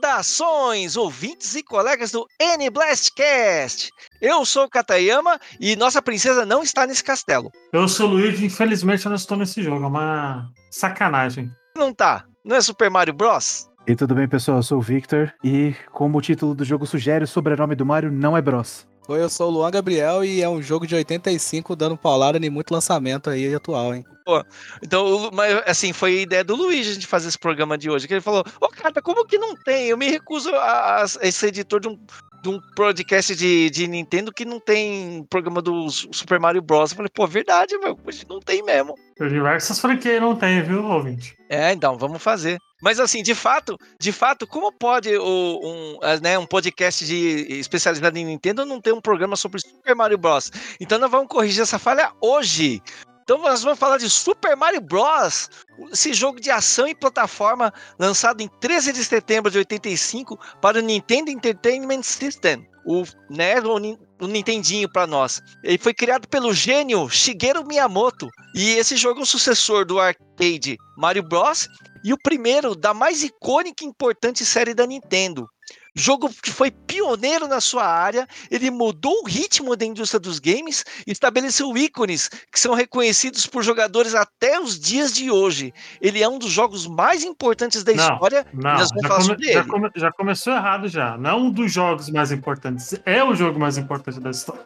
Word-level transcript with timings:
Saudações, 0.00 0.96
ouvintes 0.96 1.54
e 1.54 1.62
colegas 1.62 2.10
do 2.10 2.26
N-Blastcast! 2.40 3.90
Eu 4.20 4.46
sou 4.46 4.64
o 4.64 4.68
Katayama 4.68 5.38
e 5.60 5.76
nossa 5.76 6.00
princesa 6.00 6.46
não 6.46 6.62
está 6.62 6.86
nesse 6.86 7.04
castelo. 7.04 7.50
Eu 7.70 7.86
sou 7.86 8.08
o 8.08 8.12
Luigi, 8.12 8.46
infelizmente 8.46 9.04
eu 9.04 9.10
não 9.10 9.16
estou 9.16 9.36
nesse 9.36 9.62
jogo, 9.62 9.84
é 9.84 9.86
uma 9.86 10.50
sacanagem. 10.70 11.50
Não 11.76 11.92
tá? 11.92 12.24
Não 12.42 12.56
é 12.56 12.62
Super 12.62 12.88
Mario 12.88 13.12
Bros? 13.12 13.68
E 13.86 13.94
tudo 13.94 14.14
bem, 14.14 14.26
pessoal? 14.26 14.58
Eu 14.58 14.62
sou 14.62 14.78
o 14.78 14.82
Victor 14.82 15.34
e, 15.44 15.74
como 15.92 16.16
o 16.16 16.22
título 16.22 16.54
do 16.54 16.64
jogo 16.64 16.86
sugere, 16.86 17.24
o 17.24 17.28
sobrenome 17.28 17.76
do 17.76 17.84
Mario 17.84 18.10
não 18.10 18.34
é 18.34 18.40
Bros. 18.40 18.86
Oi, 19.06 19.20
eu 19.20 19.28
sou 19.28 19.48
o 19.48 19.52
Luan 19.52 19.70
Gabriel 19.70 20.24
e 20.24 20.40
é 20.40 20.48
um 20.48 20.62
jogo 20.62 20.86
de 20.86 20.94
85 20.94 21.76
dando 21.76 21.96
paulada 21.96 22.38
em 22.38 22.48
muito 22.48 22.72
lançamento 22.72 23.28
aí 23.28 23.54
atual, 23.54 23.94
hein? 23.94 24.04
Pô, 24.30 24.44
então, 24.80 25.28
mas, 25.32 25.60
assim, 25.66 25.92
foi 25.92 26.18
a 26.18 26.22
ideia 26.22 26.44
do 26.44 26.54
Luiz 26.54 26.86
a 26.88 26.92
gente 26.92 27.06
fazer 27.08 27.26
esse 27.26 27.38
programa 27.38 27.76
de 27.76 27.90
hoje. 27.90 28.06
Que 28.06 28.14
ele 28.14 28.20
falou: 28.20 28.44
Ô, 28.60 28.68
cara, 28.68 29.02
como 29.02 29.26
que 29.26 29.36
não 29.36 29.56
tem? 29.56 29.88
Eu 29.88 29.96
me 29.96 30.08
recuso 30.08 30.54
a, 30.54 31.02
a, 31.02 31.08
ser 31.08 31.48
editor 31.48 31.80
de 31.80 31.88
um, 31.88 31.98
de 32.42 32.48
um 32.48 32.60
podcast 32.76 33.34
de, 33.34 33.68
de 33.70 33.88
Nintendo 33.88 34.32
que 34.32 34.44
não 34.44 34.60
tem 34.60 35.26
programa 35.28 35.60
do 35.60 35.90
Super 35.90 36.38
Mario 36.38 36.62
Bros. 36.62 36.92
Eu 36.92 36.98
falei, 36.98 37.10
pô, 37.12 37.26
verdade, 37.26 37.76
meu, 37.78 37.98
não 38.28 38.38
tem 38.38 38.62
mesmo. 38.62 38.94
Diversas 39.18 39.80
franquias 39.80 40.20
não 40.20 40.36
tem, 40.36 40.62
viu, 40.62 40.84
ouvinte? 40.84 41.36
É, 41.48 41.72
então, 41.72 41.98
vamos 41.98 42.22
fazer. 42.22 42.58
Mas 42.80 42.98
assim, 42.98 43.22
de 43.22 43.34
fato, 43.34 43.76
de 44.00 44.10
fato, 44.10 44.46
como 44.46 44.72
pode 44.72 45.14
o, 45.16 45.60
um, 45.62 45.98
né, 46.22 46.38
um 46.38 46.46
podcast 46.46 47.04
de 47.04 47.46
especializado 47.58 48.16
em 48.16 48.24
Nintendo 48.24 48.64
não 48.64 48.80
ter 48.80 48.92
um 48.92 49.00
programa 49.00 49.36
sobre 49.36 49.60
Super 49.60 49.94
Mario 49.94 50.16
Bros? 50.16 50.50
Então 50.80 50.98
nós 50.98 51.10
vamos 51.10 51.28
corrigir 51.28 51.62
essa 51.62 51.78
falha 51.78 52.12
hoje. 52.20 52.82
Então 53.30 53.42
nós 53.42 53.62
vamos 53.62 53.78
falar 53.78 53.96
de 53.96 54.10
Super 54.10 54.56
Mario 54.56 54.80
Bros. 54.80 55.48
Esse 55.92 56.12
jogo 56.12 56.40
de 56.40 56.50
ação 56.50 56.88
e 56.88 56.96
plataforma 56.96 57.72
lançado 57.96 58.40
em 58.40 58.48
13 58.48 58.92
de 58.92 59.04
setembro 59.04 59.48
de 59.52 59.58
85 59.58 60.36
para 60.60 60.80
o 60.80 60.82
Nintendo 60.82 61.30
Entertainment 61.30 62.02
System, 62.02 62.68
o, 62.84 63.04
né, 63.30 63.60
o, 63.60 64.24
o 64.24 64.26
Nintendinho 64.26 64.90
para 64.90 65.06
nós. 65.06 65.40
Ele 65.62 65.78
foi 65.78 65.94
criado 65.94 66.26
pelo 66.26 66.52
gênio 66.52 67.08
Shigeru 67.08 67.64
Miyamoto 67.64 68.28
e 68.52 68.70
esse 68.70 68.96
jogo 68.96 69.20
é 69.20 69.22
o 69.22 69.26
sucessor 69.26 69.84
do 69.84 70.00
arcade 70.00 70.76
Mario 70.98 71.22
Bros 71.22 71.68
e 72.02 72.12
o 72.12 72.18
primeiro 72.20 72.74
da 72.74 72.92
mais 72.92 73.22
icônica 73.22 73.84
e 73.84 73.86
importante 73.86 74.44
série 74.44 74.74
da 74.74 74.88
Nintendo. 74.88 75.46
Jogo 75.94 76.30
que 76.42 76.50
foi 76.52 76.70
pioneiro 76.70 77.48
na 77.48 77.60
sua 77.60 77.84
área, 77.84 78.26
ele 78.50 78.70
mudou 78.70 79.22
o 79.22 79.26
ritmo 79.26 79.74
da 79.76 79.84
indústria 79.84 80.20
dos 80.20 80.38
games 80.38 80.84
e 81.06 81.12
estabeleceu 81.12 81.76
ícones 81.76 82.28
que 82.52 82.60
são 82.60 82.74
reconhecidos 82.74 83.46
por 83.46 83.62
jogadores 83.62 84.14
até 84.14 84.60
os 84.60 84.78
dias 84.78 85.12
de 85.12 85.30
hoje. 85.30 85.72
Ele 86.00 86.22
é 86.22 86.28
um 86.28 86.38
dos 86.38 86.50
jogos 86.50 86.86
mais 86.86 87.24
importantes 87.24 87.82
da 87.82 87.92
Não, 87.92 88.02
história. 88.12 88.46
Não, 88.52 88.76
já, 88.78 88.86
come- 89.08 89.52
já 89.52 89.64
come- 89.64 89.90
já 89.96 90.12
começou 90.12 90.52
errado 90.52 90.88
já. 90.88 91.16
Não 91.18 91.46
um 91.46 91.50
dos 91.50 91.72
jogos 91.72 92.08
mais 92.10 92.30
importantes. 92.32 92.94
É 93.04 93.22
o 93.24 93.34
jogo 93.34 93.58
mais 93.58 93.76
importante 93.78 94.20
da 94.20 94.30
história. 94.30 94.64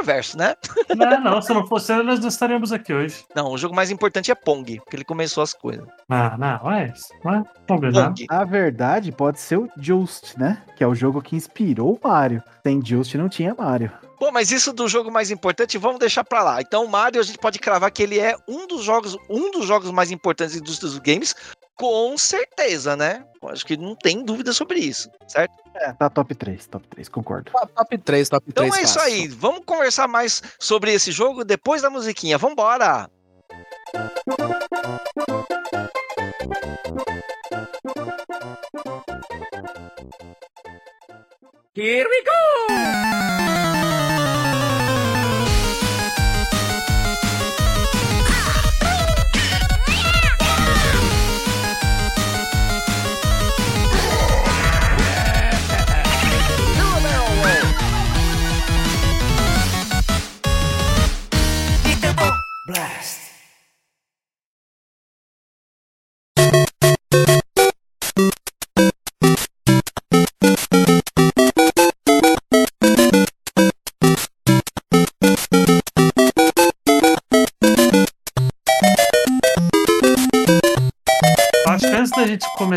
É 0.00 0.10
controverso, 0.10 0.38
né? 0.38 0.56
Não, 0.96 1.20
não, 1.20 1.42
se 1.42 1.52
não 1.52 1.66
fosse 1.66 1.92
ele, 1.92 2.02
nós 2.02 2.18
não 2.20 2.28
estaríamos 2.28 2.72
aqui 2.72 2.92
hoje. 2.92 3.24
Não, 3.34 3.52
o 3.52 3.58
jogo 3.58 3.74
mais 3.74 3.90
importante 3.90 4.30
é 4.30 4.34
Pong, 4.34 4.80
porque 4.80 4.96
ele 4.96 5.04
começou 5.04 5.42
as 5.42 5.52
coisas. 5.52 5.86
Não, 6.08 6.38
não, 6.38 6.72
é 6.72 6.92
isso. 6.94 7.08
Não 7.24 7.34
é. 7.34 7.44
Na 8.28 8.44
verdade, 8.44 9.12
pode 9.12 9.38
ser 9.38 9.58
o 9.58 9.68
Just, 9.76 10.36
né? 10.36 10.62
Que 10.76 10.82
é 10.82 10.86
o 10.86 10.94
jogo 10.94 11.22
que 11.22 11.36
inspirou 11.36 11.92
o 11.92 12.08
Mario. 12.08 12.42
Sem 12.62 12.84
Just 12.84 13.14
não 13.14 13.28
tinha 13.28 13.54
Mario. 13.54 13.92
Pô, 14.18 14.30
mas 14.30 14.50
isso 14.50 14.72
do 14.72 14.88
jogo 14.88 15.10
mais 15.10 15.30
importante, 15.30 15.78
vamos 15.78 15.98
deixar 15.98 16.24
pra 16.24 16.42
lá. 16.42 16.60
Então, 16.60 16.84
o 16.84 16.88
Mario, 16.88 17.20
a 17.20 17.24
gente 17.24 17.38
pode 17.38 17.58
cravar 17.58 17.90
que 17.90 18.02
ele 18.02 18.18
é 18.18 18.36
um 18.48 18.66
dos 18.66 18.82
jogos, 18.82 19.16
um 19.28 19.50
dos 19.50 19.66
jogos 19.66 19.90
mais 19.90 20.10
importantes 20.10 20.54
da 20.54 20.60
indústria 20.60 20.90
dos 20.90 20.98
games, 20.98 21.34
com 21.80 22.18
certeza, 22.18 22.94
né? 22.94 23.24
Acho 23.44 23.64
que 23.64 23.74
não 23.74 23.96
tem 23.96 24.22
dúvida 24.22 24.52
sobre 24.52 24.80
isso, 24.80 25.10
certo? 25.26 25.54
É, 25.74 25.92
tá 25.94 26.10
top 26.10 26.34
3, 26.34 26.66
top 26.66 26.86
3, 26.88 27.08
concordo. 27.08 27.50
Top- 27.50 27.72
Top 27.74 27.98
3, 27.98 28.28
top 28.28 28.52
3. 28.52 28.68
Então 28.68 28.78
é 28.78 28.82
isso 28.82 29.00
aí. 29.00 29.28
Vamos 29.28 29.62
conversar 29.64 30.06
mais 30.06 30.42
sobre 30.58 30.92
esse 30.92 31.10
jogo 31.10 31.42
depois 31.42 31.80
da 31.80 31.88
musiquinha. 31.88 32.36
Vambora! 32.36 33.08
Here 41.74 42.06
we 42.08 42.22
go! 42.24 43.09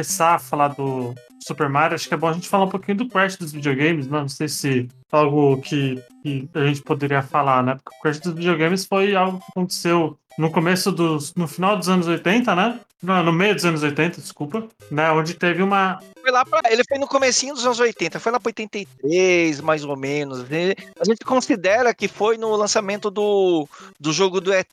Começar 0.03 0.35
a 0.35 0.39
falar 0.39 0.67
do 0.69 1.15
Super 1.39 1.69
Mario, 1.69 1.95
acho 1.95 2.09
que 2.09 2.13
é 2.13 2.17
bom 2.17 2.27
a 2.27 2.33
gente 2.33 2.49
falar 2.49 2.65
um 2.65 2.69
pouquinho 2.69 2.97
do 2.97 3.07
Crash 3.07 3.37
dos 3.37 3.53
videogames, 3.53 4.05
né? 4.05 4.19
Não 4.19 4.27
sei 4.27 4.49
se 4.49 4.89
é 5.11 5.15
algo 5.15 5.61
que, 5.61 5.95
que 6.21 6.49
a 6.53 6.65
gente 6.65 6.81
poderia 6.81 7.21
falar, 7.21 7.63
né? 7.63 7.75
Porque 7.75 7.97
o 7.97 8.01
Crash 8.01 8.19
dos 8.19 8.33
videogames 8.33 8.85
foi 8.85 9.15
algo 9.15 9.39
que 9.39 9.45
aconteceu 9.51 10.19
no 10.37 10.51
começo 10.51 10.91
dos. 10.91 11.33
no 11.35 11.47
final 11.47 11.77
dos 11.77 11.89
anos 11.89 12.07
80, 12.07 12.55
né? 12.55 12.79
Não, 13.01 13.21
no 13.21 13.33
meio 13.33 13.53
dos 13.53 13.65
anos 13.65 13.83
80, 13.83 14.21
desculpa, 14.21 14.65
né? 14.89 15.11
Onde 15.11 15.33
teve 15.33 15.61
uma. 15.61 15.99
Foi 16.21 16.31
lá 16.31 16.45
pra, 16.45 16.61
ele 16.71 16.83
foi 16.87 16.97
no 16.97 17.05
comecinho 17.05 17.53
dos 17.53 17.65
anos 17.65 17.79
80, 17.81 18.17
foi 18.17 18.31
lá 18.31 18.39
para 18.39 18.47
83, 18.49 19.59
mais 19.59 19.83
ou 19.83 19.97
menos. 19.97 20.39
A 20.39 21.03
gente 21.03 21.25
considera 21.25 21.93
que 21.93 22.07
foi 22.07 22.37
no 22.37 22.55
lançamento 22.55 23.11
do, 23.11 23.67
do 23.99 24.13
jogo 24.13 24.39
do 24.39 24.53
ET 24.53 24.67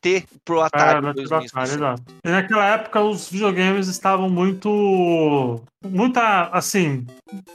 pro 0.44 0.60
Atari. 0.60 0.99
É, 0.99 1.00
no 1.00 1.10
em 1.10 1.15
2005. 1.15 1.59
Atari, 1.59 1.75
exato. 1.75 2.03
E 2.25 2.31
naquela 2.31 2.66
época 2.66 3.00
os 3.00 3.28
videogames 3.28 3.88
estavam 3.88 4.31
muito. 4.31 5.60
Muita. 5.84 6.50
Assim. 6.53 7.04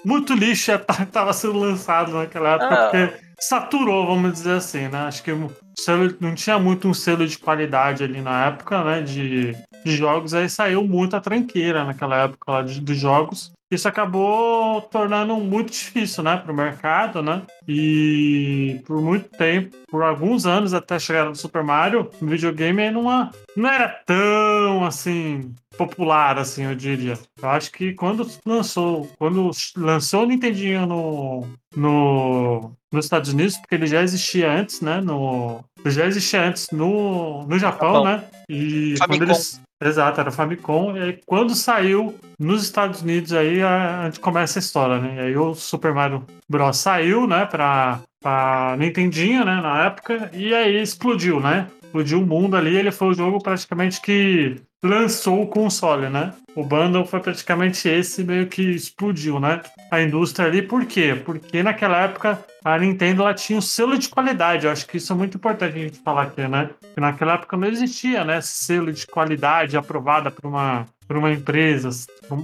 Muito 0.04 0.34
lixo 0.34 0.72
estava 1.02 1.32
sendo 1.32 1.58
lançado 1.58 2.12
naquela 2.12 2.56
época, 2.56 2.74
Ah. 2.76 2.90
porque 2.90 3.14
saturou, 3.40 4.06
vamos 4.08 4.34
dizer 4.34 4.58
assim, 4.58 4.88
né? 4.90 5.06
Acho 5.08 5.24
que 5.24 5.32
selo- 5.78 6.16
não 6.19 6.34
tinha 6.36 6.58
muito 6.59 6.88
um 6.88 6.94
selo 6.94 7.28
de 7.28 7.38
qualidade 7.38 8.03
ali 8.03 8.22
na 8.22 8.46
época, 8.47 8.84
né? 8.84 9.02
De, 9.02 9.53
de 9.84 9.96
jogos, 9.96 10.34
aí 10.34 10.50
saiu 10.50 10.84
muita 10.84 11.22
tranqueira 11.22 11.84
naquela 11.84 12.24
época 12.24 12.52
lá 12.52 12.62
de, 12.62 12.80
dos 12.81 12.97
jogos. 12.97 13.52
Isso 13.75 13.88
acabou 13.88 14.81
tornando 14.84 15.36
muito 15.36 15.72
difícil, 15.72 16.24
né, 16.24 16.38
para 16.38 16.52
o 16.52 16.56
mercado, 16.56 17.22
né? 17.22 17.41
E 17.68 18.81
por 18.86 19.02
muito 19.02 19.30
tempo, 19.30 19.75
por 19.88 20.02
alguns 20.02 20.46
anos 20.46 20.74
até 20.74 20.97
chegar 20.97 21.25
no 21.25 21.36
Super 21.36 21.63
Mario, 21.63 22.09
o 22.22 22.25
videogame 22.25 22.90
não, 22.90 23.30
não 23.56 23.69
era 23.69 23.90
tão 24.06 24.85
assim 24.85 25.53
popular, 25.78 26.38
assim, 26.38 26.64
eu 26.64 26.75
diria. 26.75 27.19
Eu 27.41 27.50
acho 27.50 27.72
que 27.72 27.94
quando 27.94 28.25
lançou, 28.46 29.09
quando 29.18 29.52
lançou 29.75 30.24
o 30.24 30.25
Nintendinho 30.25 30.85
no, 30.85 31.47
no 31.75 32.72
nos 32.91 33.06
Estados 33.06 33.34
Unidos, 33.34 33.58
porque 33.58 33.75
ele 33.75 33.88
já 33.88 34.02
existia 34.02 34.50
antes, 34.50 34.80
né? 34.80 35.02
No, 35.02 35.64
ele 35.84 35.94
já 35.94 36.06
existia 36.06 36.41
antes 36.44 36.68
no, 36.72 37.46
no 37.46 37.59
Japão, 37.59 37.96
Japão. 37.96 38.06
né? 38.06 38.24
E 38.50 38.96
Famicom. 38.97 39.08
quando 39.08 39.22
eles 39.24 39.62
Exato, 39.81 40.22
era 40.22 40.31
Famicom. 40.31 40.96
E 40.96 41.02
aí, 41.02 41.19
quando 41.25 41.53
saiu 41.53 42.16
nos 42.40 42.64
Estados 42.64 43.02
Unidos, 43.02 43.34
aí 43.34 43.61
a, 43.61 44.05
gente 44.05 44.20
começa 44.20 44.59
a 44.59 44.61
história, 44.61 45.00
né? 45.00 45.16
E 45.16 45.20
aí 45.20 45.38
o 45.38 45.53
Super 45.53 45.94
Mario 45.94 46.26
Bros. 46.50 46.78
saiu, 46.78 47.28
né, 47.28 47.46
pra, 47.46 48.00
pra 48.22 48.76
Nintendinho, 48.78 49.44
né, 49.44 49.61
na 49.61 49.85
época, 49.85 50.29
e 50.34 50.53
aí 50.53 50.82
explodiu, 50.82 51.40
né? 51.40 51.67
Explodiu 51.96 52.22
o 52.22 52.26
mundo 52.28 52.58
ali. 52.58 52.76
Ele 52.76 52.92
foi 52.92 53.08
o 53.08 53.14
jogo 53.14 53.42
praticamente 53.42 54.02
que 54.02 54.58
lançou 54.84 55.42
o 55.42 55.47
console, 55.47 56.09
né? 56.09 56.34
O 56.53 56.64
bundle 56.64 57.06
foi 57.06 57.22
praticamente 57.22 57.88
esse, 57.88 58.22
meio 58.22 58.47
que 58.47 58.62
explodiu, 58.62 59.40
né? 59.40 59.62
A 59.90 60.02
indústria 60.02 60.47
ali, 60.47 60.62
por 60.62 60.86
quê? 60.86 61.16
Porque 61.26 61.64
naquela 61.64 62.02
época 62.02 62.44
a 62.64 62.78
Nintendo 62.78 63.22
ela 63.22 63.34
tinha 63.34 63.58
um 63.58 63.62
selo 63.62 63.97
de 63.97 64.09
qualidade. 64.09 64.66
Eu 64.66 64.72
acho 64.72 64.86
que 64.88 64.97
isso 64.97 65.14
é 65.14 65.16
muito 65.16 65.38
importante 65.38 65.78
a 65.78 65.82
gente 65.84 66.00
falar 66.00 66.24
aqui, 66.24 66.47
né? 66.47 66.70
Porque 66.80 67.00
naquela 67.00 67.36
época 67.36 67.56
não 67.56 67.68
existia, 67.68 68.24
né? 68.24 68.41
Selo 68.41 68.91
de 68.91 69.08
qualidade 69.08 69.78
aprovada 69.78 70.30
por 70.30 70.48
uma, 70.48 70.86
por 71.08 71.18
uma 71.18 71.32
empresa, 71.32 71.90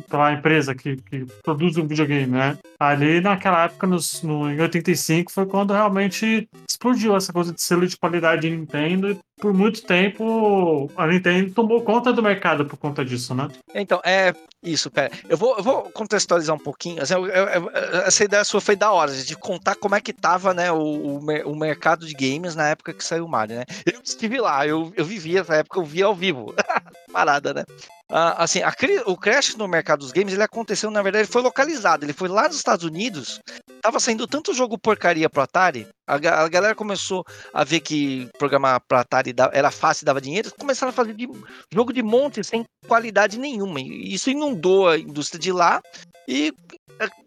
pela 0.09 0.33
empresa 0.33 0.75
que, 0.75 0.97
que 0.97 1.25
produz 1.43 1.77
um 1.77 1.87
videogame, 1.87 2.27
né? 2.31 2.57
Ali 2.79 3.21
naquela 3.21 3.65
época, 3.65 3.87
nos, 3.87 4.21
no, 4.23 4.51
em 4.51 4.59
85, 4.59 5.31
foi 5.31 5.45
quando 5.45 5.73
realmente 5.73 6.47
explodiu 6.69 7.15
essa 7.15 7.31
coisa 7.31 7.53
de 7.53 7.61
selo 7.61 7.87
de 7.87 7.97
qualidade 7.97 8.41
de 8.41 8.49
Nintendo. 8.49 9.17
Por 9.41 9.53
muito 9.53 9.81
tempo 9.81 10.89
a 10.95 11.07
Nintendo 11.07 11.51
tomou 11.51 11.81
conta 11.81 12.13
do 12.13 12.21
mercado 12.21 12.65
por 12.65 12.77
conta 12.77 13.03
disso, 13.03 13.33
né? 13.33 13.47
Então, 13.73 13.99
é 14.05 14.33
isso, 14.63 14.91
pera. 14.91 15.11
Eu 15.27 15.35
vou, 15.35 15.57
eu 15.57 15.63
vou 15.63 15.81
contextualizar 15.91 16.55
um 16.55 16.59
pouquinho. 16.59 17.01
Assim, 17.01 17.15
eu, 17.15 17.25
eu, 17.25 17.71
essa 18.05 18.23
ideia 18.23 18.43
sua 18.43 18.61
foi 18.61 18.75
da 18.75 18.91
hora, 18.91 19.11
de 19.11 19.35
contar 19.35 19.75
como 19.75 19.95
é 19.95 20.01
que 20.01 20.13
tava 20.13 20.53
né, 20.53 20.71
o, 20.71 20.77
o, 20.77 21.17
o, 21.17 21.55
mercado 21.55 22.05
de 22.05 22.13
games 22.13 22.55
na 22.55 22.69
época 22.69 22.93
que 22.93 23.03
saiu 23.03 23.25
o 23.25 23.29
Mario, 23.29 23.57
né? 23.57 23.65
Eu 23.91 23.99
estive 24.03 24.39
lá, 24.39 24.67
eu, 24.67 24.93
eu 24.95 25.03
vivi 25.03 25.35
essa 25.35 25.55
época, 25.55 25.79
eu 25.79 25.85
vi 25.85 26.03
ao 26.03 26.13
vivo. 26.13 26.53
Parada, 27.11 27.53
né? 27.55 27.63
Uh, 28.11 28.35
assim, 28.37 28.61
a, 28.61 28.73
o 29.05 29.15
crash 29.15 29.55
no 29.55 29.69
mercado 29.69 29.99
dos 29.99 30.11
games, 30.11 30.33
ele 30.33 30.43
aconteceu, 30.43 30.91
na 30.91 31.01
verdade, 31.01 31.23
ele 31.23 31.31
foi 31.31 31.41
localizado. 31.41 32.03
Ele 32.03 32.11
foi 32.11 32.27
lá 32.27 32.43
nos 32.43 32.57
Estados 32.57 32.83
Unidos. 32.83 33.39
Tava 33.81 34.01
saindo 34.01 34.27
tanto 34.27 34.53
jogo 34.53 34.77
porcaria 34.77 35.29
pro 35.29 35.41
Atari. 35.41 35.87
A, 36.05 36.15
a 36.15 36.49
galera 36.49 36.75
começou 36.75 37.25
a 37.53 37.63
ver 37.63 37.79
que 37.79 38.29
programar 38.37 38.81
pro 38.81 38.97
Atari 38.97 39.30
era 39.51 39.71
fácil 39.71 40.03
e 40.03 40.05
dava 40.05 40.21
dinheiro. 40.21 40.51
Começaram 40.57 40.89
a 40.89 40.93
fazer 40.93 41.13
de, 41.13 41.27
jogo 41.73 41.93
de 41.93 42.01
monte 42.01 42.43
sem 42.43 42.63
qualidade 42.87 43.39
nenhuma. 43.39 43.79
E 43.79 44.13
isso 44.13 44.29
inundou 44.29 44.89
a 44.89 44.97
indústria 44.97 45.39
de 45.39 45.51
lá. 45.51 45.81
E, 46.27 46.53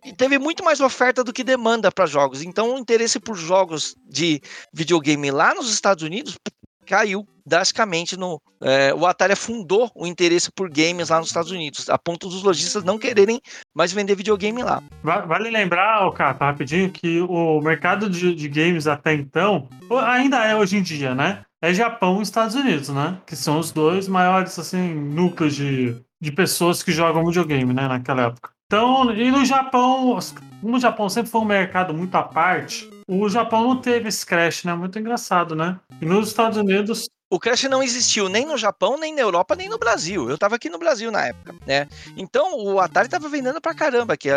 e 0.04 0.12
teve 0.12 0.38
muito 0.38 0.64
mais 0.64 0.80
oferta 0.80 1.24
do 1.24 1.32
que 1.32 1.44
demanda 1.44 1.90
para 1.90 2.06
jogos. 2.06 2.42
Então, 2.42 2.74
o 2.74 2.78
interesse 2.78 3.18
por 3.18 3.36
jogos 3.36 3.94
de 4.08 4.40
videogame 4.72 5.30
lá 5.30 5.54
nos 5.54 5.70
Estados 5.70 6.02
Unidos 6.04 6.36
caiu 6.84 7.26
drasticamente 7.46 8.16
no. 8.16 8.40
É, 8.62 8.94
o 8.94 9.06
Atari 9.06 9.32
afundou 9.32 9.90
o 9.94 10.06
interesse 10.06 10.50
por 10.50 10.70
games 10.70 11.10
lá 11.10 11.18
nos 11.18 11.28
Estados 11.28 11.50
Unidos, 11.50 11.90
a 11.90 11.98
ponto 11.98 12.28
dos 12.28 12.42
lojistas 12.42 12.82
não 12.84 12.98
quererem 12.98 13.40
mais 13.74 13.92
vender 13.92 14.14
videogame 14.14 14.62
lá. 14.62 14.82
Vale 15.02 15.50
lembrar, 15.50 16.10
Cata, 16.12 16.46
rapidinho, 16.46 16.90
que 16.90 17.20
o 17.20 17.60
mercado 17.60 18.08
de, 18.08 18.34
de, 18.34 18.48
games 18.48 18.86
até 18.86 19.12
então, 19.12 19.68
ainda 20.02 20.44
é 20.44 20.56
hoje 20.56 20.78
em 20.78 20.82
dia, 20.82 21.14
né? 21.14 21.44
É 21.64 21.72
Japão 21.72 22.20
e 22.20 22.22
Estados 22.22 22.54
Unidos, 22.54 22.90
né? 22.90 23.16
Que 23.26 23.34
são 23.34 23.58
os 23.58 23.72
dois 23.72 24.06
maiores, 24.06 24.58
assim, 24.58 24.94
núcleos 24.94 25.54
de, 25.54 25.96
de 26.20 26.30
pessoas 26.30 26.82
que 26.82 26.92
jogam 26.92 27.24
videogame, 27.24 27.72
né? 27.72 27.88
Naquela 27.88 28.24
época. 28.24 28.50
Então, 28.66 29.10
e 29.14 29.30
no 29.30 29.46
Japão, 29.46 30.18
como 30.60 30.76
o 30.76 30.78
Japão 30.78 31.08
sempre 31.08 31.30
foi 31.30 31.40
um 31.40 31.46
mercado 31.46 31.94
muito 31.94 32.14
à 32.16 32.22
parte, 32.22 32.90
o 33.08 33.30
Japão 33.30 33.66
não 33.66 33.80
teve 33.80 34.10
esse 34.10 34.26
crash, 34.26 34.64
né? 34.64 34.74
Muito 34.74 34.98
engraçado, 34.98 35.56
né? 35.56 35.80
E 36.02 36.04
nos 36.04 36.28
Estados 36.28 36.58
Unidos. 36.58 37.08
O 37.30 37.40
crash 37.40 37.62
não 37.64 37.82
existiu 37.82 38.28
nem 38.28 38.44
no 38.44 38.58
Japão, 38.58 38.98
nem 38.98 39.14
na 39.14 39.22
Europa, 39.22 39.56
nem 39.56 39.70
no 39.70 39.78
Brasil. 39.78 40.28
Eu 40.28 40.36
tava 40.36 40.56
aqui 40.56 40.68
no 40.68 40.78
Brasil 40.78 41.10
na 41.10 41.28
época, 41.28 41.54
né? 41.66 41.88
Então 42.14 42.58
o 42.58 42.78
Atari 42.78 43.08
tava 43.08 43.26
vendendo 43.26 43.58
pra 43.58 43.74
caramba 43.74 44.12
aqui. 44.12 44.28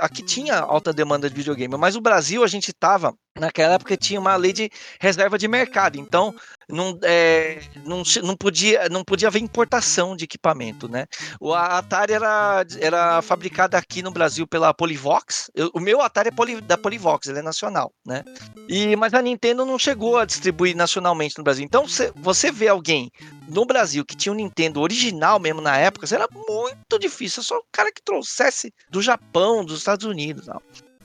Aqui 0.00 0.22
tinha 0.22 0.58
alta 0.58 0.92
demanda 0.92 1.30
de 1.30 1.34
videogame, 1.34 1.78
mas 1.78 1.96
o 1.96 2.00
Brasil 2.02 2.44
a 2.44 2.46
gente 2.46 2.74
tava 2.74 3.14
naquela 3.38 3.74
época 3.74 3.96
tinha 3.96 4.20
uma 4.20 4.36
lei 4.36 4.52
de 4.52 4.70
reserva 5.00 5.38
de 5.38 5.48
mercado. 5.48 5.98
Então 5.98 6.34
não, 6.68 6.98
é, 7.02 7.60
não, 7.84 8.02
não, 8.22 8.36
podia, 8.36 8.88
não 8.88 9.04
podia 9.04 9.28
haver 9.28 9.42
importação 9.42 10.16
de 10.16 10.24
equipamento, 10.24 10.88
né? 10.88 11.06
O 11.40 11.52
Atari 11.52 12.12
era, 12.12 12.64
era 12.80 13.22
fabricado 13.22 13.76
aqui 13.76 14.02
no 14.02 14.10
Brasil 14.10 14.46
pela 14.46 14.72
Polivox. 14.72 15.50
Eu, 15.54 15.70
o 15.74 15.80
meu 15.80 16.00
Atari 16.00 16.30
é 16.30 16.60
da 16.60 16.78
Polivox, 16.78 17.28
ele 17.28 17.40
é 17.40 17.42
nacional, 17.42 17.92
né? 18.06 18.24
E, 18.68 18.96
mas 18.96 19.12
a 19.14 19.22
Nintendo 19.22 19.66
não 19.66 19.78
chegou 19.78 20.18
a 20.18 20.24
distribuir 20.24 20.76
nacionalmente 20.76 21.36
no 21.36 21.44
Brasil. 21.44 21.64
Então, 21.64 21.86
se, 21.86 22.12
você 22.16 22.50
vê 22.50 22.68
alguém 22.68 23.10
no 23.48 23.66
Brasil 23.66 24.04
que 24.04 24.16
tinha 24.16 24.32
um 24.32 24.36
Nintendo 24.36 24.80
original 24.80 25.38
mesmo 25.38 25.60
na 25.60 25.76
época, 25.76 26.06
era 26.14 26.28
muito 26.48 26.98
difícil. 26.98 27.42
Só 27.42 27.58
o 27.58 27.64
cara 27.70 27.92
que 27.92 28.02
trouxesse 28.02 28.72
do 28.88 29.02
Japão, 29.02 29.64
dos 29.64 29.78
Estados 29.78 30.06
Unidos. 30.06 30.46
Não. 30.46 30.60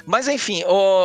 Mas 0.05 0.27
enfim, 0.27 0.63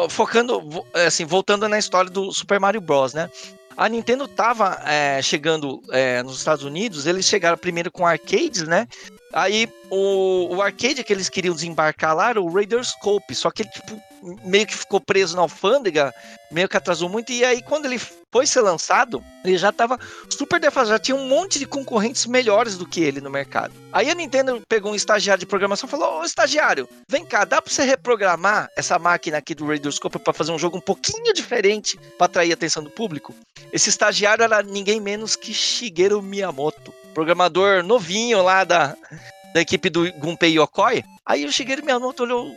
focando, 0.09 0.63
assim, 1.07 1.25
voltando 1.25 1.69
na 1.69 1.79
história 1.79 2.11
do 2.11 2.33
Super 2.33 2.59
Mario 2.59 2.81
Bros, 2.81 3.13
né? 3.15 3.31
A 3.77 3.89
Nintendo 3.89 4.29
tava 4.29 4.81
é, 4.87 5.21
chegando 5.21 5.83
é, 5.91 6.23
nos 6.23 6.39
Estados 6.39 6.65
Unidos, 6.65 7.07
eles 7.07 7.27
chegaram 7.27 7.59
primeiro 7.59 7.91
com 7.91 8.07
arcades, 8.07 8.63
né? 8.63 8.87
Aí 9.33 9.69
o, 9.91 10.55
o 10.55 10.63
arcade 10.63 11.03
que 11.03 11.13
eles 11.13 11.29
queriam 11.29 11.55
desembarcar 11.55 12.15
lá 12.15 12.31
era 12.31 12.41
o 12.41 12.53
Raider 12.53 12.85
Scope, 12.85 13.35
só 13.35 13.51
que 13.51 13.65
tipo, 13.65 14.01
meio 14.45 14.67
que 14.67 14.77
ficou 14.77 15.01
preso 15.01 15.37
na 15.37 15.43
alfândega, 15.43 16.15
meio 16.51 16.69
que 16.69 16.77
atrasou 16.77 17.09
muito, 17.09 17.33
e 17.33 17.45
aí 17.45 17.63
quando 17.63 17.87
ele 17.87 18.01
foi 18.33 18.47
ser 18.47 18.63
lançado, 18.63 19.23
ele 19.45 19.57
já 19.57 19.71
estava 19.71 19.99
super 20.31 20.59
defasado, 20.59 20.91
já 20.91 20.99
tinha 20.99 21.17
um 21.17 21.29
monte 21.29 21.59
de 21.59 21.67
concorrentes 21.67 22.27
melhores 22.27 22.77
do 22.77 22.87
que 22.87 23.01
ele 23.01 23.21
no 23.21 23.31
mercado. 23.31 23.73
Aí 23.93 24.11
a 24.11 24.15
Nintendo 24.15 24.63
pegou 24.69 24.93
um 24.93 24.95
estagiário 24.95 25.41
de 25.41 25.47
programação 25.47 25.87
e 25.87 25.91
falou: 25.91 26.21
Ô 26.21 26.25
estagiário, 26.25 26.89
vem 27.09 27.25
cá, 27.25 27.45
dá 27.45 27.63
para 27.63 27.73
você 27.73 27.85
reprogramar 27.85 28.69
essa 28.77 28.99
máquina 28.99 29.39
aqui 29.39 29.55
do 29.55 29.67
Radarscope 29.67 30.19
para 30.19 30.33
fazer 30.33 30.53
um 30.53 30.59
jogo 30.59 30.79
um 30.79 30.81
pouquinho 30.81 31.33
diferente 31.33 31.99
para 32.19 32.27
atrair 32.27 32.51
a 32.51 32.55
atenção 32.55 32.83
do 32.83 32.91
público? 32.91 33.35
Esse 33.73 33.89
estagiário 33.89 34.43
era 34.43 34.63
ninguém 34.63 35.01
menos 35.01 35.37
que 35.37 35.53
Shigeru 35.53 36.21
Miyamoto 36.23 36.93
programador 37.15 37.83
novinho 37.85 38.43
lá 38.43 38.65
da, 38.65 38.97
da 39.55 39.61
equipe 39.61 39.89
do 39.89 40.13
Gunpei 40.15 40.59
Yokoi. 40.59 41.05
Aí 41.25 41.47
o 41.47 41.53
Shigeru 41.53 41.85
Miyamoto 41.85 42.25
olhou 42.25 42.55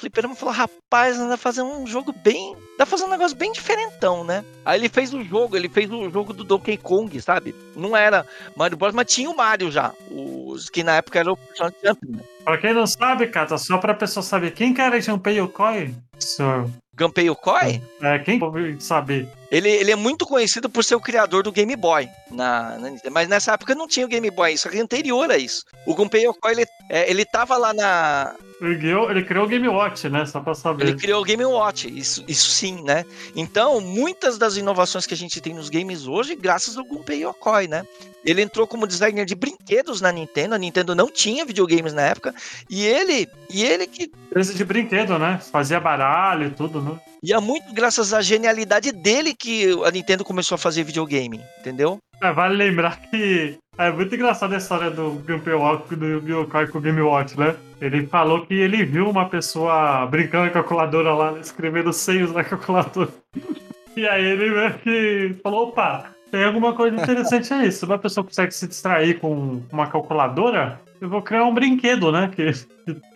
fliperama 0.00 0.34
e 0.34 0.36
falou: 0.36 0.54
rapaz, 0.54 1.18
anda 1.18 1.36
fazer 1.36 1.62
um 1.62 1.86
jogo 1.86 2.12
bem. 2.12 2.56
Dá 2.78 2.86
fazer 2.86 3.04
um 3.04 3.10
negócio 3.10 3.36
bem 3.36 3.52
diferentão, 3.52 4.24
né? 4.24 4.44
Aí 4.64 4.80
ele 4.80 4.88
fez 4.88 5.12
o 5.12 5.22
jogo, 5.22 5.56
ele 5.56 5.68
fez 5.68 5.90
o 5.90 6.08
jogo 6.10 6.32
do 6.32 6.42
Donkey 6.42 6.76
Kong, 6.76 7.20
sabe? 7.20 7.54
Não 7.76 7.96
era 7.96 8.26
Mario 8.56 8.76
Bros, 8.76 8.94
mas 8.94 9.12
tinha 9.12 9.30
o 9.30 9.36
Mario 9.36 9.70
já. 9.70 9.92
Os 10.10 10.70
que 10.70 10.82
na 10.82 10.96
época 10.96 11.18
era 11.18 11.32
o 11.32 11.36
Personal 11.36 11.72
Champion. 11.84 12.10
Né? 12.10 12.22
Pra 12.44 12.58
quem 12.58 12.72
não 12.72 12.86
sabe, 12.86 13.26
Kata, 13.26 13.58
só 13.58 13.78
pra 13.78 13.94
pessoa 13.94 14.22
saber, 14.22 14.52
quem 14.52 14.72
que 14.72 14.80
era 14.80 14.98
Gunpei 14.98 15.38
Yokoi? 15.38 15.94
Senhor 16.18 16.70
Gunpei 16.96 17.28
Yokoi? 17.28 17.82
É, 18.00 18.18
quem 18.18 18.38
pode 18.38 18.82
saber? 18.82 19.28
Ele, 19.50 19.68
ele 19.68 19.90
é 19.90 19.96
muito 19.96 20.24
conhecido 20.24 20.70
por 20.70 20.84
ser 20.84 20.94
o 20.94 21.00
criador 21.00 21.42
do 21.42 21.50
Game 21.50 21.74
Boy. 21.74 22.08
Na, 22.30 22.78
na 22.78 22.90
mas 23.10 23.28
nessa 23.28 23.52
época 23.52 23.74
não 23.74 23.88
tinha 23.88 24.06
o 24.06 24.08
Game 24.08 24.30
Boy, 24.30 24.52
isso 24.52 24.68
é 24.68 24.78
anterior 24.78 25.30
a 25.30 25.36
isso. 25.36 25.64
O 25.84 25.94
Gunpei 25.94 26.24
Yokoi, 26.24 26.52
ele, 26.52 26.66
é, 26.88 27.10
ele 27.10 27.24
tava 27.24 27.56
lá 27.56 27.74
na... 27.74 28.34
Ele 28.60 28.78
criou, 28.78 29.10
ele 29.10 29.22
criou 29.24 29.46
o 29.46 29.48
Game 29.48 29.66
Watch, 29.66 30.08
né? 30.08 30.26
Só 30.26 30.38
pra 30.38 30.54
saber. 30.54 30.84
Ele 30.84 30.94
criou 30.94 31.22
o 31.22 31.24
Game 31.24 31.44
Watch, 31.44 31.88
isso, 31.88 32.22
isso 32.28 32.50
sim, 32.50 32.82
né? 32.82 33.06
Então, 33.34 33.80
muitas 33.80 34.36
das 34.36 34.56
inovações 34.56 35.06
que 35.06 35.14
a 35.14 35.16
gente 35.16 35.40
tem 35.40 35.54
nos 35.54 35.70
games 35.70 36.06
hoje, 36.06 36.36
graças 36.36 36.76
ao 36.76 36.84
Gunpei 36.84 37.24
Yokoi, 37.24 37.66
né? 37.66 37.84
Ele 38.24 38.42
entrou 38.42 38.66
como 38.66 38.86
designer 38.86 39.24
de 39.24 39.34
brinquedos 39.34 40.02
na 40.02 40.12
Nintendo. 40.12 40.54
A 40.54 40.58
Nintendo 40.58 40.94
não 40.94 41.10
tinha 41.10 41.44
videogames 41.44 41.94
na 41.94 42.02
época. 42.02 42.34
E 42.68 42.84
ele, 42.84 43.26
e 43.48 43.64
ele 43.64 43.86
que. 43.86 44.10
Empresa 44.26 44.52
de 44.52 44.64
brinquedo, 44.64 45.18
né? 45.18 45.40
Fazia 45.50 45.80
baralho 45.80 46.48
e 46.48 46.50
tudo, 46.50 46.82
né? 46.82 47.00
E 47.22 47.32
é 47.32 47.40
muito 47.40 47.72
graças 47.74 48.14
à 48.14 48.22
genialidade 48.22 48.92
dele 48.92 49.34
que 49.34 49.66
a 49.84 49.90
Nintendo 49.90 50.24
começou 50.24 50.54
a 50.54 50.58
fazer 50.58 50.84
videogame, 50.84 51.40
entendeu? 51.60 51.98
É, 52.22 52.32
vale 52.32 52.56
lembrar 52.56 53.00
que 53.00 53.58
é 53.78 53.90
muito 53.90 54.14
engraçada 54.14 54.54
a 54.54 54.58
história 54.58 54.90
do 54.90 55.22
Gunpei 55.26 55.54
Walk 55.54 55.94
do 55.96 56.06
Yokai 56.26 56.66
com 56.68 56.78
o 56.78 56.80
Game 56.80 57.00
Watch, 57.00 57.38
né? 57.38 57.56
Ele 57.80 58.06
falou 58.06 58.46
que 58.46 58.54
ele 58.54 58.84
viu 58.84 59.08
uma 59.08 59.28
pessoa 59.28 60.06
brincando 60.06 60.50
com 60.50 60.58
a 60.58 60.62
calculadora 60.62 61.14
lá, 61.14 61.38
escrevendo 61.38 61.92
seios 61.92 62.32
na 62.32 62.44
calculadora. 62.44 63.10
E 63.96 64.06
aí 64.06 64.24
ele 64.24 64.50
meio 64.50 64.78
que 64.78 65.36
falou, 65.42 65.68
opa, 65.68 66.14
tem 66.30 66.44
alguma 66.44 66.74
coisa 66.74 66.96
interessante 66.96 67.52
aí. 67.52 67.70
Se 67.70 67.84
uma 67.84 67.98
pessoa 67.98 68.24
consegue 68.24 68.52
se 68.52 68.66
distrair 68.66 69.18
com 69.18 69.62
uma 69.70 69.86
calculadora, 69.88 70.80
eu 71.00 71.08
vou 71.08 71.22
criar 71.22 71.44
um 71.44 71.54
brinquedo, 71.54 72.12
né? 72.12 72.30
Que, 72.34 72.52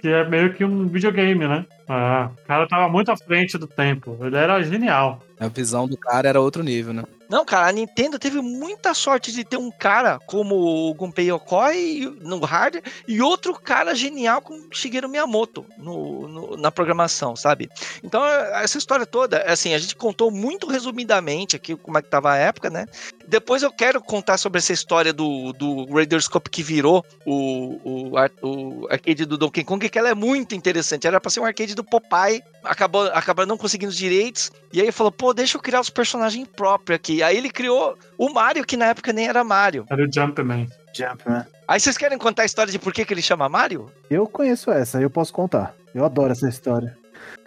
que 0.00 0.09
é 0.09 0.28
meio 0.28 0.54
que 0.54 0.64
um 0.64 0.87
videogame, 0.87 1.47
né? 1.47 1.66
Ah, 1.88 2.30
o 2.42 2.47
cara 2.47 2.66
tava 2.66 2.88
muito 2.88 3.11
à 3.11 3.16
frente 3.16 3.59
do 3.59 3.66
tempo. 3.66 4.16
Ele 4.23 4.37
era 4.37 4.62
genial. 4.62 5.23
A 5.38 5.49
visão 5.49 5.87
do 5.87 5.97
cara 5.97 6.28
era 6.28 6.40
outro 6.40 6.62
nível, 6.62 6.94
né? 6.94 7.04
Não, 7.35 7.45
cara, 7.45 7.67
a 7.67 7.73
Nintendo 7.73 8.17
teve 8.17 8.41
muita 8.41 8.95
sorte 8.95 9.33
de 9.33 9.43
ter 9.43 9.57
um 9.57 9.69
cara 9.69 10.21
como 10.21 10.55
o 10.55 10.95
Gunpei 10.95 11.33
Yokoi 11.33 12.17
no 12.21 12.38
hardware 12.38 12.85
e 13.09 13.21
outro 13.21 13.53
cara 13.55 13.93
genial 13.93 14.41
como 14.41 14.69
Shigeru 14.73 15.09
Miyamoto 15.09 15.67
no, 15.76 16.29
no, 16.29 16.57
na 16.57 16.71
programação, 16.71 17.35
sabe? 17.35 17.69
Então, 18.05 18.25
essa 18.25 18.79
história 18.79 19.05
toda, 19.05 19.43
assim, 19.50 19.75
a 19.75 19.79
gente 19.79 19.97
contou 19.97 20.31
muito 20.31 20.69
resumidamente 20.69 21.57
aqui 21.57 21.75
como 21.75 21.99
é 21.99 22.03
que 22.03 22.09
tava 22.09 22.31
a 22.31 22.37
época, 22.37 22.71
né? 22.71 22.87
Depois 23.26 23.62
eu 23.62 23.71
quero 23.71 24.00
contar 24.00 24.38
sobre 24.38 24.59
essa 24.59 24.73
história 24.73 25.12
do, 25.12 25.52
do 25.52 25.87
Radarscope 25.93 26.50
que 26.50 26.62
virou 26.62 27.04
o, 27.25 28.12
o, 28.12 28.12
o 28.43 28.87
arcade 28.90 29.25
do 29.25 29.38
Donkey 29.38 29.64
Kong, 29.64 29.88
que 29.88 29.99
ela 29.99 30.11
é 30.11 30.14
muito 30.14 30.54
interessante. 30.54 31.07
Era 31.07 31.21
pra 31.21 31.31
ser 31.31 31.40
um 31.40 31.45
arcade 31.45 31.75
do 31.75 31.85
Popeye, 31.85 32.43
acabou, 32.62 33.07
acabou 33.07 33.47
não 33.47 33.57
conseguindo 33.57 33.90
os 33.90 33.97
direitos, 33.97 34.52
e 34.73 34.81
aí 34.81 34.93
falou, 34.93 35.12
pô, 35.12 35.33
deixa 35.33 35.57
eu 35.57 35.62
criar 35.62 35.81
os 35.81 35.90
personagens 35.90 36.47
próprios 36.49 36.97
aqui. 36.97 37.23
Aí 37.23 37.37
ele 37.37 37.50
criou 37.50 37.97
o 38.19 38.31
Mario, 38.31 38.64
que 38.64 38.76
na 38.76 38.87
época 38.87 39.12
nem 39.12 39.26
era 39.26 39.43
Mario. 39.43 39.87
Era 39.90 40.04
o 40.04 40.12
Jumpman. 40.12 40.69
Jumpman. 40.95 41.47
Aí 41.66 41.81
vocês 41.81 41.97
querem 41.97 42.19
contar 42.19 42.43
a 42.43 42.47
história 42.47 42.71
de 42.71 42.78
por 42.78 42.93
que, 42.93 43.04
que 43.04 43.14
ele 43.14 43.23
chama 43.23 43.49
Mario? 43.49 43.90
Eu 44.11 44.26
conheço 44.26 44.71
essa, 44.71 45.00
eu 45.00 45.09
posso 45.09 45.33
contar. 45.33 45.75
Eu 45.95 46.04
adoro 46.04 46.33
essa 46.33 46.49
história. 46.49 46.97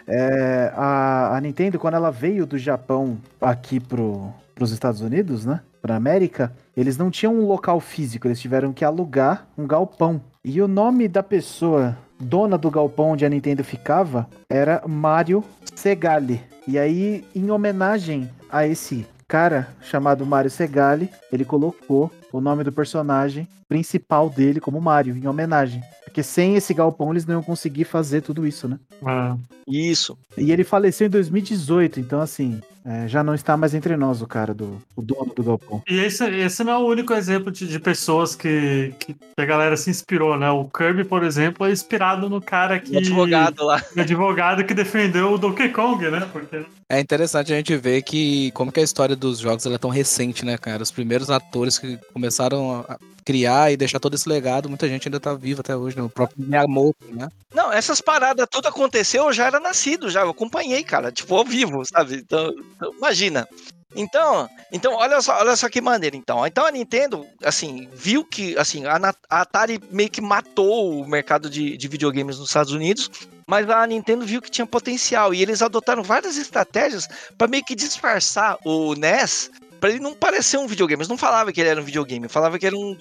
É, 0.07 0.71
a, 0.73 1.35
a, 1.35 1.41
Nintendo, 1.41 1.77
quando 1.77 1.95
ela 1.95 2.09
veio 2.09 2.45
do 2.45 2.57
Japão 2.57 3.17
aqui 3.41 3.77
pro, 3.79 4.33
pros 4.57 4.71
Estados 4.71 5.01
Unidos, 5.01 5.45
né? 5.45 5.61
Pra 5.81 5.95
América, 5.95 6.51
eles 6.75 6.97
não 6.97 7.11
tinham 7.11 7.35
um 7.35 7.45
local 7.45 7.79
físico, 7.79 8.27
eles 8.27 8.41
tiveram 8.41 8.73
que 8.73 8.83
alugar 8.83 9.47
um 9.55 9.67
galpão. 9.67 10.19
E 10.43 10.59
o 10.59 10.67
nome 10.67 11.07
da 11.07 11.21
pessoa 11.21 11.95
dona 12.19 12.57
do 12.57 12.71
galpão 12.71 13.11
onde 13.11 13.23
a 13.23 13.29
Nintendo 13.29 13.63
ficava 13.63 14.27
era 14.49 14.81
Mario 14.87 15.43
Segali. 15.75 16.41
E 16.67 16.79
aí, 16.79 17.23
em 17.35 17.51
homenagem 17.51 18.27
a 18.49 18.65
esse 18.65 19.05
cara 19.27 19.67
chamado 19.79 20.25
Mario 20.25 20.49
Segali, 20.49 21.09
ele 21.31 21.45
colocou 21.45 22.11
o 22.33 22.41
nome 22.41 22.63
do 22.63 22.71
personagem 22.71 23.47
principal 23.69 24.29
dele 24.29 24.59
como 24.59 24.81
Mario, 24.81 25.15
em 25.15 25.27
homenagem. 25.27 25.83
Porque 26.03 26.23
sem 26.23 26.55
esse 26.55 26.73
galpão 26.73 27.11
eles 27.11 27.25
não 27.25 27.35
iam 27.35 27.43
conseguir 27.43 27.83
fazer 27.83 28.21
tudo 28.21 28.47
isso, 28.47 28.67
né? 28.67 28.79
É. 29.05 29.37
Isso. 29.67 30.17
E 30.37 30.51
ele 30.51 30.63
faleceu 30.63 31.07
em 31.07 31.09
2018, 31.11 31.99
então 31.99 32.21
assim, 32.21 32.61
é, 32.87 33.05
já 33.05 33.21
não 33.21 33.35
está 33.35 33.57
mais 33.57 33.73
entre 33.73 33.97
nós 33.97 34.21
o 34.21 34.27
cara, 34.27 34.53
do, 34.53 34.81
o 34.95 35.01
dono 35.01 35.33
do 35.35 35.43
galpão. 35.43 35.83
E 35.85 35.99
esse, 35.99 36.23
esse 36.23 36.63
não 36.63 36.71
é 36.71 36.77
o 36.77 36.87
único 36.87 37.13
exemplo 37.13 37.51
de, 37.51 37.67
de 37.67 37.79
pessoas 37.81 38.33
que, 38.33 38.93
que 38.97 39.13
a 39.37 39.43
galera 39.43 39.75
se 39.75 39.89
inspirou, 39.89 40.37
né? 40.37 40.49
O 40.49 40.63
Kirby, 40.69 41.03
por 41.03 41.21
exemplo, 41.21 41.67
é 41.67 41.71
inspirado 41.71 42.29
no 42.29 42.41
cara 42.41 42.79
que. 42.79 42.95
O 42.95 42.99
advogado 42.99 43.65
lá. 43.65 43.83
o 43.93 43.99
advogado 43.99 44.63
que 44.63 44.73
defendeu 44.73 45.33
o 45.33 45.37
Donkey 45.37 45.67
Kong, 45.69 46.09
né? 46.09 46.29
Porque 46.31 46.65
É 46.87 46.97
interessante 47.01 47.51
a 47.51 47.57
gente 47.57 47.75
ver 47.75 48.03
que 48.03 48.51
como 48.51 48.71
que 48.71 48.79
a 48.79 48.83
história 48.83 49.17
dos 49.17 49.39
jogos 49.39 49.65
ela 49.65 49.75
é 49.75 49.79
tão 49.79 49.89
recente, 49.89 50.45
né, 50.45 50.57
cara? 50.57 50.81
Os 50.81 50.91
primeiros 50.91 51.29
atores 51.29 51.77
que 51.77 51.99
começaram 52.13 52.85
a 52.87 52.97
criar 53.25 53.69
e 53.69 53.75
deixar 53.75 53.99
todo 53.99 54.13
esse 54.13 54.29
legado, 54.29 54.69
muita 54.69 54.87
gente 54.87 55.05
ainda 55.05 55.19
tá 55.19 55.33
viva 55.33 55.59
até 55.59 55.75
hoje, 55.75 55.97
né? 55.97 56.03
O 56.03 56.09
próprio 56.09 56.41
Miyamoto, 56.41 57.05
né? 57.11 57.27
Não, 57.53 57.73
essas 57.73 57.99
paradas 57.99 58.47
tudo 58.49 58.69
aconteceu, 58.69 59.25
eu 59.25 59.33
já 59.33 59.47
era 59.47 59.59
nascido, 59.59 60.09
já. 60.09 60.21
Eu 60.21 60.29
acompanhei, 60.29 60.81
cara. 60.81 61.11
Tipo, 61.11 61.35
ao 61.35 61.43
vivo, 61.43 61.83
sabe? 61.85 62.15
Então, 62.15 62.53
então, 62.76 62.76
imagina. 62.97 63.47
Então, 63.95 64.49
então 64.71 64.93
olha 64.93 65.21
só, 65.21 65.39
olha 65.39 65.55
só 65.55 65.69
que 65.69 65.81
maneira, 65.81 66.15
então. 66.15 66.45
Então 66.45 66.65
a 66.65 66.71
Nintendo, 66.71 67.25
assim, 67.43 67.89
viu 67.93 68.23
que, 68.23 68.57
assim, 68.57 68.83
a 68.85 69.13
Atari 69.29 69.79
meio 69.89 70.09
que 70.09 70.21
matou 70.21 71.01
o 71.01 71.07
mercado 71.07 71.49
de, 71.49 71.77
de 71.77 71.87
videogames 71.87 72.37
nos 72.37 72.49
Estados 72.49 72.73
Unidos, 72.73 73.09
mas 73.47 73.69
a 73.69 73.87
Nintendo 73.87 74.25
viu 74.25 74.41
que 74.41 74.51
tinha 74.51 74.67
potencial 74.67 75.33
e 75.33 75.41
eles 75.41 75.61
adotaram 75.61 76.03
várias 76.03 76.37
estratégias 76.37 77.07
para 77.37 77.47
meio 77.47 77.63
que 77.63 77.75
disfarçar 77.75 78.57
o 78.65 78.93
NES 78.93 79.49
para 79.79 79.89
ele 79.89 79.99
não 79.99 80.13
parecer 80.13 80.57
um 80.57 80.67
videogame. 80.67 80.99
Eles 81.01 81.09
não 81.09 81.17
falavam 81.17 81.51
que 81.53 81.59
ele 81.61 81.69
era 81.69 81.79
um 81.81 81.83
videogame, 81.83 82.27
falava 82.27 82.57
que 82.57 82.65
era 82.65 82.75
um 82.75 82.97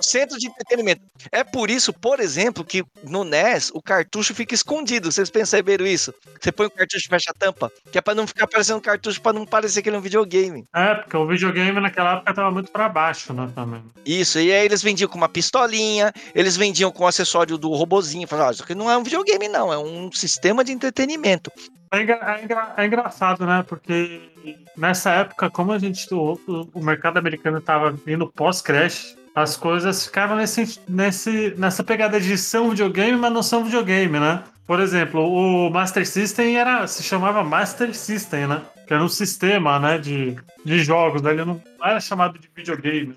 centro 0.00 0.38
de 0.38 0.46
entretenimento. 0.48 1.02
É 1.30 1.44
por 1.44 1.70
isso, 1.70 1.92
por 1.92 2.20
exemplo, 2.20 2.64
que 2.64 2.84
no 3.04 3.24
NES 3.24 3.70
o 3.74 3.82
cartucho 3.82 4.34
fica 4.34 4.54
escondido. 4.54 5.10
Vocês 5.10 5.30
perceberam 5.30 5.86
isso? 5.86 6.12
Você 6.40 6.50
põe 6.52 6.66
o 6.66 6.70
cartucho 6.70 7.06
e 7.06 7.08
fecha 7.08 7.30
a 7.30 7.34
tampa, 7.34 7.70
que 7.90 7.98
é 7.98 8.00
para 8.00 8.14
não 8.14 8.26
ficar 8.26 8.46
parecendo 8.46 8.78
um 8.78 8.82
cartucho, 8.82 9.20
para 9.20 9.32
não 9.32 9.44
parecer 9.46 9.82
que 9.82 9.88
ele 9.88 9.96
é 9.96 9.98
um 9.98 10.02
videogame. 10.02 10.64
É, 10.74 10.94
porque 10.94 11.16
o 11.16 11.26
videogame 11.26 11.80
naquela 11.80 12.14
época 12.14 12.34
tava 12.34 12.50
muito 12.50 12.70
pra 12.70 12.88
baixo, 12.88 13.32
né, 13.32 13.50
também. 13.54 13.82
Isso, 14.04 14.38
e 14.38 14.52
aí 14.52 14.64
eles 14.64 14.82
vendiam 14.82 15.08
com 15.08 15.18
uma 15.18 15.28
pistolinha, 15.28 16.12
eles 16.34 16.56
vendiam 16.56 16.90
com 16.90 17.04
o 17.04 17.06
acessório 17.06 17.58
do 17.58 17.70
robozinho. 17.70 18.26
Falavam, 18.26 18.50
ah, 18.50 18.52
isso 18.52 18.62
aqui 18.62 18.74
não 18.74 18.90
é 18.90 18.96
um 18.96 19.02
videogame, 19.02 19.48
não, 19.48 19.72
é 19.72 19.78
um 19.78 20.10
sistema 20.12 20.64
de 20.64 20.72
entretenimento. 20.72 21.50
É, 21.92 22.00
engra- 22.02 22.36
é 22.38 22.42
engra- 22.44 22.74
é 22.78 22.86
engraçado, 22.86 23.44
né? 23.44 23.62
Porque 23.68 24.31
nessa 24.76 25.10
época, 25.10 25.50
como 25.50 25.72
a 25.72 25.78
gente. 25.78 26.06
O, 26.12 26.38
o- 26.74 26.82
mercado 26.82 27.18
americano 27.18 27.60
tava 27.60 27.90
vindo 27.92 28.26
pós-crash, 28.28 29.16
as 29.34 29.56
coisas 29.56 30.06
ficaram 30.06 30.36
nesse, 30.36 30.78
nesse, 30.88 31.54
nessa 31.56 31.82
pegada 31.82 32.20
de 32.20 32.36
são 32.36 32.70
videogame, 32.70 33.16
mas 33.16 33.32
não 33.32 33.42
são 33.42 33.64
videogame, 33.64 34.18
né? 34.20 34.42
Por 34.66 34.78
exemplo, 34.80 35.20
o 35.20 35.70
Master 35.70 36.06
System 36.06 36.56
era, 36.56 36.86
se 36.86 37.02
chamava 37.02 37.42
Master 37.42 37.94
System, 37.94 38.46
né? 38.46 38.62
Que 38.86 38.94
era 38.94 39.02
um 39.02 39.08
sistema, 39.08 39.78
né, 39.78 39.98
de, 39.98 40.36
de 40.64 40.78
jogos? 40.80 41.22
Ele 41.24 41.44
não 41.44 41.60
era 41.82 42.00
chamado 42.00 42.38
de 42.38 42.48
videogame. 42.54 43.16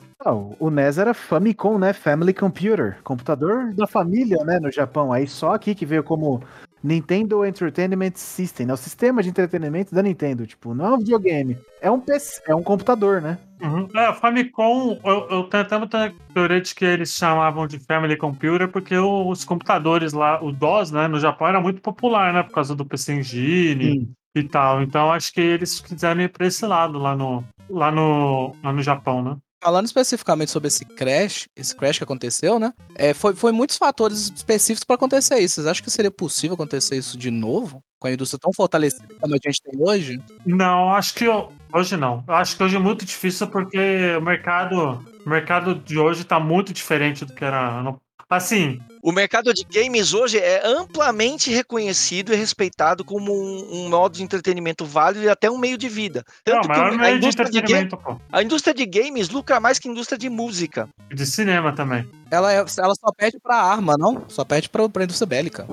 O 0.60 0.70
NES 0.70 0.98
era 0.98 1.14
Famicom, 1.14 1.78
né? 1.78 1.94
Family 1.94 2.34
Computer. 2.34 2.98
Computador 3.04 3.74
da 3.74 3.86
família, 3.86 4.44
né? 4.44 4.60
No 4.60 4.72
Japão. 4.72 5.12
Aí 5.14 5.28
só 5.28 5.54
aqui 5.54 5.76
que 5.76 5.86
veio 5.86 6.04
como 6.04 6.42
Nintendo 6.84 7.46
Entertainment 7.46 8.14
System, 8.16 8.68
né? 8.68 8.74
O 8.74 8.78
sistema 8.78 9.24
de 9.24 9.30
entretenimento 9.30 9.94
da 9.94 10.04
Nintendo. 10.04 10.46
Tipo, 10.46 10.74
não 10.74 10.86
é 10.86 10.90
um 10.92 10.98
videogame. 11.00 11.58
É 11.82 11.90
um 11.90 12.00
PC, 12.00 12.42
é 12.48 12.56
um 12.56 12.64
computador, 12.64 13.22
né? 13.22 13.38
Uhum. 13.62 13.88
É, 13.96 14.10
o 14.10 14.14
Famicom, 14.14 15.00
eu, 15.04 15.28
eu 15.30 15.44
tenho 15.44 15.64
até 15.64 15.78
muita 15.78 16.14
teoria 16.34 16.62
de 16.62 16.76
que 16.76 16.84
eles 16.84 17.12
chamavam 17.12 17.68
de 17.68 17.80
Family 17.80 18.18
Computer 18.18 18.68
porque 18.68 18.98
os 18.98 19.46
computadores 19.46 20.14
lá, 20.14 20.44
o 20.44 20.52
DOS, 20.52 20.92
né, 20.92 21.08
no 21.08 21.20
Japão 21.20 21.48
era 21.48 21.62
muito 21.62 21.82
popular, 21.82 22.34
né, 22.34 22.44
por 22.44 22.52
causa 22.52 22.76
do 22.76 22.86
PC 22.86 23.14
Engine 23.14 23.92
Sim. 23.92 24.16
e 24.36 24.44
tal. 24.44 24.82
Então 24.82 25.12
acho 25.12 25.34
que 25.34 25.42
eles 25.42 25.80
quiseram 25.80 26.22
ir 26.22 26.30
pra 26.30 26.48
esse 26.48 26.66
lado 26.66 27.00
lá 27.00 27.16
no, 27.16 27.44
lá 27.70 27.92
no, 27.92 28.54
lá 28.64 28.74
no 28.74 28.82
Japão, 28.82 29.24
né? 29.24 29.38
Falando 29.66 29.88
especificamente 29.88 30.52
sobre 30.52 30.68
esse 30.68 30.86
crash, 30.86 31.48
esse 31.56 31.76
crash 31.76 31.98
que 31.98 32.04
aconteceu, 32.04 32.60
né? 32.60 32.72
É, 32.94 33.16
foi, 33.16 33.34
foi 33.34 33.52
muitos 33.52 33.78
fatores 33.78 34.32
específicos 34.36 34.84
para 34.84 34.96
acontecer 34.96 35.40
isso. 35.40 35.56
Vocês 35.56 35.66
acham 35.66 35.84
que 35.84 35.90
seria 35.90 36.12
possível 36.12 36.54
acontecer 36.54 36.96
isso 36.98 37.18
de 37.18 37.32
novo? 37.32 37.82
Com 38.00 38.08
a 38.08 38.12
indústria 38.12 38.38
tão 38.40 38.54
fortalecida 38.54 39.08
como 39.20 39.34
a 39.34 39.38
gente 39.44 39.60
tem 39.64 39.74
hoje? 39.82 40.22
Não, 40.46 40.94
acho 40.94 41.16
que 41.16 41.24
eu- 41.24 41.52
hoje 41.74 41.98
não. 41.98 42.24
Eu 42.28 42.36
acho 42.36 42.56
que 42.56 42.62
hoje 42.62 42.76
é 42.76 42.80
muito 42.80 43.04
difícil 43.06 43.48
porque 43.48 44.16
o 44.16 44.22
mercado, 44.22 45.04
o 45.26 45.30
mercado 45.30 45.74
de 45.74 45.98
hoje 45.98 46.24
tá 46.24 46.40
muito 46.40 46.72
diferente 46.72 47.26
do 47.26 47.34
que 47.34 47.44
era. 47.44 47.82
no- 47.82 48.00
Assim, 48.30 48.80
O 49.04 49.12
mercado 49.12 49.54
de 49.54 49.64
games 49.66 50.14
hoje 50.14 50.40
é 50.40 50.66
amplamente 50.66 51.52
reconhecido 51.52 52.34
e 52.34 52.36
respeitado 52.36 53.06
como 53.06 53.32
um, 53.32 53.86
um 53.86 53.90
modo 53.90 54.16
de 54.18 54.24
entretenimento 54.24 54.84
válido 54.84 55.24
e 55.26 55.30
até 55.30 55.50
um 55.50 55.60
meio 55.60 55.78
de 55.78 55.88
vida. 55.88 56.24
é 56.46 56.52
Tanto 56.52 56.60
o 56.60 56.62
que 56.64 56.68
maior 56.70 57.00
a 57.00 57.12
de 57.12 57.18
indústria 57.18 57.46
de, 57.50 57.52
ga- 57.52 57.60
entretenimento, 57.60 57.98
pô. 57.98 58.20
a 58.32 58.42
indústria 58.42 58.74
de 58.74 58.86
games 58.86 59.30
lucra 59.30 59.60
mais 59.60 59.78
que 59.78 59.88
a 59.88 59.92
indústria 59.92 60.18
de 60.18 60.28
música. 60.28 60.90
De 61.14 61.26
cinema 61.26 61.72
também. 61.76 62.10
Ela, 62.32 62.52
é- 62.52 62.58
ela 62.80 62.96
só 62.96 63.12
perde 63.16 63.40
pra 63.40 63.58
arma, 63.58 63.94
não? 63.98 64.26
Só 64.28 64.44
perde 64.44 64.70
pra, 64.70 64.90
pra 64.90 65.04
indústria 65.04 65.28
bélica. 65.28 65.68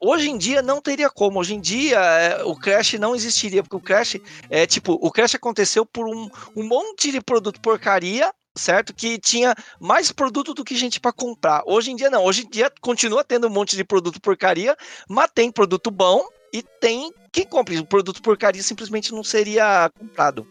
Hoje 0.00 0.28
em 0.28 0.36
dia 0.36 0.60
não 0.60 0.82
teria 0.82 1.08
como. 1.08 1.38
Hoje 1.38 1.54
em 1.54 1.60
dia 1.60 1.98
é, 1.98 2.42
o 2.44 2.56
Crash 2.56 2.94
não 2.94 3.14
existiria, 3.14 3.62
porque 3.62 3.76
o 3.76 3.80
Crash 3.80 4.16
é 4.50 4.66
tipo, 4.66 4.98
o 5.00 5.10
Crash 5.10 5.36
aconteceu 5.36 5.86
por 5.86 6.06
um, 6.08 6.28
um 6.56 6.66
monte 6.66 7.12
de 7.12 7.20
produto 7.20 7.60
porcaria, 7.60 8.30
certo? 8.56 8.94
Que 8.94 9.18
tinha 9.18 9.54
mais 9.80 10.12
produto 10.12 10.54
do 10.54 10.64
que 10.64 10.76
gente 10.76 11.00
para 11.00 11.12
comprar. 11.12 11.62
Hoje 11.66 11.90
em 11.90 11.96
dia 11.96 12.10
não. 12.10 12.24
Hoje 12.24 12.44
em 12.44 12.50
dia 12.50 12.70
continua 12.80 13.24
tendo 13.24 13.46
um 13.46 13.50
monte 13.50 13.76
de 13.76 13.84
produto 13.84 14.20
porcaria, 14.20 14.76
mas 15.08 15.30
tem 15.34 15.50
produto 15.50 15.90
bom 15.90 16.26
e 16.52 16.62
tem 16.62 17.12
quem 17.32 17.46
compre. 17.46 17.78
O 17.78 17.86
produto 17.86 18.20
porcaria 18.20 18.62
simplesmente 18.62 19.12
não 19.12 19.24
seria 19.24 19.90
comprado. 19.98 20.46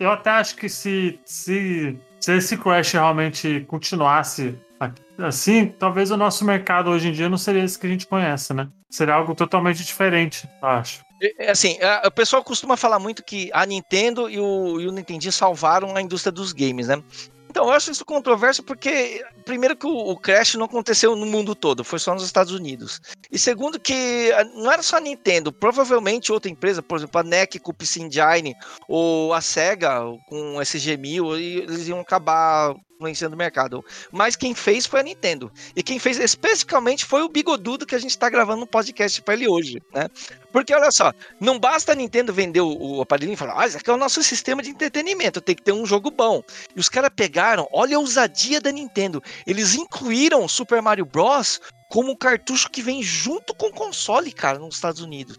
Eu, 0.00 0.10
até 0.10 0.30
acho 0.30 0.56
que 0.56 0.68
se, 0.68 1.20
se, 1.24 1.96
se 2.20 2.32
esse 2.32 2.56
crash 2.56 2.92
realmente 2.92 3.64
continuasse 3.68 4.58
assim, 5.18 5.68
talvez 5.78 6.10
o 6.10 6.16
nosso 6.16 6.44
mercado 6.44 6.90
hoje 6.90 7.08
em 7.08 7.12
dia 7.12 7.28
não 7.28 7.38
seria 7.38 7.64
esse 7.64 7.78
que 7.78 7.86
a 7.86 7.90
gente 7.90 8.06
conhece, 8.06 8.52
né? 8.52 8.68
Seria 8.90 9.14
algo 9.14 9.34
totalmente 9.34 9.82
diferente, 9.82 10.46
eu 10.60 10.68
acho. 10.68 11.06
Assim, 11.48 11.78
o 12.04 12.10
pessoal 12.10 12.44
costuma 12.44 12.76
falar 12.76 12.98
muito 12.98 13.24
que 13.24 13.50
a 13.54 13.64
Nintendo 13.64 14.28
e 14.28 14.38
o, 14.38 14.80
e 14.80 14.86
o 14.86 14.92
Nintendinho 14.92 15.32
salvaram 15.32 15.96
a 15.96 16.02
indústria 16.02 16.30
dos 16.30 16.52
games, 16.52 16.88
né? 16.88 17.02
Então, 17.56 17.68
eu 17.68 17.72
acho 17.72 17.90
isso 17.90 18.04
controverso 18.04 18.62
porque, 18.62 19.24
primeiro, 19.46 19.74
que 19.74 19.86
o, 19.86 20.14
Crash 20.14 20.56
não 20.56 20.66
aconteceu 20.66 21.16
no 21.16 21.24
mundo 21.24 21.54
todo, 21.54 21.82
foi 21.82 21.98
só 21.98 22.12
nos 22.12 22.22
Estados 22.22 22.52
Unidos. 22.52 23.00
E 23.32 23.38
segundo, 23.38 23.80
que 23.80 24.30
ah, 24.36 24.44
não 24.44 24.70
era 24.70 24.82
só 24.82 24.98
a 24.98 25.00
Nintendo, 25.00 25.50
provavelmente 25.50 26.30
outra 26.30 26.50
empresa, 26.50 26.82
por 26.82 26.98
exemplo, 26.98 27.18
a 27.18 27.24
NEC 27.24 27.58
com 27.58 27.70
o 27.70 27.74
PC 27.74 28.02
Engine, 28.02 28.54
ou 28.86 29.32
a 29.32 29.40
SEGA 29.40 30.00
com 30.28 30.56
o 30.56 30.60
SG-1000, 30.60 31.40
e 31.40 31.56
eles 31.60 31.88
iam 31.88 31.98
acabar 31.98 32.74
influenciando 32.96 33.34
o 33.34 33.38
mercado. 33.38 33.84
Mas 34.10 34.34
quem 34.34 34.54
fez 34.54 34.86
foi 34.86 35.00
a 35.00 35.02
Nintendo. 35.02 35.52
E 35.74 35.82
quem 35.82 35.98
fez 35.98 36.18
especificamente 36.18 37.04
foi 37.04 37.22
o 37.22 37.28
Bigodudo 37.28 37.86
que 37.86 37.94
a 37.94 37.98
gente 37.98 38.18
tá 38.18 38.28
gravando 38.28 38.64
um 38.64 38.66
podcast 38.66 39.22
para 39.22 39.34
ele 39.34 39.48
hoje, 39.48 39.80
né? 39.94 40.08
Porque 40.52 40.74
olha 40.74 40.90
só, 40.90 41.12
não 41.38 41.58
basta 41.58 41.92
a 41.92 41.94
Nintendo 41.94 42.32
vender 42.32 42.60
o, 42.60 42.96
o 42.96 43.02
aparelhinho 43.02 43.34
e 43.34 43.36
falar, 43.36 43.60
ah, 43.60 43.66
esse 43.66 43.76
aqui 43.76 43.90
é 43.90 43.92
o 43.92 43.98
nosso 43.98 44.22
sistema 44.22 44.62
de 44.62 44.70
entretenimento, 44.70 45.40
tem 45.40 45.54
que 45.54 45.62
ter 45.62 45.72
um 45.72 45.84
jogo 45.84 46.10
bom. 46.10 46.42
E 46.74 46.80
os 46.80 46.88
caras 46.88 47.10
pegaram, 47.14 47.68
olha 47.70 47.96
a 47.96 48.00
ousadia 48.00 48.60
da 48.60 48.72
Nintendo, 48.72 49.22
eles 49.46 49.74
incluíram 49.74 50.48
Super 50.48 50.80
Mario 50.80 51.04
Bros. 51.04 51.60
como 51.90 52.12
um 52.12 52.16
cartucho 52.16 52.70
que 52.70 52.82
vem 52.82 53.02
junto 53.02 53.54
com 53.54 53.66
o 53.66 53.72
console, 53.72 54.32
cara, 54.32 54.58
nos 54.58 54.76
Estados 54.76 55.02
Unidos. 55.02 55.38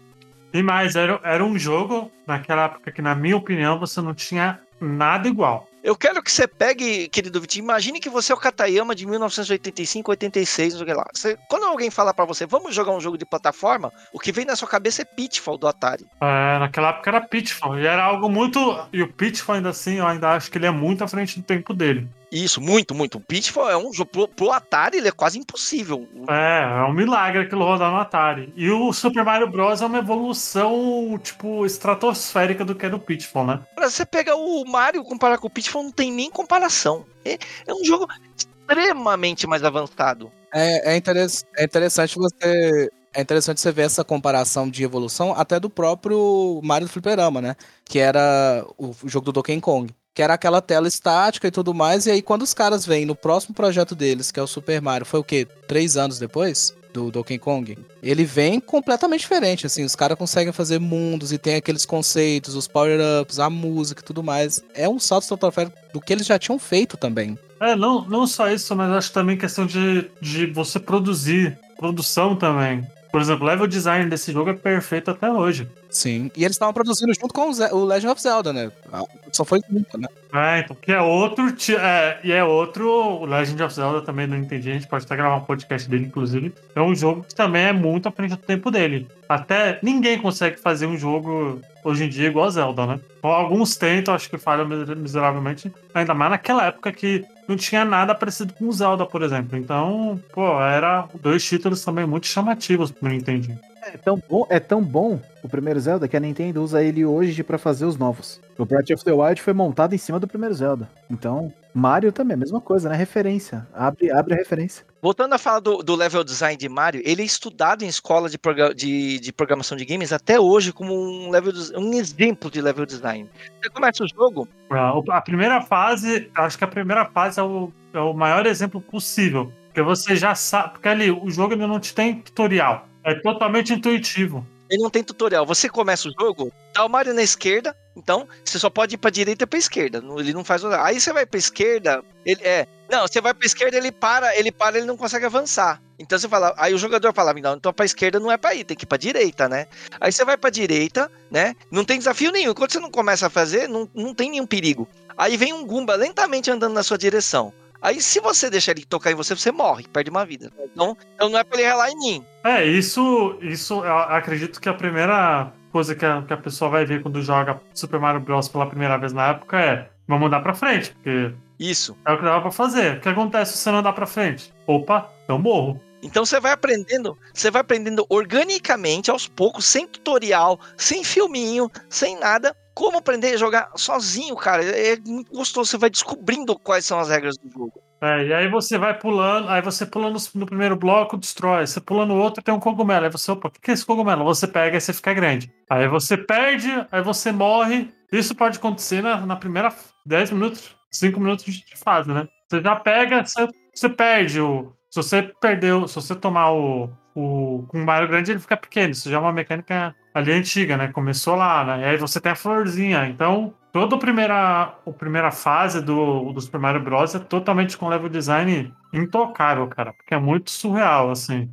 E 0.52 0.62
mais, 0.62 0.96
era, 0.96 1.20
era 1.24 1.44
um 1.44 1.58
jogo, 1.58 2.10
naquela 2.26 2.64
época 2.64 2.90
que, 2.90 3.02
na 3.02 3.14
minha 3.14 3.36
opinião, 3.36 3.78
você 3.78 4.00
não 4.00 4.14
tinha 4.14 4.60
nada 4.80 5.28
igual. 5.28 5.67
Eu 5.82 5.94
quero 5.96 6.22
que 6.22 6.30
você 6.30 6.46
pegue, 6.46 7.08
querido 7.08 7.40
Vitinho, 7.40 7.62
imagine 7.64 8.00
que 8.00 8.10
você 8.10 8.32
é 8.32 8.34
o 8.34 8.38
Katayama 8.38 8.94
de 8.94 9.06
1985, 9.06 10.10
86, 10.10 10.74
não 10.74 10.84
sei 10.84 10.94
lá. 10.94 11.04
Você- 11.14 11.38
quando 11.48 11.64
alguém 11.64 11.90
fala 11.90 12.12
pra 12.12 12.24
você, 12.24 12.44
vamos 12.46 12.74
jogar 12.74 12.92
um 12.92 13.00
jogo 13.00 13.16
de 13.16 13.24
plataforma, 13.24 13.92
o 14.12 14.18
que 14.18 14.32
vem 14.32 14.44
na 14.44 14.56
sua 14.56 14.66
cabeça 14.68 15.02
é 15.02 15.04
Pitfall 15.04 15.56
do 15.56 15.68
Atari. 15.68 16.04
É, 16.20 16.58
naquela 16.58 16.90
época 16.90 17.10
era 17.10 17.20
Pitfall, 17.20 17.78
e 17.78 17.86
era 17.86 18.02
algo 18.02 18.28
muito. 18.28 18.58
E 18.92 19.02
o 19.02 19.12
Pitfall, 19.12 19.56
ainda 19.56 19.68
assim, 19.70 19.94
eu 19.98 20.06
ainda 20.06 20.30
acho 20.32 20.50
que 20.50 20.58
ele 20.58 20.66
é 20.66 20.70
muito 20.70 21.04
à 21.04 21.08
frente 21.08 21.38
do 21.38 21.44
tempo 21.44 21.72
dele. 21.72 22.08
Isso, 22.30 22.60
muito, 22.60 22.94
muito. 22.94 23.18
O 23.18 23.20
Pitfall 23.20 23.70
é 23.70 23.76
um 23.76 23.92
jogo, 23.92 24.10
pro, 24.10 24.28
pro 24.28 24.52
Atari 24.52 24.98
ele 24.98 25.08
é 25.08 25.12
quase 25.12 25.38
impossível. 25.38 26.06
É, 26.28 26.62
é 26.62 26.84
um 26.84 26.92
milagre 26.92 27.42
aquilo 27.42 27.64
rodar 27.64 27.90
no 27.90 27.96
Atari. 27.98 28.52
E 28.54 28.70
o 28.70 28.92
Super 28.92 29.24
Mario 29.24 29.48
Bros. 29.50 29.80
é 29.80 29.86
uma 29.86 29.98
evolução, 29.98 31.18
tipo, 31.22 31.64
estratosférica 31.64 32.64
do 32.64 32.74
que 32.74 32.84
era 32.84 32.94
o 32.94 33.00
Pitfall, 33.00 33.46
né? 33.46 33.60
Pra 33.74 33.88
você 33.88 34.04
pegar 34.04 34.36
o 34.36 34.64
Mario 34.64 35.00
e 35.00 35.04
comparar 35.04 35.38
com 35.38 35.46
o 35.46 35.50
Pitfall, 35.50 35.82
não 35.84 35.92
tem 35.92 36.12
nem 36.12 36.30
comparação. 36.30 37.06
É, 37.24 37.38
é 37.66 37.72
um 37.72 37.84
jogo 37.84 38.06
extremamente 38.36 39.46
mais 39.46 39.64
avançado. 39.64 40.30
É, 40.52 40.92
é, 40.92 40.96
interess- 40.96 41.44
é 41.56 41.64
interessante 41.64 42.16
você. 42.16 42.90
É 43.14 43.22
interessante 43.22 43.58
você 43.60 43.72
ver 43.72 43.82
essa 43.82 44.04
comparação 44.04 44.68
de 44.68 44.84
evolução 44.84 45.32
até 45.34 45.58
do 45.58 45.70
próprio 45.70 46.60
Mario 46.62 46.86
do 46.86 46.92
Fliperama, 46.92 47.40
né? 47.40 47.56
Que 47.84 47.98
era 47.98 48.64
o 48.76 48.94
jogo 49.06 49.24
do 49.24 49.32
Donkey 49.32 49.58
Kong. 49.60 49.92
Que 50.18 50.22
era 50.22 50.34
aquela 50.34 50.60
tela 50.60 50.88
estática 50.88 51.46
e 51.46 51.50
tudo 51.52 51.72
mais. 51.72 52.06
E 52.06 52.10
aí, 52.10 52.20
quando 52.20 52.42
os 52.42 52.52
caras 52.52 52.84
vêm 52.84 53.06
no 53.06 53.14
próximo 53.14 53.54
projeto 53.54 53.94
deles, 53.94 54.32
que 54.32 54.40
é 54.40 54.42
o 54.42 54.48
Super 54.48 54.82
Mario, 54.82 55.06
foi 55.06 55.20
o 55.20 55.22
quê? 55.22 55.46
Três 55.68 55.96
anos 55.96 56.18
depois? 56.18 56.74
Do 56.92 57.08
Donkey 57.12 57.38
Kong? 57.38 57.78
Ele 58.02 58.24
vem 58.24 58.58
completamente 58.58 59.20
diferente, 59.20 59.64
assim. 59.64 59.84
Os 59.84 59.94
caras 59.94 60.18
conseguem 60.18 60.52
fazer 60.52 60.80
mundos 60.80 61.30
e 61.30 61.38
tem 61.38 61.54
aqueles 61.54 61.86
conceitos, 61.86 62.56
os 62.56 62.66
power-ups, 62.66 63.38
a 63.38 63.48
música 63.48 64.02
e 64.02 64.04
tudo 64.04 64.20
mais. 64.20 64.60
É 64.74 64.88
um 64.88 64.98
salto 64.98 65.22
estratosférico 65.22 65.78
do 65.92 66.00
que 66.00 66.12
eles 66.12 66.26
já 66.26 66.36
tinham 66.36 66.58
feito 66.58 66.96
também. 66.96 67.38
É, 67.60 67.76
não, 67.76 68.04
não 68.08 68.26
só 68.26 68.50
isso, 68.50 68.74
mas 68.74 68.90
acho 68.90 69.12
também 69.12 69.36
questão 69.36 69.66
de, 69.66 70.10
de 70.20 70.46
você 70.46 70.80
produzir, 70.80 71.56
produção 71.78 72.34
também. 72.34 72.84
Por 73.10 73.20
exemplo, 73.20 73.44
o 73.44 73.48
level 73.48 73.66
design 73.66 74.08
desse 74.10 74.32
jogo 74.32 74.50
é 74.50 74.54
perfeito 74.54 75.10
até 75.10 75.30
hoje. 75.30 75.68
Sim. 75.90 76.30
E 76.36 76.44
eles 76.44 76.54
estavam 76.54 76.74
produzindo 76.74 77.12
junto 77.14 77.32
com 77.32 77.50
o, 77.50 77.84
Legend 77.84 78.12
of 78.12 78.20
Zelda, 78.20 78.52
né? 78.52 78.70
Ah, 78.92 79.02
Só 79.32 79.44
foi 79.44 79.60
junto, 79.70 79.98
né? 79.98 80.06
É, 80.32 80.60
então, 80.60 80.76
que 80.80 80.92
é 80.92 81.00
outro. 81.00 81.46
É, 81.78 82.18
e 82.22 82.32
é 82.32 82.44
outro. 82.44 82.86
O 82.88 83.24
Legend 83.24 83.62
of 83.62 83.74
Zelda 83.74 84.02
também 84.02 84.26
não 84.26 84.36
entendi. 84.36 84.70
A 84.70 84.74
gente 84.74 84.86
pode 84.86 85.04
até 85.04 85.16
gravar 85.16 85.36
um 85.36 85.44
podcast 85.44 85.88
dele, 85.88 86.06
inclusive. 86.06 86.52
É 86.74 86.82
um 86.82 86.94
jogo 86.94 87.24
que 87.26 87.34
também 87.34 87.62
é 87.64 87.72
muito 87.72 88.08
à 88.08 88.12
frente 88.12 88.30
do 88.32 88.36
tempo 88.36 88.70
dele. 88.70 89.08
Até 89.28 89.78
ninguém 89.82 90.18
consegue 90.18 90.58
fazer 90.58 90.86
um 90.86 90.96
jogo 90.96 91.60
hoje 91.82 92.04
em 92.04 92.08
dia 92.08 92.28
igual 92.28 92.46
a 92.46 92.50
Zelda, 92.50 92.86
né? 92.86 93.00
Alguns 93.22 93.76
tentam, 93.76 94.14
acho 94.14 94.28
que 94.28 94.36
falham 94.36 94.68
miser- 94.68 94.96
miseravelmente. 94.96 95.72
Ainda 95.94 96.12
mais 96.14 96.30
naquela 96.30 96.66
época 96.66 96.92
que 96.92 97.24
não 97.48 97.56
tinha 97.56 97.84
nada 97.84 98.14
parecido 98.14 98.52
com 98.52 98.66
o 98.66 98.72
Zelda, 98.72 99.06
por 99.06 99.22
exemplo. 99.22 99.56
Então, 99.58 100.20
pô, 100.32 100.60
era 100.60 101.08
dois 101.20 101.42
títulos 101.42 101.82
também 101.82 102.06
muito 102.06 102.26
chamativos 102.26 102.90
pro 102.90 103.08
Nintendo. 103.08 103.58
É 103.82 103.96
tão, 103.96 104.22
bom, 104.28 104.46
é 104.50 104.60
tão 104.60 104.82
bom 104.82 105.18
o 105.42 105.48
primeiro 105.48 105.80
Zelda 105.80 106.06
que 106.06 106.16
a 106.16 106.20
Nintendo 106.20 106.62
usa 106.62 106.82
ele 106.82 107.06
hoje 107.06 107.42
pra 107.42 107.56
fazer 107.56 107.86
os 107.86 107.96
novos. 107.96 108.38
O 108.58 108.66
Breath 108.66 108.90
of 108.90 109.02
the 109.02 109.12
Wild 109.12 109.40
foi 109.40 109.54
montado 109.54 109.94
em 109.94 109.98
cima 109.98 110.20
do 110.20 110.28
primeiro 110.28 110.54
Zelda. 110.54 110.90
Então, 111.08 111.50
Mario 111.78 112.12
também, 112.12 112.34
a 112.34 112.38
mesma 112.38 112.60
coisa, 112.60 112.88
né? 112.88 112.96
Referência. 112.96 113.66
Abre, 113.72 114.10
abre 114.10 114.34
a 114.34 114.36
referência. 114.36 114.84
Voltando 115.00 115.32
a 115.34 115.38
falar 115.38 115.60
do, 115.60 115.78
do 115.78 115.94
level 115.94 116.24
design 116.24 116.56
de 116.56 116.68
Mario, 116.68 117.00
ele 117.04 117.22
é 117.22 117.24
estudado 117.24 117.84
em 117.84 117.86
escola 117.88 118.28
de, 118.28 118.36
progra- 118.36 118.74
de- 118.74 119.20
de 119.20 119.32
programação 119.32 119.76
de 119.76 119.84
games 119.84 120.12
até 120.12 120.40
hoje 120.40 120.72
como 120.72 120.92
um, 120.92 121.30
level, 121.30 121.52
um 121.76 121.94
exemplo 121.94 122.50
de 122.50 122.60
level 122.60 122.84
design. 122.84 123.30
Você 123.62 123.70
começa 123.70 124.02
o 124.04 124.08
jogo, 124.08 124.48
A 124.70 125.16
a 125.16 125.20
primeira 125.20 125.60
fase, 125.62 126.28
acho 126.34 126.58
que 126.58 126.64
a 126.64 126.68
primeira 126.68 127.04
fase 127.06 127.38
é 127.38 127.42
o, 127.42 127.70
é 127.94 128.00
o 128.00 128.12
maior 128.12 128.44
exemplo 128.46 128.80
possível. 128.80 129.52
Porque 129.68 129.80
você 129.82 130.16
já 130.16 130.34
sabe. 130.34 130.72
Porque 130.72 130.88
ali, 130.88 131.10
o 131.10 131.30
jogo 131.30 131.52
ainda 131.52 131.66
não 131.68 131.78
te 131.78 131.94
tem 131.94 132.16
tutorial. 132.20 132.88
É 133.04 133.14
totalmente 133.14 133.72
intuitivo. 133.72 134.44
ele 134.68 134.82
não 134.82 134.90
tem 134.90 135.04
tutorial. 135.04 135.46
Você 135.46 135.68
começa 135.68 136.08
o 136.08 136.12
jogo, 136.20 136.52
tá 136.74 136.84
o 136.84 136.88
Mario 136.88 137.14
na 137.14 137.22
esquerda, 137.22 137.74
então 137.98 138.26
você 138.44 138.58
só 138.58 138.70
pode 138.70 138.94
ir 138.94 138.98
pra 138.98 139.10
direita 139.10 139.44
e 139.44 139.46
pra 139.46 139.58
esquerda. 139.58 140.02
Ele 140.16 140.32
não 140.32 140.44
faz. 140.44 140.64
Aí 140.64 141.00
você 141.00 141.12
vai 141.12 141.26
pra 141.26 141.38
esquerda, 141.38 142.02
ele 142.24 142.42
é. 142.44 142.66
Não, 142.88 143.06
você 143.06 143.20
vai 143.20 143.34
pra 143.34 143.44
esquerda, 143.44 143.76
ele 143.76 143.92
para, 143.92 144.34
ele 144.38 144.50
para, 144.50 144.78
ele 144.78 144.86
não 144.86 144.96
consegue 144.96 145.26
avançar. 145.26 145.82
Então 145.98 146.18
você 146.18 146.28
fala, 146.28 146.54
aí 146.56 146.72
o 146.72 146.78
jogador 146.78 147.12
fala, 147.12 147.34
não, 147.34 147.56
então 147.56 147.72
pra 147.72 147.84
esquerda 147.84 148.20
não 148.20 148.30
é 148.30 148.36
pra 148.36 148.54
ir, 148.54 148.64
tem 148.64 148.76
que 148.76 148.84
ir 148.84 148.86
pra 148.86 148.96
direita, 148.96 149.48
né? 149.48 149.66
Aí 150.00 150.12
você 150.12 150.24
vai 150.24 150.36
pra 150.36 150.48
direita, 150.48 151.10
né? 151.30 151.54
Não 151.70 151.84
tem 151.84 151.98
desafio 151.98 152.30
nenhum. 152.30 152.54
Quando 152.54 152.70
você 152.70 152.78
não 152.78 152.90
começa 152.90 153.26
a 153.26 153.30
fazer, 153.30 153.68
não, 153.68 153.88
não 153.92 154.14
tem 154.14 154.30
nenhum 154.30 154.46
perigo. 154.46 154.88
Aí 155.16 155.36
vem 155.36 155.52
um 155.52 155.66
Goomba 155.66 155.96
lentamente 155.96 156.50
andando 156.50 156.72
na 156.72 156.84
sua 156.84 156.96
direção. 156.96 157.52
Aí 157.82 158.00
se 158.00 158.20
você 158.20 158.48
deixar 158.48 158.72
ele 158.72 158.84
tocar 158.84 159.10
em 159.12 159.14
você, 159.14 159.36
você 159.36 159.52
morre, 159.52 159.86
perde 159.92 160.10
uma 160.10 160.24
vida. 160.24 160.50
Então, 160.72 160.96
então 161.14 161.28
não 161.28 161.38
é 161.38 161.44
pra 161.44 161.58
ele 161.58 161.68
relar 161.68 161.90
em 161.90 161.98
mim. 161.98 162.24
É, 162.42 162.64
isso, 162.64 163.36
isso 163.42 163.82
acredito 163.82 164.60
que 164.60 164.68
a 164.68 164.74
primeira 164.74 165.52
coisa 165.70 165.94
que 165.94 166.04
a, 166.04 166.22
que 166.22 166.32
a 166.32 166.36
pessoa 166.36 166.70
vai 166.70 166.84
ver 166.84 167.02
quando 167.02 167.22
joga 167.22 167.60
Super 167.74 168.00
Mario 168.00 168.20
Bros. 168.20 168.48
pela 168.48 168.66
primeira 168.66 168.96
vez 168.98 169.12
na 169.12 169.28
época 169.28 169.58
é 169.58 169.88
vamos 170.06 170.26
andar 170.26 170.40
pra 170.40 170.54
frente, 170.54 170.92
porque 170.92 171.32
Isso. 171.58 171.96
é 172.06 172.12
o 172.12 172.16
que 172.16 172.24
dava 172.24 172.40
pra 172.40 172.50
fazer. 172.50 172.96
O 172.96 173.00
que 173.00 173.08
acontece 173.08 173.52
se 173.52 173.58
você 173.58 173.70
não 173.70 173.78
andar 173.78 173.92
pra 173.92 174.06
frente? 174.06 174.52
Opa, 174.66 175.10
eu 175.28 175.38
morro. 175.38 175.80
Então 176.02 176.24
você 176.24 176.38
vai 176.38 176.52
aprendendo, 176.52 177.18
você 177.34 177.50
vai 177.50 177.60
aprendendo 177.60 178.06
organicamente, 178.08 179.10
aos 179.10 179.26
poucos, 179.26 179.64
sem 179.64 179.86
tutorial, 179.86 180.58
sem 180.76 181.02
filminho, 181.02 181.68
sem 181.88 182.18
nada, 182.18 182.56
como 182.72 182.98
aprender 182.98 183.34
a 183.34 183.36
jogar 183.36 183.70
sozinho, 183.74 184.36
cara. 184.36 184.64
É 184.64 184.96
muito 185.04 185.32
gostoso, 185.32 185.70
você 185.70 185.76
vai 185.76 185.90
descobrindo 185.90 186.56
quais 186.56 186.84
são 186.84 187.00
as 187.00 187.08
regras 187.08 187.36
do 187.36 187.50
jogo. 187.50 187.82
É, 188.00 188.26
e 188.26 188.32
aí 188.32 188.48
você 188.48 188.78
vai 188.78 188.96
pulando, 188.96 189.48
aí 189.48 189.60
você 189.60 189.84
pula 189.84 190.08
no, 190.08 190.18
no 190.34 190.46
primeiro 190.46 190.76
bloco, 190.76 191.16
destrói. 191.16 191.66
Você 191.66 191.80
pula 191.80 192.06
no 192.06 192.16
outro, 192.16 192.42
tem 192.42 192.54
um 192.54 192.60
cogumelo. 192.60 193.04
Aí 193.04 193.10
você, 193.10 193.30
opa, 193.30 193.48
o 193.48 193.50
que 193.50 193.70
é 193.70 193.74
esse 193.74 193.84
cogumelo? 193.84 194.24
Você 194.24 194.46
pega 194.46 194.76
e 194.76 194.80
você 194.80 194.92
fica 194.92 195.12
grande. 195.12 195.52
Aí 195.68 195.88
você 195.88 196.16
perde, 196.16 196.68
aí 196.92 197.02
você 197.02 197.32
morre. 197.32 197.88
Isso 198.12 198.34
pode 198.34 198.58
acontecer 198.58 199.02
na, 199.02 199.26
na 199.26 199.36
primeira 199.36 199.74
10 200.06 200.30
minutos, 200.30 200.76
5 200.90 201.18
minutos 201.20 201.44
de 201.44 201.76
fase, 201.76 202.08
né? 202.10 202.28
Você 202.48 202.62
já 202.62 202.76
pega, 202.76 203.24
você, 203.24 203.48
você 203.74 203.88
perde 203.88 204.40
o. 204.40 204.72
Se 204.90 205.02
você 205.02 205.22
perdeu, 205.40 205.86
se 205.86 205.96
você 205.96 206.14
tomar 206.14 206.52
o. 206.52 206.88
o 207.14 207.64
com 207.68 207.82
o 207.82 207.84
Mario 207.84 208.08
grande, 208.08 208.30
ele 208.30 208.40
fica 208.40 208.56
pequeno. 208.56 208.92
Isso 208.92 209.10
já 209.10 209.16
é 209.16 209.20
uma 209.20 209.32
mecânica 209.32 209.94
ali 210.14 210.32
antiga, 210.32 210.76
né? 210.76 210.88
Começou 210.88 211.34
lá, 211.34 211.64
né? 211.64 211.82
E 211.82 211.84
aí 211.84 211.96
você 211.96 212.20
tem 212.20 212.32
a 212.32 212.36
florzinha. 212.36 213.06
Então, 213.06 213.52
toda 213.72 213.96
a 213.96 213.98
primeira, 213.98 214.74
a 214.86 214.90
primeira 214.92 215.30
fase 215.30 215.80
do, 215.80 216.32
do 216.32 216.40
Super 216.40 216.60
Mario 216.60 216.82
Bros. 216.82 217.14
é 217.14 217.18
totalmente 217.18 217.76
com 217.76 217.88
level 217.88 218.08
design 218.08 218.72
intocável, 218.92 219.66
cara. 219.68 219.92
Porque 219.92 220.14
é 220.14 220.18
muito 220.18 220.50
surreal, 220.50 221.10
assim. 221.10 221.50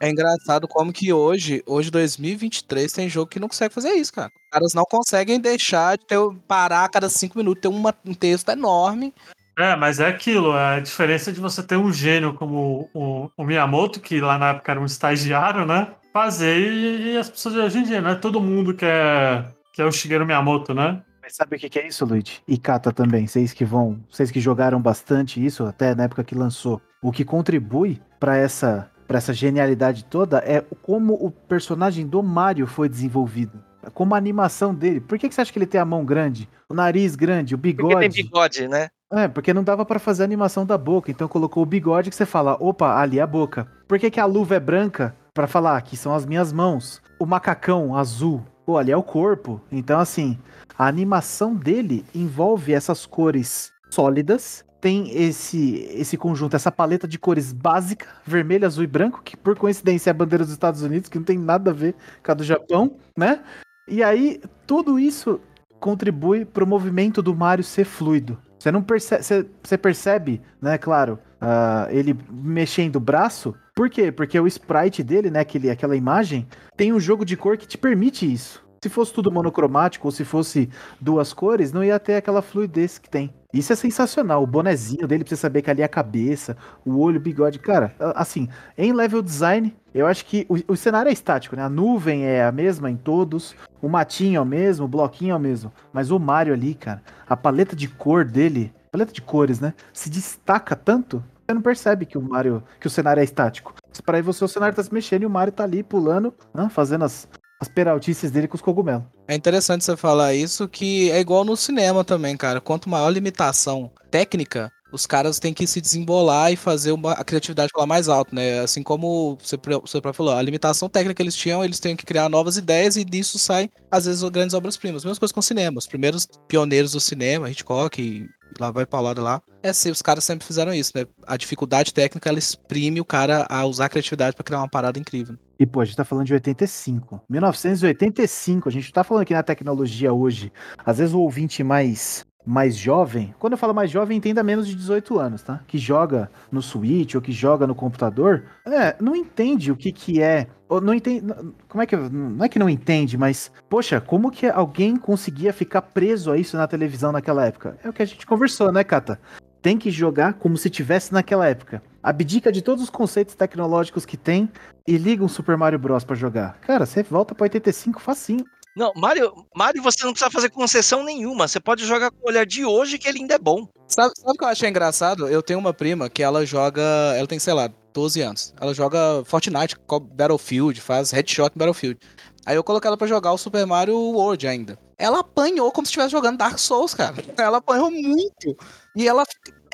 É 0.00 0.10
engraçado 0.10 0.66
como 0.66 0.92
que 0.92 1.12
hoje, 1.12 1.62
hoje 1.64 1.88
2023, 1.88 2.92
tem 2.92 3.08
jogo 3.08 3.30
que 3.30 3.38
não 3.38 3.46
consegue 3.46 3.72
fazer 3.72 3.90
isso, 3.90 4.12
cara. 4.12 4.32
Os 4.34 4.50
caras 4.50 4.74
não 4.74 4.82
conseguem 4.84 5.38
deixar 5.38 5.96
de 5.96 6.04
ter, 6.04 6.18
parar 6.48 6.84
a 6.84 6.88
cada 6.88 7.08
cinco 7.08 7.38
minutos, 7.38 7.60
ter 7.62 7.68
uma- 7.68 7.94
um 8.04 8.12
texto 8.12 8.48
enorme. 8.48 9.14
É, 9.56 9.76
mas 9.76 10.00
é 10.00 10.08
aquilo, 10.08 10.56
é 10.56 10.76
a 10.76 10.80
diferença 10.80 11.30
de 11.30 11.38
você 11.38 11.62
ter 11.62 11.76
um 11.76 11.92
gênio 11.92 12.34
como 12.34 12.90
o, 12.92 13.30
o 13.36 13.44
Miyamoto, 13.44 14.00
que 14.00 14.20
lá 14.20 14.36
na 14.38 14.48
época 14.50 14.72
era 14.72 14.80
um 14.80 14.86
estagiário, 14.86 15.64
né? 15.64 15.88
Fazer 16.12 16.58
e, 16.58 17.12
e 17.12 17.16
as 17.16 17.30
pessoas 17.30 17.54
de 17.54 17.60
hoje 17.60 17.78
em 17.78 17.82
dia, 17.84 18.00
não 18.00 18.10
é 18.10 18.14
todo 18.16 18.40
mundo 18.40 18.74
que 18.74 18.84
é, 18.84 19.44
que 19.72 19.80
é 19.80 19.84
o 19.84 19.92
Shigeru 19.92 20.26
Miyamoto, 20.26 20.74
né? 20.74 21.00
Mas 21.22 21.36
sabe 21.36 21.54
o 21.54 21.58
que, 21.58 21.68
que 21.68 21.78
é 21.78 21.86
isso, 21.86 22.04
Luigi? 22.04 22.42
E 22.48 22.58
Kata 22.58 22.92
também, 22.92 23.26
vocês 23.28 23.52
que 23.52 23.64
vão, 23.64 24.00
vocês 24.10 24.30
que 24.30 24.40
jogaram 24.40 24.82
bastante 24.82 25.44
isso, 25.44 25.64
até 25.64 25.94
na 25.94 26.04
época 26.04 26.24
que 26.24 26.34
lançou. 26.34 26.80
O 27.00 27.12
que 27.12 27.24
contribui 27.24 28.02
pra 28.18 28.36
essa, 28.36 28.90
pra 29.06 29.18
essa 29.18 29.32
genialidade 29.32 30.04
toda 30.04 30.38
é 30.38 30.60
como 30.82 31.14
o 31.14 31.30
personagem 31.30 32.06
do 32.06 32.22
Mario 32.22 32.66
foi 32.66 32.88
desenvolvido. 32.88 33.62
Como 33.94 34.14
a 34.14 34.18
animação 34.18 34.74
dele. 34.74 35.00
Por 35.00 35.18
que, 35.18 35.28
que 35.28 35.34
você 35.34 35.40
acha 35.40 35.52
que 35.52 35.58
ele 35.58 35.66
tem 35.66 35.80
a 35.80 35.84
mão 35.84 36.04
grande? 36.04 36.48
O 36.68 36.74
nariz 36.74 37.16
grande, 37.16 37.54
o 37.54 37.58
Porque 37.58 37.76
tem 37.76 37.86
bigode? 37.86 38.22
bigode, 38.22 38.68
né? 38.68 38.88
É, 39.12 39.28
porque 39.28 39.52
não 39.52 39.62
dava 39.62 39.84
pra 39.84 39.98
fazer 39.98 40.22
a 40.22 40.24
animação 40.24 40.64
da 40.64 40.78
boca, 40.78 41.10
então 41.10 41.28
colocou 41.28 41.62
o 41.62 41.66
bigode 41.66 42.08
que 42.08 42.16
você 42.16 42.24
fala, 42.24 42.56
opa, 42.58 42.96
ali 42.98 43.18
é 43.18 43.22
a 43.22 43.26
boca. 43.26 43.68
Por 43.86 43.98
que, 43.98 44.10
que 44.10 44.18
a 44.20 44.24
luva 44.24 44.54
é 44.54 44.60
branca? 44.60 45.14
Pra 45.34 45.46
falar, 45.46 45.76
aqui 45.76 45.96
são 45.96 46.14
as 46.14 46.24
minhas 46.24 46.52
mãos. 46.52 47.02
O 47.18 47.26
macacão 47.26 47.94
azul, 47.96 48.42
pô, 48.64 48.78
ali 48.78 48.92
é 48.92 48.96
o 48.96 49.02
corpo. 49.02 49.60
Então, 49.70 49.98
assim, 50.00 50.38
a 50.78 50.86
animação 50.86 51.54
dele 51.54 52.04
envolve 52.14 52.72
essas 52.72 53.06
cores 53.06 53.72
sólidas, 53.90 54.64
tem 54.80 55.10
esse 55.16 55.86
esse 55.92 56.16
conjunto, 56.16 56.56
essa 56.56 56.72
paleta 56.72 57.06
de 57.06 57.18
cores 57.18 57.52
básica, 57.52 58.06
vermelho, 58.26 58.66
azul 58.66 58.82
e 58.82 58.86
branco, 58.86 59.22
que 59.22 59.36
por 59.36 59.56
coincidência 59.56 60.10
é 60.10 60.12
a 60.12 60.14
bandeira 60.14 60.44
dos 60.44 60.52
Estados 60.52 60.82
Unidos, 60.82 61.08
que 61.08 61.18
não 61.18 61.24
tem 61.24 61.38
nada 61.38 61.70
a 61.70 61.74
ver 61.74 61.94
com 62.24 62.32
a 62.32 62.34
do 62.34 62.42
Japão, 62.42 62.96
né? 63.16 63.40
E 63.86 64.02
aí, 64.02 64.40
tudo 64.66 64.98
isso 64.98 65.40
contribui 65.78 66.44
pro 66.44 66.66
movimento 66.66 67.22
do 67.22 67.34
Mario 67.34 67.64
ser 67.64 67.84
fluido. 67.84 68.38
Você 68.58 68.70
não 68.70 68.82
percebe, 68.82 69.50
você 69.62 69.76
percebe, 69.76 70.40
né, 70.60 70.78
claro, 70.78 71.18
ah, 71.42 71.88
ele 71.90 72.16
mexendo 72.30 72.96
o 72.96 73.00
braço. 73.00 73.54
Por 73.74 73.90
quê? 73.90 74.12
Porque 74.12 74.38
o 74.38 74.46
sprite 74.46 75.02
dele, 75.02 75.30
né, 75.30 75.40
aquele, 75.40 75.70
aquela 75.70 75.96
imagem, 75.96 76.46
tem 76.76 76.92
um 76.92 77.00
jogo 77.00 77.24
de 77.24 77.36
cor 77.36 77.56
que 77.56 77.66
te 77.66 77.76
permite 77.76 78.30
isso. 78.32 78.62
Se 78.82 78.88
fosse 78.88 79.12
tudo 79.12 79.30
monocromático 79.30 80.08
ou 80.08 80.12
se 80.12 80.24
fosse 80.24 80.68
duas 81.00 81.32
cores, 81.32 81.72
não 81.72 81.84
ia 81.84 82.00
ter 82.00 82.16
aquela 82.16 82.42
fluidez 82.42 82.98
que 82.98 83.08
tem. 83.08 83.32
Isso 83.52 83.72
é 83.72 83.76
sensacional. 83.76 84.42
O 84.42 84.46
bonezinho 84.46 85.06
dele 85.06 85.22
pra 85.22 85.28
você 85.28 85.36
saber 85.36 85.62
que 85.62 85.70
ali 85.70 85.82
é 85.82 85.84
a 85.84 85.88
cabeça, 85.88 86.56
o 86.84 86.98
olho, 86.98 87.18
o 87.18 87.22
bigode. 87.22 87.60
Cara, 87.60 87.94
assim, 88.16 88.48
em 88.76 88.92
level 88.92 89.22
design, 89.22 89.72
eu 89.94 90.06
acho 90.06 90.24
que 90.24 90.46
o, 90.48 90.72
o 90.72 90.76
cenário 90.76 91.10
é 91.10 91.12
estático, 91.12 91.54
né? 91.54 91.62
A 91.62 91.68
nuvem 91.68 92.24
é 92.24 92.44
a 92.44 92.50
mesma 92.50 92.90
em 92.90 92.96
todos, 92.96 93.54
o 93.80 93.88
matinho 93.88 94.38
é 94.38 94.40
o 94.40 94.44
mesmo, 94.46 94.86
o 94.86 94.88
bloquinho 94.88 95.32
é 95.32 95.36
o 95.36 95.40
mesmo. 95.40 95.72
Mas 95.92 96.10
o 96.10 96.18
Mario 96.18 96.54
ali, 96.54 96.74
cara, 96.74 97.02
a 97.28 97.36
paleta 97.36 97.76
de 97.76 97.86
cor 97.86 98.24
dele, 98.24 98.72
paleta 98.90 99.12
de 99.12 99.22
cores, 99.22 99.60
né? 99.60 99.74
Se 99.92 100.10
destaca 100.10 100.74
tanto, 100.74 101.22
você 101.46 101.54
não 101.54 101.62
percebe 101.62 102.06
que 102.06 102.16
o 102.16 102.22
Mario, 102.22 102.62
que 102.80 102.86
o 102.86 102.90
cenário 102.90 103.20
é 103.20 103.24
estático. 103.24 103.74
Para 104.04 104.18
aí 104.18 104.22
você, 104.22 104.44
o 104.44 104.48
cenário 104.48 104.74
tá 104.74 104.82
se 104.82 104.92
mexendo 104.92 105.22
e 105.22 105.26
o 105.26 105.30
Mario 105.30 105.52
tá 105.52 105.64
ali 105.64 105.82
pulando, 105.82 106.34
né? 106.54 106.68
fazendo 106.70 107.04
as, 107.04 107.28
as 107.60 107.68
peraltices 107.68 108.30
dele 108.30 108.48
com 108.48 108.56
os 108.56 108.62
cogumelos. 108.62 109.04
É 109.28 109.34
interessante 109.34 109.84
você 109.84 109.96
falar 109.96 110.34
isso, 110.34 110.68
que 110.68 111.10
é 111.10 111.20
igual 111.20 111.44
no 111.44 111.56
cinema 111.56 112.04
também, 112.04 112.36
cara. 112.36 112.60
Quanto 112.60 112.88
maior 112.88 113.06
a 113.06 113.10
limitação 113.10 113.90
técnica, 114.10 114.70
os 114.92 115.06
caras 115.06 115.38
têm 115.38 115.54
que 115.54 115.66
se 115.66 115.80
desembolar 115.80 116.52
e 116.52 116.56
fazer 116.56 116.92
uma, 116.92 117.12
a 117.12 117.24
criatividade 117.24 117.70
falar 117.72 117.86
mais 117.86 118.08
alto, 118.08 118.34
né? 118.34 118.60
Assim 118.60 118.82
como 118.82 119.38
você, 119.40 119.56
você 119.56 120.00
próprio 120.00 120.12
falou, 120.12 120.34
a 120.34 120.42
limitação 120.42 120.88
técnica 120.88 121.14
que 121.14 121.22
eles 121.22 121.34
tinham, 121.34 121.64
eles 121.64 121.80
têm 121.80 121.96
que 121.96 122.04
criar 122.04 122.28
novas 122.28 122.56
ideias 122.56 122.96
e 122.96 123.04
disso 123.04 123.38
saem, 123.38 123.70
às 123.90 124.04
vezes, 124.04 124.22
grandes 124.28 124.54
obras-primas. 124.54 125.04
Mesma 125.04 125.18
coisa 125.18 125.32
com 125.32 125.40
o 125.40 125.42
cinema. 125.42 125.78
Os 125.78 125.86
primeiros 125.86 126.28
pioneiros 126.46 126.92
do 126.92 127.00
cinema, 127.00 127.50
Hitchcock 127.50 128.28
lá 128.58 128.70
vai 128.70 128.86
pra 128.86 129.00
lado 129.00 129.22
lá. 129.22 129.42
É 129.62 129.68
assim, 129.68 129.90
os 129.90 130.02
caras 130.02 130.24
sempre 130.24 130.46
fizeram 130.46 130.74
isso, 130.74 130.92
né? 130.94 131.06
A 131.26 131.36
dificuldade 131.36 131.94
técnica, 131.94 132.28
ela 132.28 132.38
exprime 132.38 133.00
o 133.00 133.04
cara 133.04 133.46
a 133.48 133.64
usar 133.64 133.86
a 133.86 133.88
criatividade 133.88 134.34
para 134.34 134.44
criar 134.44 134.58
uma 134.58 134.68
parada 134.68 134.98
incrível. 134.98 135.36
E, 135.58 135.66
pô, 135.66 135.80
a 135.80 135.84
gente 135.84 135.96
tá 135.96 136.04
falando 136.04 136.26
de 136.26 136.34
85. 136.34 137.22
1985, 137.30 138.68
a 138.68 138.72
gente 138.72 138.92
tá 138.92 139.04
falando 139.04 139.22
aqui 139.22 139.32
na 139.32 139.42
tecnologia 139.42 140.12
hoje. 140.12 140.52
Às 140.84 140.98
vezes 140.98 141.14
o 141.14 141.20
ouvinte 141.20 141.62
mais 141.62 142.26
mais 142.44 142.76
jovem, 142.76 143.34
quando 143.38 143.52
eu 143.52 143.58
falo 143.58 143.74
mais 143.74 143.90
jovem, 143.90 144.18
entenda 144.18 144.42
menos 144.42 144.66
de 144.66 144.74
18 144.74 145.18
anos, 145.18 145.42
tá? 145.42 145.60
Que 145.66 145.78
joga 145.78 146.30
no 146.50 146.60
Switch 146.60 147.14
ou 147.14 147.20
que 147.20 147.32
joga 147.32 147.66
no 147.66 147.74
computador, 147.74 148.44
é, 148.66 148.96
não 149.00 149.14
entende 149.14 149.70
o 149.70 149.76
que 149.76 149.92
que 149.92 150.20
é, 150.20 150.48
ou 150.68 150.80
não 150.80 150.92
entende, 150.92 151.32
como 151.68 151.82
é 151.82 151.86
que, 151.86 151.96
não 151.96 152.44
é 152.44 152.48
que 152.48 152.58
não 152.58 152.68
entende, 152.68 153.16
mas, 153.16 153.52
poxa, 153.68 154.00
como 154.00 154.30
que 154.30 154.46
alguém 154.46 154.96
conseguia 154.96 155.52
ficar 155.52 155.82
preso 155.82 156.32
a 156.32 156.38
isso 156.38 156.56
na 156.56 156.66
televisão 156.66 157.12
naquela 157.12 157.46
época? 157.46 157.78
É 157.82 157.88
o 157.88 157.92
que 157.92 158.02
a 158.02 158.06
gente 158.06 158.26
conversou, 158.26 158.72
né, 158.72 158.82
Kata? 158.82 159.20
Tem 159.60 159.78
que 159.78 159.90
jogar 159.90 160.34
como 160.34 160.56
se 160.56 160.68
tivesse 160.68 161.12
naquela 161.12 161.46
época. 161.46 161.80
Abdica 162.02 162.50
de 162.50 162.62
todos 162.62 162.82
os 162.82 162.90
conceitos 162.90 163.36
tecnológicos 163.36 164.04
que 164.04 164.16
tem 164.16 164.50
e 164.88 164.96
liga 164.96 165.22
um 165.22 165.28
Super 165.28 165.56
Mario 165.56 165.78
Bros 165.78 166.02
para 166.02 166.16
jogar. 166.16 166.58
Cara, 166.62 166.84
você 166.84 167.02
volta 167.04 167.32
para 167.32 167.44
85 167.44 168.00
facinho. 168.00 168.44
Não, 168.76 168.92
Mario, 168.96 169.46
Mario 169.54 169.82
você 169.82 170.04
não 170.04 170.12
precisa 170.12 170.30
fazer 170.30 170.48
concessão 170.48 171.04
nenhuma. 171.04 171.46
Você 171.46 171.60
pode 171.60 171.84
jogar 171.84 172.10
com 172.10 172.24
o 172.24 172.28
olhar 172.28 172.46
de 172.46 172.64
hoje 172.64 172.98
que 172.98 173.06
ele 173.06 173.20
ainda 173.20 173.34
é 173.34 173.38
bom. 173.38 173.68
Sabe, 173.86 174.12
sabe 174.16 174.30
o 174.30 174.34
que 174.34 174.44
eu 174.44 174.48
achei 174.48 174.68
engraçado? 174.68 175.28
Eu 175.28 175.42
tenho 175.42 175.58
uma 175.58 175.74
prima 175.74 176.08
que 176.08 176.22
ela 176.22 176.46
joga. 176.46 176.82
Ela 177.16 177.26
tem, 177.26 177.38
sei 177.38 177.52
lá, 177.52 177.68
12 177.92 178.20
anos. 178.22 178.54
Ela 178.58 178.72
joga 178.72 179.22
Fortnite, 179.26 179.76
Battlefield, 180.14 180.80
faz 180.80 181.10
headshot 181.10 181.52
Battlefield. 181.54 181.98
Aí 182.46 182.56
eu 182.56 182.64
coloquei 182.64 182.88
ela 182.88 182.96
pra 182.96 183.06
jogar 183.06 183.32
o 183.32 183.38
Super 183.38 183.66
Mario 183.66 183.96
World 183.96 184.48
ainda. 184.48 184.78
Ela 184.98 185.20
apanhou 185.20 185.70
como 185.70 185.86
se 185.86 185.90
estivesse 185.90 186.10
jogando 186.10 186.38
Dark 186.38 186.58
Souls, 186.58 186.94
cara. 186.94 187.14
Ela 187.36 187.58
apanhou 187.58 187.90
muito. 187.90 188.56
E 188.96 189.06
ela. 189.06 189.24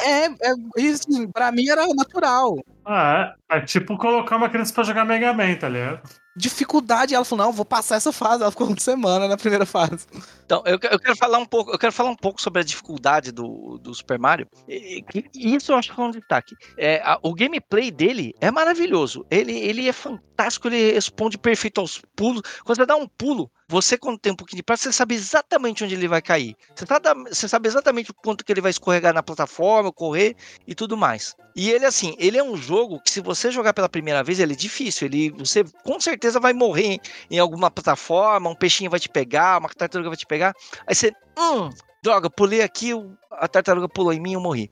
É, 0.00 0.26
é 0.26 0.54
isso, 0.76 1.06
assim, 1.08 1.30
pra 1.30 1.50
mim 1.50 1.68
era 1.68 1.86
natural. 1.88 2.56
Ah, 2.84 3.34
é. 3.50 3.58
É 3.58 3.60
tipo 3.60 3.96
colocar 3.96 4.36
uma 4.36 4.48
criança 4.48 4.72
pra 4.72 4.84
jogar 4.84 5.04
Mega 5.04 5.32
Man, 5.32 5.54
tá 5.56 5.68
ligado? 5.68 6.02
Dificuldade. 6.38 7.14
Ela 7.14 7.24
falou: 7.24 7.46
não, 7.46 7.52
vou 7.52 7.64
passar 7.64 7.96
essa 7.96 8.12
fase. 8.12 8.42
Ela 8.42 8.50
ficou 8.50 8.68
uma 8.68 8.78
semana 8.78 9.28
na 9.28 9.36
primeira 9.36 9.66
fase. 9.66 10.06
Então, 10.44 10.62
eu, 10.64 10.78
eu, 10.90 10.98
quero 10.98 11.16
falar 11.16 11.38
um 11.38 11.44
pouco, 11.44 11.72
eu 11.72 11.78
quero 11.78 11.92
falar 11.92 12.10
um 12.10 12.16
pouco 12.16 12.40
sobre 12.40 12.60
a 12.60 12.64
dificuldade 12.64 13.32
do, 13.32 13.78
do 13.78 13.94
Super 13.94 14.18
Mario. 14.18 14.46
E, 14.66 15.04
isso 15.34 15.72
eu 15.72 15.76
acho 15.76 15.94
que 15.94 16.00
é 16.00 16.04
um 16.04 16.10
destaque. 16.10 16.54
É, 16.76 17.02
a, 17.04 17.18
o 17.22 17.34
gameplay 17.34 17.90
dele 17.90 18.34
é 18.40 18.50
maravilhoso. 18.50 19.26
Ele, 19.30 19.52
ele 19.52 19.88
é 19.88 19.92
fantástico, 19.92 20.68
ele 20.68 20.92
responde 20.92 21.36
perfeito 21.36 21.80
aos 21.80 22.00
pulos. 22.16 22.42
Quando 22.64 22.76
você 22.76 22.86
dá 22.86 22.96
um 22.96 23.06
pulo, 23.06 23.50
você, 23.68 23.98
quando 23.98 24.18
tem 24.18 24.32
um 24.32 24.36
pouquinho 24.36 24.56
de 24.56 24.62
prática, 24.62 24.90
você 24.90 24.96
sabe 24.96 25.14
exatamente 25.14 25.84
onde 25.84 25.94
ele 25.94 26.08
vai 26.08 26.22
cair. 26.22 26.56
Você, 26.74 26.86
tá, 26.86 27.00
você 27.14 27.46
sabe 27.46 27.68
exatamente 27.68 28.10
o 28.10 28.14
quanto 28.14 28.42
que 28.42 28.50
ele 28.50 28.62
vai 28.62 28.70
escorregar 28.70 29.12
na 29.12 29.22
plataforma, 29.22 29.92
correr 29.92 30.34
e 30.66 30.74
tudo 30.74 30.96
mais. 30.96 31.36
E 31.54 31.70
ele, 31.70 31.84
assim, 31.84 32.16
ele 32.18 32.38
é 32.38 32.42
um 32.42 32.56
jogo 32.56 32.98
que, 33.00 33.10
se 33.10 33.20
você 33.20 33.50
jogar 33.50 33.74
pela 33.74 33.88
primeira 33.88 34.24
vez, 34.24 34.40
ele 34.40 34.54
é 34.54 34.56
difícil. 34.56 35.06
Ele, 35.06 35.30
você 35.30 35.64
com 35.84 36.00
certeza 36.00 36.40
vai 36.40 36.54
morrer 36.54 36.98
em 37.30 37.38
alguma 37.38 37.70
plataforma, 37.70 38.48
um 38.48 38.54
peixinho 38.54 38.90
vai 38.90 39.00
te 39.00 39.08
pegar, 39.08 39.58
uma 39.58 39.68
tartaruga 39.68 40.08
vai 40.08 40.16
te 40.16 40.26
pegar. 40.26 40.54
Aí 40.86 40.94
você, 40.94 41.12
hum, 41.38 41.68
droga, 42.02 42.30
pulei 42.30 42.62
aqui, 42.62 42.92
a 43.32 43.46
tartaruga 43.46 43.88
pulou 43.88 44.14
em 44.14 44.20
mim 44.20 44.30
e 44.30 44.34
eu 44.34 44.40
morri 44.40 44.70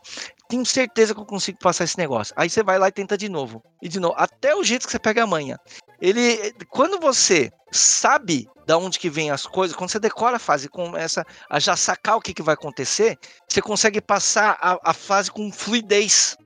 tenho 0.49 0.65
certeza 0.65 1.15
que 1.15 1.21
eu 1.21 1.27
consigo 1.27 1.59
passar 1.59 1.85
esse 1.85 1.99
negócio. 1.99 2.35
Aí 2.37 2.49
você 2.49 2.63
vai 2.63 2.79
lá 2.79 2.89
e 2.89 2.93
tenta 2.93 3.17
de 3.17 3.29
novo. 3.29 3.63
E 3.83 3.89
de 3.89 3.99
novo, 3.99 4.15
até 4.17 4.55
o 4.55 4.63
jeito 4.63 4.87
que 4.87 4.93
você 4.93 4.99
pega 4.99 5.23
a 5.23 5.27
manha. 5.27 5.59
Ele, 6.01 6.53
quando 6.69 7.01
você 7.01 7.51
sabe 7.71 8.49
da 8.67 8.77
onde 8.77 8.99
que 8.99 9.09
vem 9.09 9.31
as 9.31 9.47
coisas, 9.47 9.77
quando 9.77 9.91
você 9.91 9.99
decora 9.99 10.37
a 10.37 10.41
fase 10.41 10.69
começa 10.69 11.25
a 11.49 11.61
já 11.61 11.77
sacar 11.77 12.17
o 12.17 12.21
que, 12.21 12.35
que 12.35 12.43
vai 12.43 12.55
acontecer, 12.55 13.17
você 13.49 13.63
consegue 13.63 14.01
passar 14.01 14.59
a, 14.61 14.91
a 14.91 14.93
fase 14.93 15.31
com 15.31 15.53
fluidez. 15.53 16.37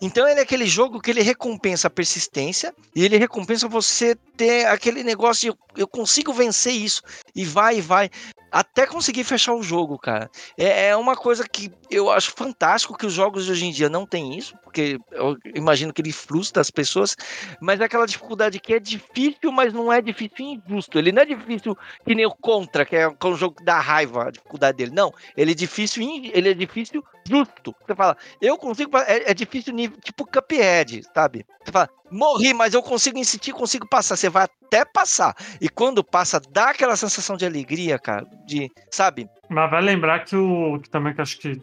Então 0.00 0.26
ele 0.26 0.40
é 0.40 0.42
aquele 0.42 0.66
jogo 0.66 1.00
que 1.00 1.10
ele 1.10 1.20
recompensa 1.20 1.88
a 1.88 1.90
persistência 1.90 2.74
e 2.94 3.04
ele 3.04 3.18
recompensa 3.18 3.68
você 3.68 4.14
ter 4.36 4.66
aquele 4.66 5.04
negócio 5.04 5.52
de 5.52 5.80
eu 5.80 5.86
consigo 5.86 6.32
vencer 6.32 6.72
isso 6.72 7.02
e 7.34 7.44
vai 7.44 7.78
e 7.78 7.80
vai 7.82 8.10
até 8.56 8.86
conseguir 8.86 9.22
fechar 9.22 9.52
o 9.52 9.62
jogo, 9.62 9.98
cara. 9.98 10.30
É, 10.56 10.88
é, 10.88 10.96
uma 10.96 11.14
coisa 11.14 11.46
que 11.46 11.70
eu 11.90 12.10
acho 12.10 12.32
fantástico 12.32 12.96
que 12.96 13.04
os 13.04 13.12
jogos 13.12 13.44
de 13.44 13.52
hoje 13.52 13.66
em 13.66 13.70
dia 13.70 13.90
não 13.90 14.06
tem 14.06 14.34
isso, 14.34 14.56
porque 14.64 14.98
eu 15.12 15.36
imagino 15.54 15.92
que 15.92 16.00
ele 16.00 16.10
frustra 16.10 16.62
as 16.62 16.70
pessoas, 16.70 17.14
mas 17.60 17.82
é 17.82 17.84
aquela 17.84 18.06
dificuldade 18.06 18.58
que 18.58 18.72
é 18.72 18.80
difícil, 18.80 19.52
mas 19.52 19.74
não 19.74 19.92
é 19.92 20.00
difícil 20.00 20.46
injusto. 20.66 20.98
Ele 20.98 21.12
não 21.12 21.20
é 21.20 21.26
difícil 21.26 21.76
que 22.02 22.14
nem 22.14 22.24
o 22.24 22.30
Contra, 22.30 22.86
que 22.86 22.96
é 22.96 23.06
um 23.08 23.36
jogo 23.36 23.56
que 23.56 23.64
dá 23.64 23.78
raiva, 23.78 24.28
a 24.28 24.30
dificuldade 24.30 24.78
dele. 24.78 24.92
Não, 24.94 25.12
ele 25.36 25.52
é 25.52 25.54
difícil, 25.54 26.02
ele 26.32 26.48
é 26.48 26.54
difícil 26.54 27.04
justo. 27.28 27.74
Você 27.86 27.94
fala, 27.94 28.16
eu 28.40 28.56
consigo, 28.56 28.96
é, 28.96 29.30
é 29.30 29.34
difícil 29.34 29.74
nível, 29.74 29.98
tipo 30.00 30.24
Cuphead, 30.24 31.02
sabe? 31.12 31.44
Você 31.62 31.72
fala, 31.72 31.90
morri, 32.10 32.52
mas 32.52 32.74
eu 32.74 32.82
consigo 32.82 33.18
insistir, 33.18 33.52
consigo 33.52 33.88
passar. 33.88 34.16
Você 34.16 34.28
vai 34.28 34.44
até 34.44 34.84
passar. 34.84 35.34
E 35.60 35.68
quando 35.68 36.04
passa, 36.04 36.40
dá 36.50 36.70
aquela 36.70 36.96
sensação 36.96 37.36
de 37.36 37.46
alegria, 37.46 37.98
cara, 37.98 38.26
de, 38.46 38.70
sabe? 38.90 39.28
Mas 39.48 39.70
vai 39.70 39.82
lembrar 39.82 40.24
que 40.24 40.36
o 40.36 40.78
que 40.80 40.88
também 40.90 41.14
que 41.14 41.20
acho 41.20 41.38
que 41.38 41.60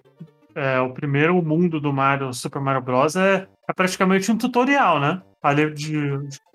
é, 0.55 0.79
o 0.79 0.93
primeiro 0.93 1.41
mundo 1.41 1.79
do 1.79 1.91
Mario, 1.91 2.33
Super 2.33 2.61
Mario 2.61 2.81
Bros. 2.81 3.15
é, 3.15 3.47
é 3.67 3.73
praticamente 3.73 4.31
um 4.31 4.37
tutorial, 4.37 4.99
né? 4.99 5.21
Ali 5.41 5.73
de, 5.73 6.11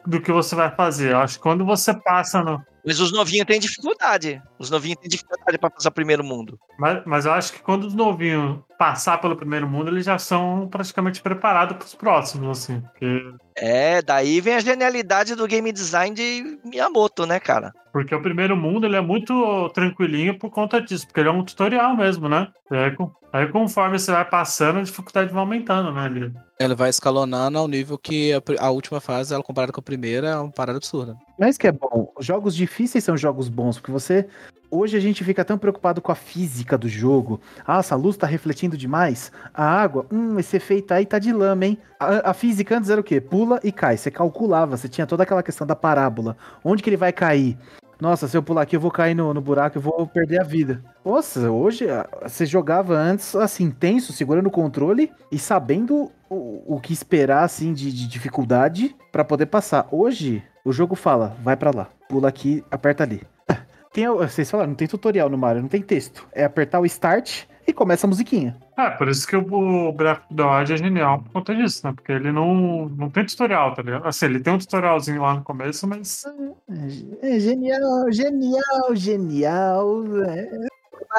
do 0.07 0.21
que 0.21 0.33
você 0.33 0.55
vai 0.55 0.75
fazer. 0.75 1.13
Eu 1.13 1.19
acho 1.19 1.37
que 1.37 1.43
quando 1.43 1.65
você 1.65 1.93
passa 1.93 2.43
no, 2.43 2.63
mas 2.89 3.01
os 3.01 3.13
novinhos 3.13 3.47
têm 3.47 3.61
dificuldade. 3.61 4.41
Os 4.59 4.71
novinhos 4.71 4.99
têm 4.99 5.11
dificuldade 5.11 5.59
para 5.59 5.69
passar 5.69 5.91
o 5.91 5.93
primeiro 5.93 6.25
mundo. 6.25 6.59
Mas, 6.79 7.03
mas 7.05 7.27
eu 7.27 7.33
acho 7.33 7.53
que 7.53 7.63
quando 7.63 7.85
os 7.85 7.93
novinhos 7.93 8.61
passar 8.79 9.19
pelo 9.19 9.37
primeiro 9.37 9.69
mundo, 9.69 9.91
eles 9.91 10.07
já 10.07 10.19
são 10.19 10.67
praticamente 10.71 11.21
preparados 11.21 11.77
para 11.77 11.85
os 11.85 11.95
próximos, 11.95 12.59
assim. 12.59 12.81
Porque... 12.81 13.35
É, 13.61 14.01
daí 14.03 14.41
vem 14.41 14.55
a 14.55 14.61
genialidade 14.61 15.35
do 15.35 15.47
game 15.47 15.73
design 15.73 16.15
de 16.15 16.59
Miyamoto, 16.65 17.27
né, 17.27 17.41
cara? 17.41 17.73
Porque 17.99 18.15
o 18.15 18.23
primeiro 18.23 18.57
mundo 18.57 18.87
ele 18.87 18.95
é 18.95 19.01
muito 19.01 19.69
tranquilinho 19.71 20.39
por 20.39 20.51
conta 20.51 20.81
disso, 20.81 21.05
porque 21.05 21.19
ele 21.19 21.29
é 21.29 21.33
um 21.33 21.43
tutorial 21.43 21.97
mesmo, 21.97 22.29
né? 22.29 22.47
Aí, 22.71 22.97
aí 23.33 23.49
conforme 23.49 23.99
você 23.99 24.13
vai 24.13 24.25
passando, 24.25 24.79
a 24.79 24.83
dificuldade 24.83 25.33
vai 25.33 25.41
aumentando, 25.41 25.91
né? 25.91 26.07
Ele, 26.07 26.33
ele 26.61 26.75
vai 26.77 26.91
escalonando 26.91 27.59
ao 27.59 27.67
nível 27.67 27.99
que 27.99 28.33
a, 28.33 28.41
a 28.61 28.71
última 28.71 29.01
fase, 29.01 29.35
ela 29.35 29.43
comparada 29.43 29.73
com 29.73 29.81
a 29.81 29.83
primeira, 29.83 30.29
é 30.29 30.37
uma 30.37 30.53
parada 30.53 30.79
absurda. 30.79 31.17
Mas 31.37 31.59
que 31.59 31.67
é 31.67 31.73
bom. 31.73 32.13
Jogos 32.21 32.55
difíceis 32.55 33.03
são 33.03 33.17
jogos 33.17 33.49
bons, 33.49 33.79
porque 33.79 33.91
você. 33.91 34.29
Hoje 34.71 34.97
a 34.97 35.01
gente 35.01 35.25
fica 35.25 35.45
tão 35.45 35.59
preocupado 35.59 36.01
com 36.01 36.13
a 36.13 36.15
física 36.15 36.79
do 36.79 36.89
jogo. 36.89 37.41
Ah, 37.67 37.79
essa 37.79 37.97
luz 37.97 38.17
tá 38.17 38.29
refletindo 38.29 38.77
demais. 38.77 39.33
A 39.53 39.65
água, 39.65 40.07
hum, 40.13 40.39
esse 40.39 40.57
efeito 40.57 40.93
aí 40.93 41.05
tá 41.05 41.19
de 41.19 41.33
lama, 41.33 41.67
hein? 41.67 41.79
A, 41.99 42.31
a 42.31 42.35
física 42.35 42.77
antes 42.77 42.91
era 42.91 43.01
o 43.01 43.05
quê? 43.05 43.21
Pula 43.21 43.59
e 43.65 43.73
cai. 43.73 43.97
Você 43.97 44.09
calculava, 44.09 44.77
você 44.77 44.89
tinha 44.89 45.07
toda 45.07 45.25
aquela 45.25 45.43
questão 45.43 45.67
da 45.67 45.75
parábola. 45.75 46.37
Onde 46.63 46.81
que 46.81 46.91
ele 46.91 46.97
vai 46.97 47.13
cair? 47.13 47.59
Nossa, 48.01 48.29
se 48.29 48.37
eu 48.37 48.43
pular 48.43 48.63
aqui, 48.63 48.77
eu 48.77 48.81
vou 48.81 48.91
cair 48.91 49.15
no, 49.15 49.35
no 49.35 49.41
buraco, 49.41 49.77
eu 49.77 49.83
vou 49.83 50.07
perder 50.07 50.41
a 50.41 50.45
vida. 50.45 50.83
Nossa, 51.05 51.51
hoje 51.51 51.91
ah, 51.91 52.07
você 52.23 52.47
jogava 52.47 52.95
antes, 52.95 53.35
assim, 53.35 53.71
tenso, 53.71 54.13
segurando 54.13 54.47
o 54.47 54.53
controle 54.53 55.11
e 55.33 55.39
sabendo 55.39 56.11
o, 56.31 56.77
o 56.77 56.81
que 56.81 56.93
esperar, 56.93 57.43
assim, 57.43 57.73
de, 57.73 57.93
de 57.93 58.07
dificuldade 58.07 58.95
para 59.11 59.25
poder 59.25 59.47
passar. 59.47 59.89
Hoje, 59.91 60.43
o 60.65 60.73
jogo 60.73 60.95
fala, 60.95 61.37
vai 61.43 61.57
para 61.57 61.75
lá, 61.75 61.89
pula 62.09 62.29
aqui, 62.29 62.65
aperta 62.71 63.03
ali. 63.03 63.23
Tem, 63.93 64.07
vocês 64.07 64.49
falaram, 64.49 64.71
não 64.71 64.77
tem 64.77 64.87
tutorial 64.87 65.29
no 65.29 65.39
Mario, 65.39 65.63
não 65.63 65.69
tem 65.69 65.83
texto. 65.83 66.29
É 66.33 66.45
apertar 66.45 66.79
o 66.79 66.87
start 66.87 67.47
e 67.69 67.73
começa 67.73 68.07
a 68.07 68.09
musiquinha. 68.09 68.57
É, 68.79 68.89
por 68.91 69.09
isso 69.09 69.27
que 69.27 69.37
o 69.37 69.93
Breath 69.93 70.23
of 70.23 70.35
the 70.35 70.43
Wild 70.43 70.73
é 70.73 70.77
genial 70.79 71.19
por 71.21 71.33
conta 71.33 71.55
disso, 71.55 71.87
né? 71.87 71.93
Porque 71.93 72.13
ele 72.13 72.33
não, 72.33 72.89
não 72.89 73.11
tem 73.11 73.27
tutorial, 73.27 73.75
tá 73.75 73.83
ligado? 73.83 74.07
Assim, 74.07 74.27
ele 74.27 74.41
tem 74.41 74.55
um 74.55 74.59
tutorialzinho 74.59 75.21
lá 75.21 75.35
no 75.35 75.43
começo, 75.43 75.87
mas. 75.87 76.25
É, 77.23 77.37
é 77.37 77.41
genial, 77.41 78.11
genial, 78.11 78.95
genial. 78.95 80.05
É. 80.25 80.69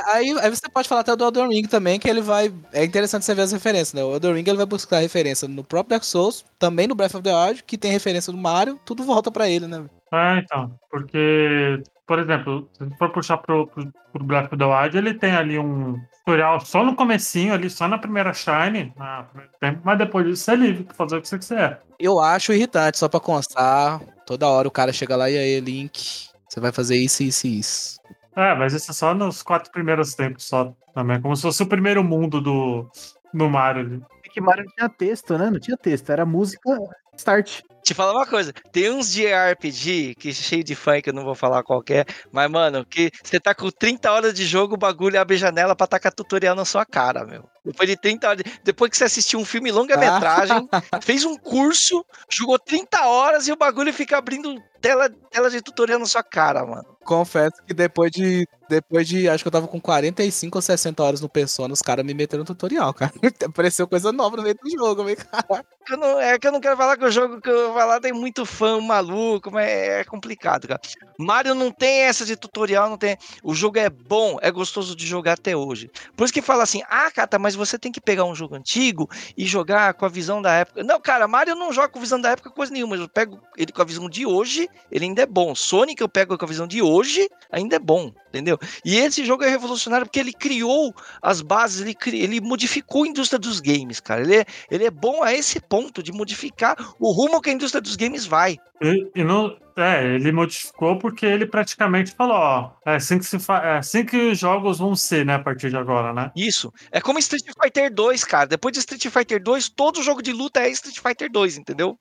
Aí, 0.07 0.31
aí 0.39 0.49
você 0.49 0.69
pode 0.69 0.87
falar 0.87 1.01
até 1.01 1.15
do 1.15 1.23
Elden 1.23 1.49
Ring 1.49 1.67
também, 1.67 1.99
que 1.99 2.09
ele 2.09 2.21
vai. 2.21 2.53
É 2.73 2.83
interessante 2.83 3.25
você 3.25 3.35
ver 3.35 3.43
as 3.43 3.51
referências, 3.51 3.93
né? 3.93 4.03
O 4.03 4.13
Elden 4.13 4.33
Ring 4.33 4.43
ele 4.47 4.57
vai 4.57 4.65
buscar 4.65 4.99
referência 4.99 5.47
no 5.47 5.63
próprio 5.63 5.91
Dark 5.91 6.03
Souls, 6.03 6.45
também 6.57 6.87
no 6.87 6.95
Breath 6.95 7.15
of 7.15 7.23
the 7.23 7.33
Wild, 7.33 7.63
que 7.63 7.77
tem 7.77 7.91
referência 7.91 8.31
do 8.31 8.37
Mario, 8.37 8.79
tudo 8.85 9.03
volta 9.03 9.31
para 9.31 9.49
ele, 9.49 9.67
né? 9.67 9.85
É, 10.11 10.39
então. 10.39 10.71
Porque, 10.89 11.81
por 12.09 12.17
exemplo, 12.17 12.67
se 12.73 12.89
for 12.97 13.11
puxar 13.11 13.37
pro, 13.37 13.67
pro, 13.67 13.93
pro 14.11 14.23
Breath 14.23 14.51
of 14.51 14.57
the 14.57 14.65
Wild, 14.65 14.97
ele 14.97 15.13
tem 15.13 15.31
ali 15.31 15.59
um 15.59 15.95
tutorial 16.17 16.59
só 16.59 16.83
no 16.83 16.95
comecinho, 16.95 17.53
ali, 17.53 17.69
só 17.69 17.87
na 17.87 17.99
primeira 17.99 18.33
Shine, 18.33 18.91
na 18.97 19.27
tempo, 19.61 19.81
mas 19.83 19.99
depois 19.99 20.25
disso 20.25 20.45
você 20.45 20.51
é 20.53 20.55
livre 20.55 20.83
pra 20.85 20.95
fazer 20.95 21.17
o 21.17 21.21
que 21.21 21.27
você 21.27 21.37
quiser. 21.37 21.79
Eu 21.99 22.19
acho 22.19 22.51
irritante, 22.51 22.97
só 22.97 23.07
pra 23.07 23.19
constar. 23.19 24.01
Toda 24.25 24.47
hora 24.47 24.67
o 24.67 24.71
cara 24.71 24.91
chega 24.91 25.15
lá 25.15 25.29
e 25.29 25.37
aí, 25.37 25.59
Link, 25.59 26.29
você 26.49 26.59
vai 26.59 26.71
fazer 26.71 26.97
isso, 26.97 27.21
isso 27.21 27.45
e 27.45 27.59
isso. 27.59 27.99
É, 28.35 28.55
mas 28.55 28.73
isso 28.73 28.89
é 28.89 28.93
só 28.95 29.13
nos 29.13 29.43
quatro 29.43 29.71
primeiros 29.71 30.15
tempos 30.15 30.45
só 30.45 30.73
também. 30.95 31.21
Como 31.21 31.35
se 31.35 31.43
fosse 31.43 31.61
o 31.61 31.67
primeiro 31.67 32.03
mundo 32.03 32.41
do, 32.41 32.89
no 33.31 33.47
Mario 33.51 33.81
ali. 33.83 34.03
É 34.25 34.29
que 34.29 34.41
Mario 34.41 34.65
não 34.65 34.73
tinha 34.73 34.89
texto, 34.89 35.37
né? 35.37 35.51
Não 35.51 35.59
tinha 35.59 35.77
texto, 35.77 36.09
era 36.09 36.25
música 36.25 36.71
start. 37.15 37.61
Te 37.89 37.95
falar 37.95 38.13
uma 38.13 38.27
coisa, 38.27 38.53
tem 38.71 38.91
uns 38.91 39.11
de 39.11 39.25
RPG 39.25 40.13
que 40.13 40.29
é 40.29 40.31
cheio 40.31 40.63
de 40.63 40.75
que 40.75 41.09
eu 41.09 41.13
não 41.13 41.23
vou 41.23 41.33
falar 41.33 41.63
qual 41.63 41.81
que 41.81 41.93
é, 41.95 42.05
mas, 42.31 42.47
mano, 42.47 42.85
que 42.85 43.09
você 43.23 43.39
tá 43.39 43.55
com 43.55 43.71
30 43.71 44.11
horas 44.11 44.31
de 44.31 44.45
jogo, 44.45 44.75
o 44.75 44.77
bagulho 44.77 45.19
abre 45.19 45.37
a 45.37 45.39
janela 45.39 45.75
pra 45.75 45.87
tacar 45.87 46.13
tutorial 46.13 46.55
na 46.55 46.65
sua 46.65 46.85
cara, 46.85 47.25
meu. 47.25 47.49
Depois 47.65 47.89
de 47.89 47.97
30 47.97 48.29
horas, 48.29 48.43
depois 48.63 48.91
que 48.91 48.97
você 48.97 49.05
assistiu 49.05 49.39
um 49.39 49.45
filme 49.45 49.71
longa-metragem, 49.71 50.69
fez 51.01 51.25
um 51.25 51.35
curso, 51.35 52.05
jogou 52.29 52.59
30 52.59 53.07
horas 53.07 53.47
e 53.47 53.51
o 53.51 53.57
bagulho 53.57 53.91
fica 53.91 54.19
abrindo 54.19 54.55
tela, 54.79 55.09
tela 55.31 55.49
de 55.49 55.61
tutorial 55.61 55.99
na 55.99 56.05
sua 56.05 56.23
cara, 56.23 56.65
mano. 56.65 56.85
Confesso 57.03 57.63
que 57.65 57.73
depois 57.73 58.11
de. 58.11 58.45
Depois 58.69 59.07
de. 59.07 59.27
Acho 59.27 59.43
que 59.43 59.47
eu 59.47 59.51
tava 59.51 59.67
com 59.67 59.81
45 59.81 60.57
ou 60.57 60.61
60 60.61 61.01
horas 61.01 61.21
no 61.21 61.29
Persona, 61.29 61.73
os 61.73 61.81
caras 61.81 62.05
me 62.05 62.13
meteram 62.13 62.41
no 62.41 62.45
tutorial, 62.45 62.93
cara. 62.93 63.11
Apareceu 63.45 63.87
coisa 63.87 64.11
nova 64.11 64.37
no 64.37 64.43
meio 64.43 64.55
do 64.55 64.69
jogo, 64.69 65.03
meio 65.03 65.17
cara. 65.17 65.65
Eu 65.89 65.97
não- 65.97 66.19
é 66.19 66.37
que 66.37 66.47
eu 66.47 66.51
não 66.51 66.61
quero 66.61 66.77
falar 66.77 66.97
que 66.97 67.05
o 67.05 67.11
jogo 67.11 67.41
que 67.41 67.49
eu 67.49 67.73
vou 67.79 67.87
falar 67.87 67.99
tem 67.99 68.11
muito 68.13 68.45
fã 68.45 68.79
maluco, 68.81 69.51
mas 69.51 69.67
é 69.67 70.03
complicado, 70.03 70.67
cara. 70.67 70.81
Mario 71.17 71.53
não 71.55 71.71
tem 71.71 72.01
essa 72.01 72.25
de 72.25 72.35
tutorial, 72.35 72.89
não 72.89 72.97
tem. 72.97 73.17
O 73.43 73.53
jogo 73.53 73.77
é 73.79 73.89
bom, 73.89 74.37
é 74.41 74.51
gostoso 74.51 74.95
de 74.95 75.05
jogar 75.05 75.33
até 75.33 75.55
hoje. 75.55 75.89
Por 76.15 76.25
isso 76.25 76.33
que 76.33 76.41
fala 76.41 76.63
assim: 76.63 76.81
ah, 76.89 77.09
Cata, 77.11 77.39
mas 77.39 77.55
você 77.55 77.77
tem 77.77 77.91
que 77.91 78.01
pegar 78.01 78.25
um 78.25 78.35
jogo 78.35 78.55
antigo 78.55 79.09
e 79.37 79.45
jogar 79.45 79.93
com 79.93 80.05
a 80.05 80.09
visão 80.09 80.41
da 80.41 80.53
época. 80.53 80.83
Não, 80.83 80.99
cara, 80.99 81.27
Mario 81.27 81.55
não 81.55 81.71
joga 81.71 81.89
com 81.89 81.99
visão 81.99 82.19
da 82.19 82.31
época 82.31 82.49
coisa 82.49 82.71
nenhuma. 82.71 82.95
Eu 82.95 83.07
pego 83.09 83.39
ele 83.57 83.71
com 83.71 83.81
a 83.81 83.85
visão 83.85 84.09
de 84.09 84.25
hoje, 84.25 84.69
ele 84.91 85.05
ainda 85.05 85.21
é 85.21 85.25
bom. 85.25 85.53
Sonic 85.55 86.01
eu 86.01 86.09
pego 86.09 86.37
com 86.37 86.45
a 86.45 86.47
visão 86.47 86.67
de 86.67 86.81
hoje, 86.81 87.29
ainda 87.51 87.75
é 87.75 87.79
bom, 87.79 88.11
entendeu? 88.29 88.57
E 88.83 88.97
esse 88.97 89.25
jogo 89.25 89.43
é 89.43 89.49
revolucionário 89.49 90.05
porque 90.05 90.19
ele 90.19 90.33
criou 90.33 90.93
as 91.21 91.41
bases, 91.41 91.81
ele, 91.81 91.93
cri- 91.93 92.21
ele 92.21 92.41
modificou 92.41 93.03
a 93.03 93.07
indústria 93.07 93.39
dos 93.39 93.59
games, 93.59 93.99
cara. 93.99 94.21
Ele 94.21 94.37
é, 94.37 94.45
ele 94.71 94.85
é 94.85 94.91
bom 94.91 95.23
a 95.23 95.33
esse 95.33 95.59
ponto 95.59 96.01
de 96.01 96.11
modificar 96.11 96.75
o 96.99 97.11
rumo 97.11 97.41
que 97.41 97.49
a 97.49 97.53
indústria 97.53 97.68
dos 97.71 97.95
games 97.95 98.25
vai. 98.25 98.57
E, 98.81 99.11
e 99.15 99.23
não, 99.23 99.55
é, 99.75 100.15
ele 100.15 100.31
modificou 100.31 100.97
porque 100.97 101.25
ele 101.25 101.45
praticamente 101.45 102.11
falou, 102.11 102.35
ó, 102.35 102.71
é 102.85 102.95
assim 102.95 103.17
que 103.17 103.25
se 103.25 103.39
fa, 103.39 103.59
é 103.59 103.77
assim 103.77 104.05
que 104.05 104.17
os 104.31 104.37
jogos 104.37 104.79
vão 104.79 104.95
ser, 104.95 105.25
né, 105.25 105.35
a 105.35 105.39
partir 105.39 105.69
de 105.69 105.77
agora, 105.77 106.13
né? 106.13 106.31
Isso. 106.35 106.73
É 106.91 106.99
como 106.99 107.19
Street 107.19 107.45
Fighter 107.61 107.93
2, 107.93 108.23
cara. 108.23 108.47
Depois 108.47 108.73
de 108.73 108.79
Street 108.79 109.07
Fighter 109.07 109.41
2, 109.41 109.69
todo 109.69 110.03
jogo 110.03 110.21
de 110.21 110.31
luta 110.31 110.61
é 110.61 110.69
Street 110.69 110.99
Fighter 110.99 111.31
2, 111.31 111.57
entendeu? 111.57 111.97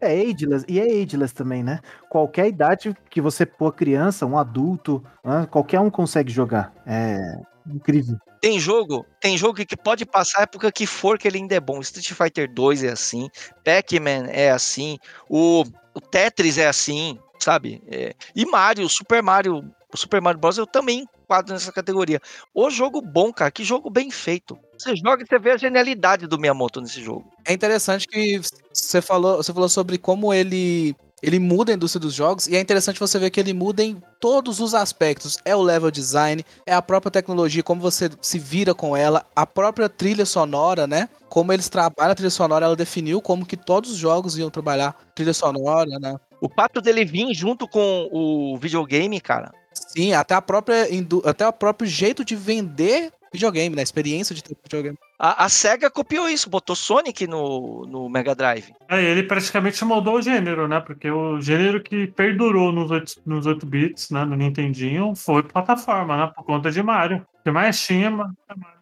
É 0.00 0.20
ageless, 0.20 0.64
e 0.68 0.78
é 0.78 1.02
ageless 1.02 1.32
também, 1.32 1.62
né? 1.62 1.80
Qualquer 2.10 2.48
idade 2.48 2.94
que 3.08 3.20
você 3.20 3.46
pôr 3.46 3.72
criança, 3.72 4.26
um 4.26 4.36
adulto, 4.36 5.02
né? 5.24 5.46
qualquer 5.50 5.80
um 5.80 5.90
consegue 5.90 6.30
jogar. 6.30 6.72
É 6.86 7.18
incrível. 7.66 8.18
Tem 8.40 8.58
jogo, 8.58 9.06
tem 9.20 9.38
jogo 9.38 9.64
que 9.64 9.76
pode 9.76 10.04
passar 10.04 10.40
a 10.40 10.42
época 10.42 10.70
que 10.70 10.86
for 10.86 11.18
que 11.18 11.26
ele 11.26 11.38
ainda 11.38 11.54
é 11.54 11.60
bom. 11.60 11.80
Street 11.80 12.12
Fighter 12.12 12.52
2 12.52 12.84
é 12.84 12.90
assim, 12.90 13.28
Pac-Man 13.64 14.26
é 14.28 14.50
assim, 14.50 14.98
o, 15.28 15.64
o 15.94 16.00
Tetris 16.00 16.58
é 16.58 16.66
assim, 16.66 17.18
sabe? 17.38 17.82
É, 17.88 18.14
e 18.34 18.44
Mario, 18.44 18.88
Super 18.88 19.22
Mario, 19.22 19.64
o 19.92 19.96
Super 19.96 20.20
Mario 20.20 20.40
Bros. 20.40 20.58
eu 20.58 20.66
também 20.66 21.06
enquadro 21.24 21.52
nessa 21.52 21.72
categoria. 21.72 22.20
O 22.54 22.70
jogo 22.70 23.00
bom, 23.00 23.32
cara, 23.32 23.50
que 23.50 23.64
jogo 23.64 23.90
bem 23.90 24.10
feito. 24.10 24.58
Você 24.78 24.94
joga 24.94 25.22
e 25.22 25.26
você 25.26 25.38
vê 25.38 25.52
a 25.52 25.56
genialidade 25.56 26.26
do 26.26 26.38
Miyamoto 26.38 26.80
nesse 26.80 27.02
jogo. 27.02 27.32
É 27.44 27.52
interessante 27.52 28.06
que 28.06 28.40
você 28.72 29.00
falou, 29.00 29.38
você 29.38 29.52
falou 29.52 29.68
sobre 29.68 29.98
como 29.98 30.32
ele 30.32 30.94
ele 31.24 31.38
muda 31.38 31.72
a 31.72 31.74
indústria 31.74 32.00
dos 32.00 32.14
jogos 32.14 32.46
e 32.46 32.56
é 32.56 32.60
interessante 32.60 33.00
você 33.00 33.18
ver 33.18 33.30
que 33.30 33.40
ele 33.40 33.52
muda 33.52 33.82
em 33.82 34.00
todos 34.20 34.60
os 34.60 34.74
aspectos. 34.74 35.38
É 35.44 35.56
o 35.56 35.62
level 35.62 35.90
design, 35.90 36.44
é 36.66 36.74
a 36.74 36.82
própria 36.82 37.10
tecnologia, 37.10 37.62
como 37.62 37.80
você 37.80 38.10
se 38.20 38.38
vira 38.38 38.74
com 38.74 38.96
ela, 38.96 39.24
a 39.34 39.46
própria 39.46 39.88
trilha 39.88 40.26
sonora, 40.26 40.86
né? 40.86 41.08
Como 41.28 41.52
eles 41.52 41.68
trabalham 41.68 42.12
a 42.12 42.14
trilha 42.14 42.30
sonora, 42.30 42.66
ela 42.66 42.76
definiu 42.76 43.20
como 43.20 43.46
que 43.46 43.56
todos 43.56 43.90
os 43.90 43.96
jogos 43.96 44.36
iam 44.36 44.50
trabalhar 44.50 44.94
trilha 45.14 45.34
sonora, 45.34 45.98
né? 45.98 46.16
O 46.40 46.48
fato 46.48 46.80
dele 46.80 47.04
vir 47.04 47.32
junto 47.34 47.66
com 47.66 48.08
o 48.12 48.58
videogame, 48.58 49.20
cara, 49.20 49.50
Sim, 49.74 50.12
até 50.12 50.34
a 50.34 50.42
própria 50.42 50.86
até 51.24 51.46
o 51.46 51.52
próprio 51.52 51.88
jeito 51.88 52.24
de 52.24 52.36
vender 52.36 53.12
videogame, 53.32 53.74
né? 53.74 53.82
A 53.82 53.84
experiência 53.84 54.34
de 54.34 54.42
ter 54.42 54.56
videogame. 54.62 54.98
A, 55.18 55.44
a 55.44 55.48
SEGA 55.48 55.90
copiou 55.90 56.28
isso, 56.28 56.50
botou 56.50 56.74
Sonic 56.74 57.26
no, 57.26 57.86
no 57.86 58.08
Mega 58.08 58.34
Drive. 58.34 58.74
É, 58.88 59.02
ele 59.02 59.22
praticamente 59.22 59.84
moldou 59.84 60.16
o 60.16 60.22
gênero, 60.22 60.66
né? 60.66 60.80
Porque 60.80 61.10
o 61.10 61.40
gênero 61.40 61.82
que 61.82 62.08
perdurou 62.08 62.72
nos 62.72 62.90
8, 62.90 63.22
nos 63.24 63.46
8 63.46 63.64
bits, 63.66 64.10
né, 64.10 64.24
no 64.24 64.36
Nintendinho, 64.36 65.14
foi 65.14 65.42
plataforma, 65.42 66.16
né? 66.16 66.32
Por 66.34 66.44
conta 66.44 66.70
de 66.70 66.82
Mario. 66.82 67.24
Que 67.44 67.50
mais 67.50 67.78
tinha. 67.78 68.10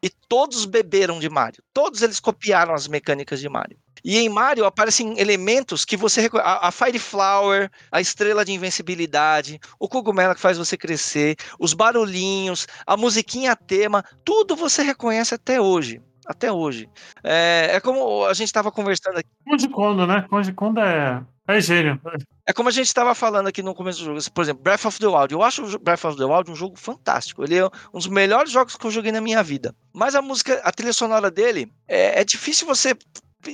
E 0.02 0.08
todos 0.28 0.64
beberam 0.64 1.18
de 1.18 1.28
Mario. 1.28 1.62
Todos 1.74 2.00
eles 2.00 2.20
copiaram 2.20 2.74
as 2.74 2.86
mecânicas 2.86 3.40
de 3.40 3.48
Mario. 3.48 3.76
E 4.04 4.18
em 4.18 4.28
Mario 4.28 4.64
aparecem 4.64 5.18
elementos 5.18 5.84
que 5.84 5.96
você 5.96 6.22
reconhece. 6.22 6.48
A, 6.48 6.68
a 6.68 6.72
Fire 6.72 6.98
Flower, 6.98 7.70
a 7.90 8.00
estrela 8.00 8.44
de 8.44 8.52
invencibilidade, 8.52 9.60
o 9.78 9.88
cogumelo 9.88 10.34
que 10.34 10.40
faz 10.40 10.58
você 10.58 10.76
crescer, 10.76 11.36
os 11.58 11.74
barulhinhos, 11.74 12.66
a 12.86 12.96
musiquinha 12.96 13.54
tema, 13.54 14.04
tudo 14.24 14.56
você 14.56 14.82
reconhece 14.82 15.34
até 15.34 15.60
hoje. 15.60 16.00
Até 16.32 16.50
hoje. 16.50 16.88
É, 17.22 17.72
é 17.74 17.80
como 17.80 18.24
a 18.24 18.32
gente 18.32 18.46
estava 18.46 18.72
conversando 18.72 19.18
aqui. 19.18 19.28
Koji 19.46 19.68
Kondo, 19.68 20.06
né? 20.06 20.22
Koji 20.30 20.52
Kondo 20.54 20.80
é, 20.80 21.22
é 21.46 21.60
gênio. 21.60 22.00
É 22.46 22.52
como 22.54 22.70
a 22.70 22.72
gente 22.72 22.86
estava 22.86 23.14
falando 23.14 23.48
aqui 23.48 23.62
no 23.62 23.74
começo 23.74 23.98
do 23.98 24.06
jogo. 24.06 24.18
Por 24.32 24.42
exemplo, 24.42 24.62
Breath 24.62 24.86
of 24.86 24.98
the 24.98 25.06
Wild. 25.06 25.34
Eu 25.34 25.42
acho 25.42 25.62
o 25.62 25.78
Breath 25.78 26.06
of 26.06 26.16
the 26.16 26.24
Wild 26.24 26.50
um 26.50 26.56
jogo 26.56 26.76
fantástico. 26.76 27.44
Ele 27.44 27.58
é 27.58 27.66
um 27.66 27.98
dos 27.98 28.08
melhores 28.08 28.50
jogos 28.50 28.76
que 28.76 28.86
eu 28.86 28.90
joguei 28.90 29.12
na 29.12 29.20
minha 29.20 29.42
vida. 29.42 29.74
Mas 29.92 30.14
a 30.14 30.22
música, 30.22 30.58
a 30.64 30.72
trilha 30.72 30.94
sonora 30.94 31.30
dele, 31.30 31.70
é, 31.86 32.22
é 32.22 32.24
difícil 32.24 32.66
você 32.66 32.96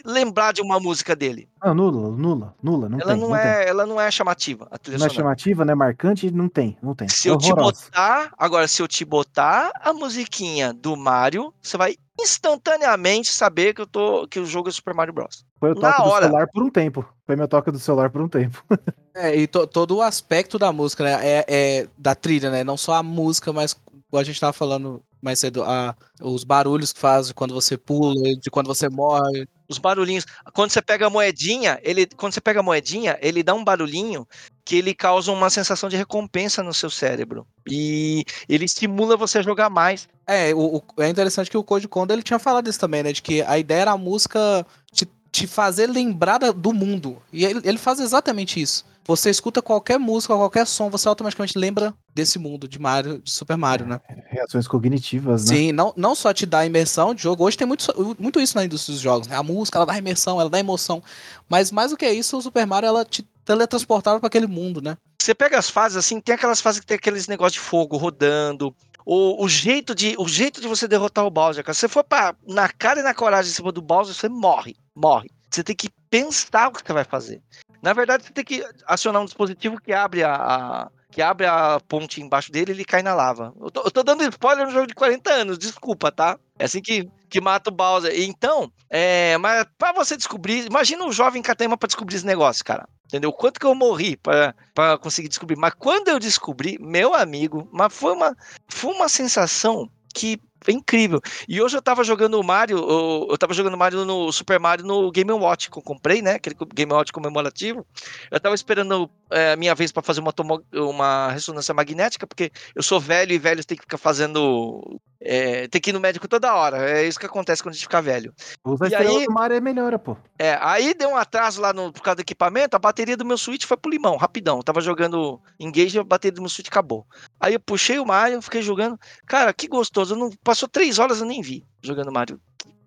lembrar 0.04 0.52
de 0.52 0.60
uma 0.62 0.78
música 0.78 1.14
dele. 1.16 1.48
Ah, 1.60 1.72
nula, 1.74 2.10
nula, 2.16 2.54
nula, 2.62 2.88
não 2.88 2.98
ela, 3.00 3.12
tem. 3.12 3.20
não 3.20 3.28
não 3.30 3.36
tem. 3.36 3.46
é, 3.50 3.68
ela 3.68 3.86
não 3.86 4.00
é 4.00 4.10
chamativa, 4.10 4.66
Não 4.70 4.94
é 4.94 4.98
sonora. 4.98 5.10
chamativa, 5.14 5.64
não 5.64 5.72
é 5.72 5.74
marcante, 5.74 6.30
não 6.30 6.48
tem, 6.48 6.76
não 6.82 6.94
tem. 6.94 7.08
Se 7.08 7.28
eu 7.28 7.36
te 7.38 7.52
botar, 7.54 8.32
agora, 8.38 8.68
se 8.68 8.82
eu 8.82 8.88
te 8.88 9.04
botar 9.04 9.70
a 9.80 9.92
musiquinha 9.92 10.72
do 10.72 10.96
Mario, 10.96 11.52
você 11.62 11.76
vai 11.76 11.96
instantaneamente 12.20 13.30
saber 13.32 13.74
que, 13.74 13.80
eu 13.80 13.86
tô, 13.86 14.26
que 14.28 14.38
o 14.40 14.46
jogo 14.46 14.68
é 14.68 14.72
Super 14.72 14.94
Mario 14.94 15.12
Bros. 15.14 15.44
Foi 15.58 15.72
o 15.72 15.74
na 15.74 15.92
toque 15.92 16.02
do 16.02 16.08
hora. 16.08 16.26
celular 16.26 16.48
por 16.52 16.62
um 16.62 16.70
tempo. 16.70 17.04
Foi 17.26 17.36
meu 17.36 17.48
toque 17.48 17.70
do 17.70 17.78
celular 17.78 18.10
por 18.10 18.20
um 18.22 18.28
tempo. 18.28 18.62
É, 19.20 19.34
e 19.34 19.48
to- 19.48 19.66
todo 19.66 19.96
o 19.96 20.02
aspecto 20.02 20.60
da 20.60 20.70
música, 20.72 21.02
né? 21.02 21.18
É, 21.20 21.44
é 21.48 21.88
da 21.98 22.14
trilha, 22.14 22.52
né? 22.52 22.62
Não 22.62 22.76
só 22.76 22.92
a 22.94 23.02
música, 23.02 23.52
mas 23.52 23.74
a 24.14 24.22
gente 24.22 24.38
tava 24.38 24.52
falando 24.52 25.02
mais 25.20 25.40
cedo, 25.40 25.64
a, 25.64 25.92
os 26.22 26.44
barulhos 26.44 26.92
que 26.92 27.00
faz 27.00 27.32
quando 27.32 27.52
você 27.52 27.76
pula, 27.76 28.14
de 28.40 28.48
quando 28.48 28.68
você 28.68 28.88
morre. 28.88 29.48
Os 29.68 29.76
barulhinhos. 29.78 30.24
Quando 30.54 30.70
você 30.70 30.80
pega 30.80 31.06
a 31.06 31.10
moedinha, 31.10 31.78
ele, 31.82 32.06
quando 32.06 32.32
você 32.32 32.40
pega 32.40 32.60
a 32.60 32.62
moedinha, 32.62 33.18
ele 33.20 33.42
dá 33.42 33.52
um 33.54 33.62
barulhinho 33.64 34.26
que 34.64 34.76
ele 34.76 34.94
causa 34.94 35.30
uma 35.32 35.50
sensação 35.50 35.88
de 35.88 35.96
recompensa 35.96 36.62
no 36.62 36.72
seu 36.72 36.90
cérebro. 36.90 37.46
E 37.70 38.24
ele 38.48 38.64
estimula 38.64 39.16
você 39.16 39.38
a 39.38 39.42
jogar 39.42 39.68
mais. 39.70 40.08
É, 40.26 40.54
o, 40.54 40.76
o- 40.96 41.02
é 41.02 41.08
interessante 41.08 41.50
que 41.50 41.56
o 41.56 41.64
Code 41.64 41.88
Kondo 41.88 42.12
ele 42.12 42.22
tinha 42.22 42.38
falado 42.38 42.68
isso 42.68 42.80
também, 42.80 43.02
né? 43.02 43.12
De 43.12 43.20
que 43.22 43.42
a 43.42 43.58
ideia 43.58 43.82
era 43.82 43.90
a 43.92 43.98
música 43.98 44.66
te, 44.92 45.06
te 45.30 45.46
fazer 45.46 45.86
lembrar 45.86 46.38
do 46.38 46.72
mundo. 46.72 47.20
E 47.32 47.44
ele, 47.44 47.60
ele 47.64 47.78
faz 47.78 48.00
exatamente 48.00 48.60
isso. 48.60 48.84
Você 49.08 49.30
escuta 49.30 49.62
qualquer 49.62 49.98
música, 49.98 50.36
qualquer 50.36 50.66
som, 50.66 50.90
você 50.90 51.08
automaticamente 51.08 51.58
lembra 51.58 51.94
desse 52.14 52.38
mundo 52.38 52.68
de 52.68 52.78
Mario, 52.78 53.18
de 53.20 53.30
Super 53.30 53.56
Mario, 53.56 53.86
né? 53.86 53.98
Reações 54.26 54.68
cognitivas, 54.68 55.46
né? 55.46 55.56
Sim, 55.56 55.72
não, 55.72 55.94
não 55.96 56.14
só 56.14 56.30
te 56.30 56.44
dá 56.44 56.66
imersão 56.66 57.14
de 57.14 57.22
jogo, 57.22 57.42
hoje 57.42 57.56
tem 57.56 57.66
muito, 57.66 57.86
muito 58.18 58.38
isso 58.38 58.54
na 58.54 58.66
indústria 58.66 58.92
dos 58.92 59.00
jogos. 59.00 59.26
né? 59.26 59.34
A 59.34 59.42
música, 59.42 59.78
ela 59.78 59.86
dá 59.86 59.96
imersão, 59.96 60.38
ela 60.38 60.50
dá 60.50 60.60
emoção. 60.60 61.02
Mas 61.48 61.72
mais 61.72 61.90
do 61.90 61.96
que 61.96 62.06
isso, 62.06 62.36
o 62.36 62.42
Super 62.42 62.66
Mario, 62.66 62.86
ela 62.86 63.02
te 63.02 63.22
teletransportava 63.46 64.20
para 64.20 64.26
aquele 64.26 64.46
mundo, 64.46 64.82
né? 64.82 64.98
Você 65.18 65.34
pega 65.34 65.58
as 65.58 65.70
fases 65.70 65.96
assim, 65.96 66.20
tem 66.20 66.34
aquelas 66.34 66.60
fases 66.60 66.78
que 66.78 66.86
tem 66.86 66.96
aqueles 66.96 67.26
negócios 67.26 67.54
de 67.54 67.66
fogo 67.66 67.96
rodando. 67.96 68.76
O, 69.06 69.42
o, 69.42 69.48
jeito 69.48 69.94
de, 69.94 70.16
o 70.18 70.28
jeito 70.28 70.60
de 70.60 70.68
você 70.68 70.86
derrotar 70.86 71.24
o 71.24 71.30
Bowser, 71.30 71.64
cara. 71.64 71.72
Se 71.72 71.80
você 71.80 71.88
for 71.88 72.04
pra, 72.04 72.36
na 72.46 72.68
cara 72.68 73.00
e 73.00 73.02
na 73.02 73.14
coragem 73.14 73.50
em 73.50 73.54
cima 73.54 73.72
do 73.72 73.80
Bowser, 73.80 74.14
você 74.14 74.28
morre. 74.28 74.76
Morre. 74.94 75.30
Você 75.50 75.64
tem 75.64 75.74
que 75.74 75.88
pensar 76.10 76.68
o 76.68 76.72
que 76.72 76.86
você 76.86 76.92
vai 76.92 77.04
fazer. 77.04 77.40
Na 77.82 77.92
verdade, 77.92 78.24
você 78.24 78.32
tem 78.32 78.44
que 78.44 78.64
acionar 78.86 79.22
um 79.22 79.24
dispositivo 79.26 79.80
que 79.80 79.92
abre 79.92 80.22
a, 80.24 80.34
a- 80.34 80.90
que 81.10 81.22
abre 81.22 81.46
a 81.46 81.80
ponte 81.88 82.20
embaixo 82.20 82.52
dele 82.52 82.72
ele 82.72 82.84
cai 82.84 83.02
na 83.02 83.14
lava. 83.14 83.54
Eu 83.60 83.70
tô, 83.70 83.82
eu 83.82 83.90
tô 83.90 84.02
dando 84.02 84.22
spoiler 84.24 84.66
no 84.66 84.72
jogo 84.72 84.86
de 84.86 84.94
40 84.94 85.30
anos, 85.32 85.58
desculpa, 85.58 86.12
tá? 86.12 86.38
É 86.58 86.64
assim 86.64 86.82
que, 86.82 87.08
que 87.30 87.40
mata 87.40 87.70
o 87.70 87.72
Bowser. 87.72 88.12
Então, 88.20 88.70
é, 88.90 89.38
mas 89.38 89.64
pra 89.78 89.92
você 89.92 90.16
descobrir, 90.16 90.66
imagina 90.66 91.04
um 91.04 91.12
jovem 91.12 91.40
catema 91.40 91.76
pra 91.78 91.86
descobrir 91.86 92.16
esse 92.16 92.26
negócio, 92.26 92.64
cara. 92.64 92.86
Entendeu? 93.06 93.32
Quanto 93.32 93.58
que 93.58 93.64
eu 93.64 93.74
morri 93.74 94.18
pra 94.18 94.54
conseguir 95.00 95.28
descobrir. 95.28 95.56
Mas 95.56 95.72
quando 95.78 96.08
eu 96.08 96.18
descobri, 96.18 96.76
meu 96.78 97.14
amigo, 97.14 97.66
mas 97.72 97.92
foi 97.94 98.12
uma, 98.12 98.36
foi 98.68 98.92
uma 98.92 99.08
sensação 99.08 99.88
que 100.14 100.38
incrível. 100.66 101.20
E 101.48 101.60
hoje 101.60 101.76
eu 101.76 101.82
tava 101.82 102.02
jogando 102.02 102.38
o 102.40 102.44
Mario, 102.44 102.78
eu, 102.78 103.26
eu 103.30 103.38
tava 103.38 103.54
jogando 103.54 103.76
Mario 103.76 104.04
no 104.04 104.32
Super 104.32 104.58
Mario 104.58 104.84
no 104.84 105.10
Game 105.10 105.30
Watch 105.32 105.70
que 105.70 105.78
eu 105.78 105.82
comprei, 105.82 106.22
né? 106.22 106.34
Aquele 106.34 106.56
Game 106.74 106.92
Watch 106.92 107.12
comemorativo. 107.12 107.86
Eu 108.30 108.40
tava 108.40 108.54
esperando 108.54 109.10
é, 109.30 109.52
a 109.52 109.56
minha 109.56 109.74
vez 109.74 109.92
para 109.92 110.02
fazer 110.02 110.20
uma, 110.20 110.32
tomo, 110.32 110.62
uma 110.72 111.30
ressonância 111.30 111.74
magnética, 111.74 112.26
porque 112.26 112.50
eu 112.74 112.82
sou 112.82 112.98
velho 113.00 113.32
e 113.32 113.38
velhos 113.38 113.66
tem 113.66 113.76
que 113.76 113.82
ficar 113.82 113.98
fazendo. 113.98 115.00
É, 115.20 115.66
tem 115.66 115.80
que 115.80 115.90
ir 115.90 115.92
no 115.92 115.98
médico 116.00 116.28
toda 116.28 116.54
hora. 116.54 116.88
É 116.90 117.04
isso 117.04 117.18
que 117.18 117.26
acontece 117.26 117.60
quando 117.62 117.72
a 117.72 117.74
gente 117.74 117.82
fica 117.82 118.00
velho. 118.00 118.32
Usa 118.64 118.88
E 118.88 118.94
aí- 118.94 119.26
do 119.26 119.32
Mario 119.32 119.56
é 119.56 119.60
melhora, 119.60 119.98
pô. 119.98 120.16
É, 120.38 120.56
aí 120.60 120.94
deu 120.94 121.10
um 121.10 121.16
atraso 121.16 121.60
lá 121.60 121.72
no, 121.72 121.92
por 121.92 122.02
causa 122.02 122.16
do 122.16 122.20
equipamento, 122.20 122.76
a 122.76 122.78
bateria 122.78 123.16
do 123.16 123.24
meu 123.24 123.36
Switch 123.36 123.64
foi 123.64 123.76
pro 123.76 123.90
limão, 123.90 124.16
rapidão. 124.16 124.58
Eu 124.58 124.62
tava 124.62 124.80
jogando 124.80 125.40
Engage 125.58 125.96
e 125.96 126.00
a 126.00 126.04
bateria 126.04 126.36
do 126.36 126.40
meu 126.40 126.48
Switch 126.48 126.68
acabou. 126.68 127.04
Aí 127.40 127.54
eu 127.54 127.60
puxei 127.60 127.98
o 127.98 128.06
Mario, 128.06 128.40
fiquei 128.40 128.62
jogando. 128.62 128.96
Cara, 129.26 129.52
que 129.52 129.66
gostoso. 129.66 130.14
Eu 130.14 130.18
não, 130.18 130.30
passou 130.48 130.66
três 130.66 130.98
horas 130.98 131.20
eu 131.20 131.26
nem 131.26 131.42
vi 131.42 131.62
jogando 131.82 132.10
Mario. 132.10 132.40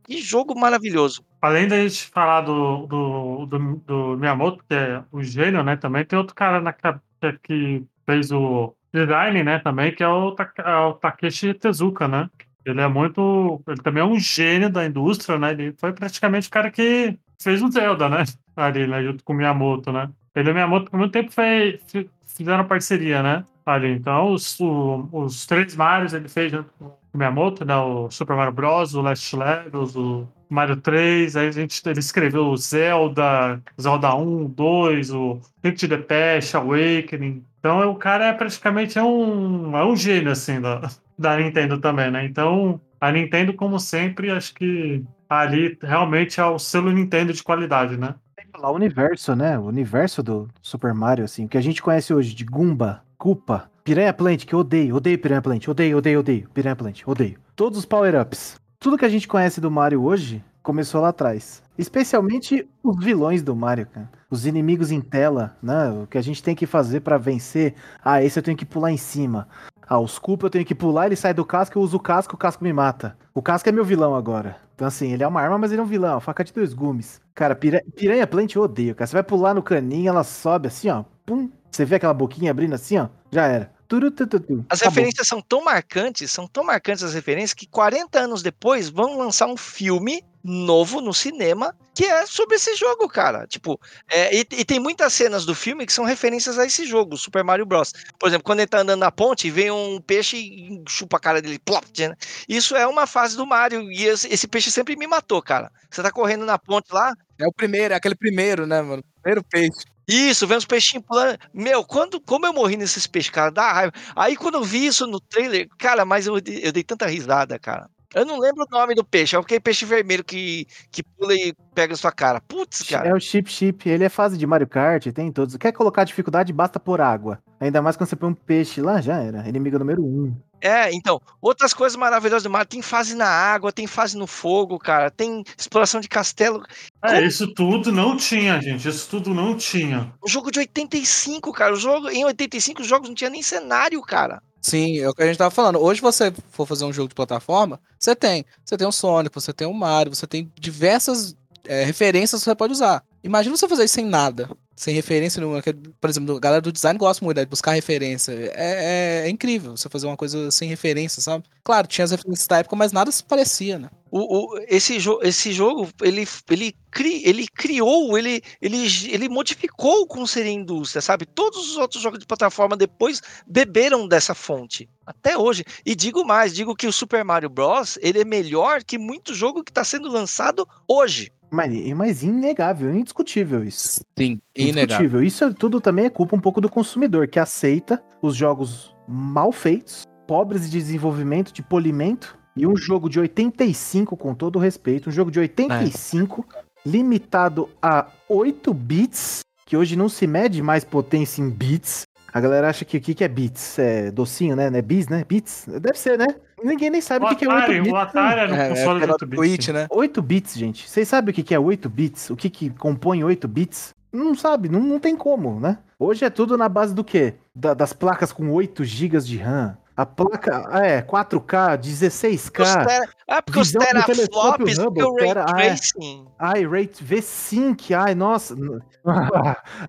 Que 0.04 0.20
jogo 0.20 0.60
maravilhoso. 0.60 1.24
Além 1.40 1.68
da 1.68 1.78
gente 1.78 2.08
falar 2.08 2.42
do, 2.42 2.88
do, 2.88 3.46
do, 3.46 3.76
do 3.86 4.18
Miyamoto, 4.18 4.64
que 4.68 4.74
é 4.74 5.04
o 5.12 5.22
gênio, 5.22 5.64
né? 5.64 5.76
Também 5.78 6.04
tem 6.04 6.18
outro 6.18 6.34
cara 6.34 6.60
na, 6.60 6.74
que- 6.74 7.38
que 7.44 7.84
fez 8.04 8.32
o 8.32 8.74
design, 8.92 9.44
né? 9.44 9.60
Também, 9.60 9.94
que 9.94 10.02
é 10.02 10.08
o, 10.08 10.36
é 10.58 10.76
o 10.78 10.94
Takeshi 10.94 11.54
Tezuka, 11.54 12.08
né? 12.08 12.32
Ele 12.66 12.82
é 12.82 12.88
muito. 12.88 13.62
Ele 13.68 13.82
também 13.84 14.02
é 14.02 14.06
um 14.06 14.20
gênio 14.20 14.72
da 14.72 14.84
indústria, 14.84 15.38
né? 15.38 15.52
Ele 15.52 15.72
foi 15.78 15.94
praticamente 15.94 16.48
o 16.48 16.52
cara 16.52 16.72
que 16.72 17.16
fez 17.40 17.62
o 17.62 17.70
Zelda, 17.70 18.10
né? 18.10 18.24
Ali, 18.56 18.88
né? 18.88 19.04
Junto 19.04 19.24
com 19.24 19.34
o 19.34 19.36
Miyamoto, 19.36 19.92
né? 19.92 20.10
Ele 20.36 20.50
e 20.50 20.52
o 20.52 20.56
Miyamoto 20.56 20.90
por 20.90 20.98
muito 20.98 21.12
tempo 21.12 21.32
fi- 21.32 21.80
fizeram 22.26 22.66
parceria, 22.68 23.22
né? 23.22 23.46
Ali. 23.66 23.92
Então, 23.94 24.34
os, 24.34 24.60
o- 24.60 25.08
os 25.12 25.46
três 25.46 25.76
Marios 25.76 26.14
ele 26.14 26.28
fez 26.28 26.52
junto 26.52 26.70
com 26.80 26.86
o 27.14 27.18
Miyamoto, 27.18 27.64
né? 27.66 27.76
O 27.78 28.10
Super 28.10 28.36
Mario 28.36 28.52
Bros., 28.54 28.96
o 28.96 29.02
Last 29.02 29.36
Levels, 29.36 29.96
o 29.96 30.28
Mario 30.50 30.78
3, 30.78 31.36
aí 31.36 31.48
a 31.48 31.52
gente, 31.52 31.82
ele 31.88 32.00
escreveu 32.00 32.46
o 32.48 32.58
Zelda, 32.58 33.62
Zelda 33.80 34.16
1, 34.16 34.46
2, 34.50 35.12
o 35.12 35.40
Link 35.64 35.78
to 35.78 35.88
the 35.88 35.98
Past, 35.98 36.56
Awakening. 36.58 37.46
Então 37.60 37.92
o 37.92 37.96
cara 37.96 38.26
é 38.28 38.34
praticamente 38.34 38.98
é 38.98 39.04
um, 39.04 39.78
é 39.78 39.86
um 39.86 39.96
gênio, 39.96 40.32
assim, 40.32 40.60
da, 40.60 40.82
da 41.18 41.38
Nintendo 41.38 41.80
também, 41.80 42.10
né? 42.12 42.26
Então 42.26 42.82
a 43.00 43.12
Nintendo, 43.12 43.54
como 43.54 43.80
sempre, 43.80 44.30
acho 44.32 44.54
que 44.54 45.04
ali 45.30 45.78
realmente 45.82 46.40
é 46.40 46.46
o 46.46 46.60
selo 46.60 46.92
Nintendo 46.92 47.32
de 47.34 47.44
qualidade, 47.44 47.96
né? 47.98 48.16
Tem 48.36 48.46
falar 48.52 48.72
o 48.72 48.76
universo, 48.76 49.36
né? 49.36 49.58
O 49.58 49.64
universo 49.64 50.22
do 50.24 50.48
Super 50.62 50.94
Mario, 50.94 51.26
assim, 51.26 51.46
o 51.46 51.50
que 51.50 51.58
a 51.58 51.62
gente 51.62 51.82
conhece 51.82 52.14
hoje 52.14 52.34
de 52.36 52.44
Goomba, 52.44 53.04
Koopa, 53.22 53.70
Piranha 53.84 54.12
Plant, 54.12 54.46
que 54.48 54.56
eu 54.56 54.60
odeio, 54.62 54.96
odeio 54.96 55.20
Piranha 55.20 55.44
Plant, 55.44 55.68
odeio, 55.68 56.00
odeio, 56.00 56.20
odeio, 56.22 56.50
Piranha 56.56 56.76
Plant, 56.76 57.04
odeio. 57.06 57.38
Todos 57.56 57.78
os 57.78 57.86
power-ups. 57.86 58.56
Tudo 58.80 58.98
que 58.98 59.06
a 59.06 59.10
gente 59.10 59.28
conhece 59.28 59.62
do 59.62 59.70
Mario 59.70 60.02
hoje 60.04 60.44
começou 60.64 61.02
lá 61.02 61.10
atrás. 61.10 61.62
Especialmente 61.78 62.68
os 62.82 62.98
vilões 63.06 63.44
do 63.44 63.56
Mario, 63.56 63.86
cara. 63.86 64.10
Os 64.28 64.48
inimigos 64.48 64.90
em 64.90 65.00
tela, 65.00 65.56
né? 65.62 65.92
O 65.92 66.08
que 66.08 66.18
a 66.18 66.22
gente 66.24 66.42
tem 66.42 66.56
que 66.56 66.66
fazer 66.66 67.02
pra 67.02 67.20
vencer. 67.20 67.76
Ah, 68.04 68.24
esse 68.24 68.40
eu 68.40 68.44
tenho 68.44 68.58
que 68.58 68.66
pular 68.66 68.92
em 68.92 68.98
cima. 68.98 69.48
Ah, 69.88 70.00
os 70.00 70.18
Koopa 70.18 70.48
eu 70.48 70.50
tenho 70.50 70.66
que 70.66 70.74
pular, 70.74 71.06
ele 71.06 71.16
sai 71.16 71.32
do 71.32 71.46
casco, 71.46 71.78
eu 71.78 71.84
uso 71.84 71.98
o 71.98 72.00
casco, 72.00 72.34
o 72.34 72.40
casco 72.40 72.64
me 72.64 72.74
mata. 72.74 73.16
O 73.36 73.42
casco 73.44 73.70
é 73.70 73.72
meu 73.72 73.86
vilão 73.86 74.16
agora. 74.16 74.58
Então, 74.74 74.88
assim, 74.88 75.14
ele 75.14 75.22
é 75.22 75.28
uma 75.28 75.40
arma, 75.42 75.60
mas 75.60 75.72
ele 75.72 75.80
é 75.80 75.84
um 75.84 75.88
vilão. 75.88 76.20
Faca 76.20 76.44
de 76.44 76.52
dois 76.52 76.74
gumes. 76.74 77.22
Cara, 77.36 77.54
pira- 77.56 77.84
piranha 77.96 78.26
plant 78.26 78.56
eu 78.56 78.64
odeio, 78.64 78.96
cara. 78.96 79.06
Você 79.06 79.14
vai 79.14 79.22
pular 79.22 79.54
no 79.54 79.62
caninho, 79.62 80.10
ela 80.10 80.24
sobe 80.24 80.70
assim, 80.70 80.90
ó. 80.90 81.04
Pum. 81.24 81.52
Você 81.72 81.86
vê 81.86 81.96
aquela 81.96 82.14
boquinha 82.14 82.52
abrindo 82.52 82.76
assim, 82.76 82.98
ó. 82.98 83.08
Já 83.32 83.48
era. 83.48 83.72
Turutututu. 83.88 84.66
As 84.70 84.80
Acabou. 84.80 84.96
referências 84.96 85.28
são 85.28 85.42
tão 85.42 85.64
marcantes, 85.64 86.32
são 86.32 86.48
tão 86.48 86.64
marcantes 86.64 87.04
as 87.04 87.14
referências, 87.14 87.54
que 87.54 87.68
40 87.68 88.20
anos 88.20 88.42
depois 88.42 88.90
vão 88.90 89.18
lançar 89.18 89.48
um 89.48 89.58
filme 89.58 90.24
novo 90.44 91.02
no 91.02 91.14
cinema 91.14 91.76
que 91.94 92.06
é 92.06 92.26
sobre 92.26 92.56
esse 92.56 92.76
jogo, 92.76 93.08
cara. 93.08 93.46
Tipo, 93.48 93.80
é, 94.10 94.36
e, 94.36 94.40
e 94.40 94.66
tem 94.66 94.80
muitas 94.80 95.14
cenas 95.14 95.46
do 95.46 95.54
filme 95.54 95.86
que 95.86 95.94
são 95.94 96.06
referências 96.06 96.58
a 96.58 96.66
esse 96.66 96.86
jogo, 96.86 97.18
Super 97.18 97.44
Mario 97.44 97.66
Bros. 97.66 97.92
Por 98.18 98.28
exemplo, 98.28 98.44
quando 98.44 98.60
ele 98.60 98.68
tá 98.68 98.80
andando 98.80 99.02
na 99.02 99.12
ponte 99.12 99.48
e 99.48 99.52
vem 99.52 99.72
um 99.72 100.00
peixe 100.00 100.38
e 100.38 100.82
chupa 100.88 101.18
a 101.18 101.20
cara 101.20 101.42
dele, 101.42 101.60
plop, 101.60 101.86
né? 102.00 102.16
Isso 102.48 102.76
é 102.76 102.88
uma 102.88 103.06
fase 103.06 103.36
do 103.36 103.46
Mario 103.46 103.92
e 103.92 104.06
esse, 104.06 104.28
esse 104.34 104.48
peixe 104.48 104.72
sempre 104.72 104.96
me 104.96 105.06
matou, 105.06 105.42
cara. 105.42 105.72
Você 105.90 106.02
tá 106.02 106.12
correndo 106.12 106.46
na 106.46 106.58
ponte 106.58 106.94
lá, 106.94 107.14
É 107.38 107.46
o 107.46 107.54
primeiro, 107.54 107.94
é 107.94 107.98
aquele 107.98 108.16
primeiro, 108.16 108.66
né, 108.66 108.82
mano? 108.82 109.04
Primeiro 109.22 109.44
peixe. 109.44 109.84
Isso, 110.08 110.48
vem 110.48 110.58
uns 110.58 110.66
peixinhos 110.66 111.06
pulando. 111.08 111.38
Meu, 111.54 111.84
quando, 111.86 112.20
como 112.22 112.46
eu 112.46 112.54
morri 112.54 112.78
nesses 112.78 113.08
peixes, 113.08 113.32
cara, 113.32 113.52
dá 113.52 113.72
raiva. 113.72 113.94
Aí 114.16 114.36
quando 114.36 114.56
eu 114.56 114.64
vi 114.64 114.86
isso 114.86 115.08
no 115.08 115.20
trailer, 115.20 115.68
cara, 115.78 116.06
mas 116.06 116.28
eu, 116.28 116.36
eu 116.36 116.72
dei 116.72 116.84
tanta 116.84 117.06
risada, 117.08 117.58
cara. 117.60 117.90
Eu 118.14 118.26
não 118.26 118.40
lembro 118.40 118.66
o 118.66 118.72
nome 118.72 118.94
do 118.94 119.06
peixe, 119.06 119.36
é 119.36 119.40
aquele 119.40 119.60
peixe 119.60 119.86
vermelho 119.86 120.24
que, 120.24 120.68
que 120.92 121.02
pula 121.02 121.34
e 121.34 121.54
pega 121.74 121.94
a 121.94 121.98
sua 121.98 122.12
cara. 122.12 122.42
Putz, 122.42 122.84
cara. 122.84 123.10
É 123.10 123.14
o 123.14 123.20
Chip 123.20 123.50
Chip, 123.50 123.90
ele 123.90 124.04
é 124.04 124.10
fase 124.10 124.38
de 124.38 124.46
Mario 124.46 124.68
Kart, 124.68 125.08
tem 125.08 125.28
em 125.28 125.32
todos. 125.32 125.56
Quer 125.56 125.72
colocar 125.72 126.04
dificuldade, 126.04 126.52
basta 126.52 126.80
por 126.80 127.00
água. 127.00 127.40
Ainda 127.60 127.82
mais 127.82 127.96
quando 127.96 128.10
você 128.10 128.16
põe 128.16 128.30
um 128.30 128.34
peixe 128.34 128.82
lá, 128.82 129.00
já 129.00 129.22
era. 129.22 129.48
Inimigo 129.48 129.80
número 129.80 130.04
um. 130.04 130.36
É, 130.62 130.94
então, 130.94 131.20
outras 131.42 131.74
coisas 131.74 131.96
maravilhosas 131.96 132.44
do 132.44 132.50
Mario. 132.50 132.68
Tem 132.68 132.82
fase 132.82 133.16
na 133.16 133.28
água, 133.28 133.72
tem 133.72 133.88
fase 133.88 134.16
no 134.16 134.28
fogo, 134.28 134.78
cara. 134.78 135.10
Tem 135.10 135.44
exploração 135.58 136.00
de 136.00 136.08
castelo. 136.08 136.64
É, 137.04 137.16
Como? 137.16 137.22
isso 137.22 137.52
tudo 137.54 137.92
não 137.92 138.16
tinha, 138.16 138.62
gente. 138.62 138.88
Isso 138.88 139.10
tudo 139.10 139.34
não 139.34 139.56
tinha. 139.56 140.14
Um 140.24 140.28
jogo 140.28 140.52
de 140.52 140.60
85, 140.60 141.52
cara. 141.52 141.74
O 141.74 141.78
jogo, 141.78 142.10
em 142.10 142.24
85 142.26 142.82
os 142.82 142.88
jogos 142.88 143.10
não 143.10 143.16
tinha 143.16 143.30
nem 143.30 143.42
cenário, 143.42 144.00
cara. 144.02 144.42
Sim, 144.62 145.00
é 145.00 145.10
o 145.10 145.14
que 145.14 145.24
a 145.24 145.26
gente 145.26 145.38
tava 145.38 145.50
falando. 145.50 145.80
Hoje 145.82 146.02
você 146.02 146.32
for 146.52 146.68
fazer 146.68 146.86
um 146.86 146.94
jogo 146.94 147.10
de 147.10 147.16
plataforma, 147.16 147.80
você 148.00 148.16
tem. 148.16 148.46
Você 148.64 148.78
tem 148.78 148.88
o 148.88 148.92
Sonic, 148.92 149.34
você 149.34 149.52
tem 149.52 149.68
o 149.68 149.74
Mario, 149.74 150.14
você 150.14 150.28
tem 150.28 150.52
diversas 150.60 151.36
é, 151.66 151.84
referências 151.84 152.42
que 152.42 152.46
você 152.46 152.56
pode 152.56 152.74
usar. 152.74 153.04
Imagina 153.24 153.58
você 153.58 153.68
fazer 153.68 153.86
isso 153.86 153.96
sem 153.96 154.06
nada. 154.06 154.50
Sem 154.76 154.96
referência 154.96 155.40
nenhuma. 155.40 155.62
Por 156.00 156.10
exemplo, 156.10 156.36
a 156.38 156.40
galera 156.40 156.62
do 156.62 156.72
design 156.72 156.98
gosta 156.98 157.24
muito 157.24 157.38
né, 157.38 157.44
de 157.44 157.50
buscar 157.50 157.74
referência. 157.74 158.32
É, 158.32 159.22
é- 159.24 159.28
é 159.28 159.30
incrível 159.30 159.76
você 159.78 159.88
fazer 159.90 160.08
uma 160.08 160.18
coisa 160.18 160.50
sem 160.50 160.68
referência, 160.70 161.22
sabe? 161.22 161.44
Claro, 161.64 161.86
tinha 161.88 162.06
as 162.06 162.12
referências 162.12 162.48
da 162.48 162.58
época, 162.58 162.76
mas 162.76 162.92
nada 162.92 163.12
se 163.12 163.24
parecia, 163.24 163.78
né? 163.78 163.90
O, 164.10 164.56
o- 164.56 164.60
esse, 164.68 165.00
jo 165.00 165.20
esse 165.22 165.52
jogo, 165.54 165.88
ele, 166.02 166.26
ele, 166.50 166.74
cri 166.90 167.22
ele 167.24 167.48
criou, 167.48 168.18
ele, 168.18 168.42
ele, 168.62 168.78
ele 169.10 169.30
modificou 169.30 170.08
como 170.08 170.26
seria 170.26 170.52
indústria, 170.52 171.02
sabe? 171.02 171.26
Todos 171.26 171.70
os 171.70 171.78
outros 171.78 172.02
jogos 172.02 172.18
de 172.20 172.26
plataforma 172.26 172.76
depois 172.76 173.22
beberam 173.46 174.08
dessa 174.08 174.34
fonte. 174.34 174.90
Até 175.06 175.38
hoje. 175.38 175.64
E 175.86 175.94
digo 175.94 176.26
mais, 176.26 176.56
digo 176.56 176.76
que 176.76 176.88
o 176.88 176.94
Super 176.94 177.24
Mario 177.24 177.50
Bros. 177.50 178.00
ele 178.02 178.22
é 178.22 178.26
melhor 178.26 178.84
que 178.84 178.98
muito 178.98 179.34
jogo 179.36 179.64
que 179.64 179.70
está 179.72 179.84
sendo 179.84 180.10
lançado 180.10 180.68
hoje. 180.88 181.32
Mas, 181.52 181.94
mas 181.94 182.24
inegável, 182.24 182.96
indiscutível 182.96 183.64
isso. 183.64 184.00
Sim, 184.18 184.40
inegável. 184.56 185.22
Isso 185.22 185.54
tudo 185.54 185.82
também 185.82 186.06
é 186.06 186.10
culpa 186.10 186.36
um 186.36 186.40
pouco 186.40 186.62
do 186.62 186.70
consumidor, 186.70 187.28
que 187.28 187.40
aceita 187.40 188.02
os 188.22 188.36
jogos 188.36 188.96
mal 189.06 189.52
feitos, 189.52 190.04
pobres 190.26 190.70
de 190.70 190.78
desenvolvimento, 190.78 191.52
de 191.52 191.62
polimento, 191.62 192.40
e 192.56 192.66
um 192.66 192.76
jogo 192.76 193.10
de 193.10 193.20
85, 193.20 194.16
com 194.16 194.34
todo 194.34 194.56
o 194.56 194.60
respeito, 194.60 195.10
um 195.10 195.12
jogo 195.12 195.30
de 195.30 195.40
85, 195.40 196.46
limitado 196.86 197.70
a 197.82 198.08
8 198.30 198.74
bits, 198.74 199.42
que 199.66 199.76
hoje 199.76 199.96
não 199.96 200.10
se 200.10 200.28
mede 200.28 200.62
mais 200.62 200.84
potência 200.84 201.42
em 201.42 201.50
bits. 201.50 202.04
A 202.34 202.40
galera 202.40 202.70
acha 202.70 202.86
que 202.86 202.98
o 202.98 203.02
que, 203.02 203.14
que 203.14 203.24
é 203.24 203.28
bits? 203.28 203.78
É 203.78 204.12
docinho, 204.12 204.56
né? 204.56 204.70
Não 204.70 204.80
é 204.80 204.82
bis, 204.82 205.08
né? 205.08 205.26
Bits? 205.28 205.66
Deve 205.82 206.00
ser, 206.00 206.18
né? 206.18 206.28
Ninguém 206.64 206.90
nem 206.90 207.02
sabe 207.02 207.26
O 207.26 207.28
o 207.28 207.30
que, 207.32 207.38
que 207.38 207.46
é 207.46 207.48
8 207.48 207.58
Atari, 207.58 207.80
bits. 207.82 207.92
o 207.92 207.96
Atari 207.96 208.40
era 208.40 208.52
um 208.54 208.56
É, 208.56 208.66
é 208.66 208.70
console 208.70 209.00
de 209.00 209.06
pela 209.06 209.14
8 209.14 209.26
bits. 209.28 209.38
Twitch, 209.40 209.68
né? 209.70 209.88
8 209.90 210.22
bits, 210.22 210.54
gente. 210.58 210.90
Vocês 210.90 211.08
sabem 211.08 211.32
o 211.32 211.36
que 211.44 211.54
é 211.56 211.60
8 211.60 211.90
bits? 211.90 212.30
O 212.30 212.36
que, 212.36 212.50
que 212.50 212.70
compõe 212.72 213.24
8 213.24 213.48
bits? 213.48 213.94
Não 214.12 214.36
sabe, 214.36 214.68
não, 214.70 214.80
não 214.82 215.00
tem 215.00 215.16
como, 215.16 215.60
né? 215.60 215.78
Hoje 215.98 216.26
é 216.26 216.30
tudo 216.30 216.58
na 216.58 216.68
base 216.68 216.94
do 216.94 217.04
quê? 217.04 217.36
Da- 217.56 217.74
das 217.74 217.94
placas 217.94 218.32
com 218.34 218.50
8 218.52 218.84
GB 218.84 219.20
de 219.20 219.38
RAM. 219.38 219.78
A 219.96 220.06
placa, 220.06 220.68
é, 220.84 221.02
4K, 221.02 221.78
16K. 221.78 222.64
Os 222.64 222.74
tera- 222.88 223.10
ah, 223.30 223.42
porque 223.42 223.60
os 223.60 223.72
teraflops, 223.72 224.78
porque 224.80 225.04
o 225.04 225.14
Ray 225.16 225.28
tera- 225.28 225.46
ah, 225.48 225.62
é. 225.62 225.68
Tracing. 225.68 226.26
Ai, 226.40 226.66
Rate 226.66 227.04
V-Sync, 227.04 227.94
ai, 227.94 228.16
nossa. 228.16 228.56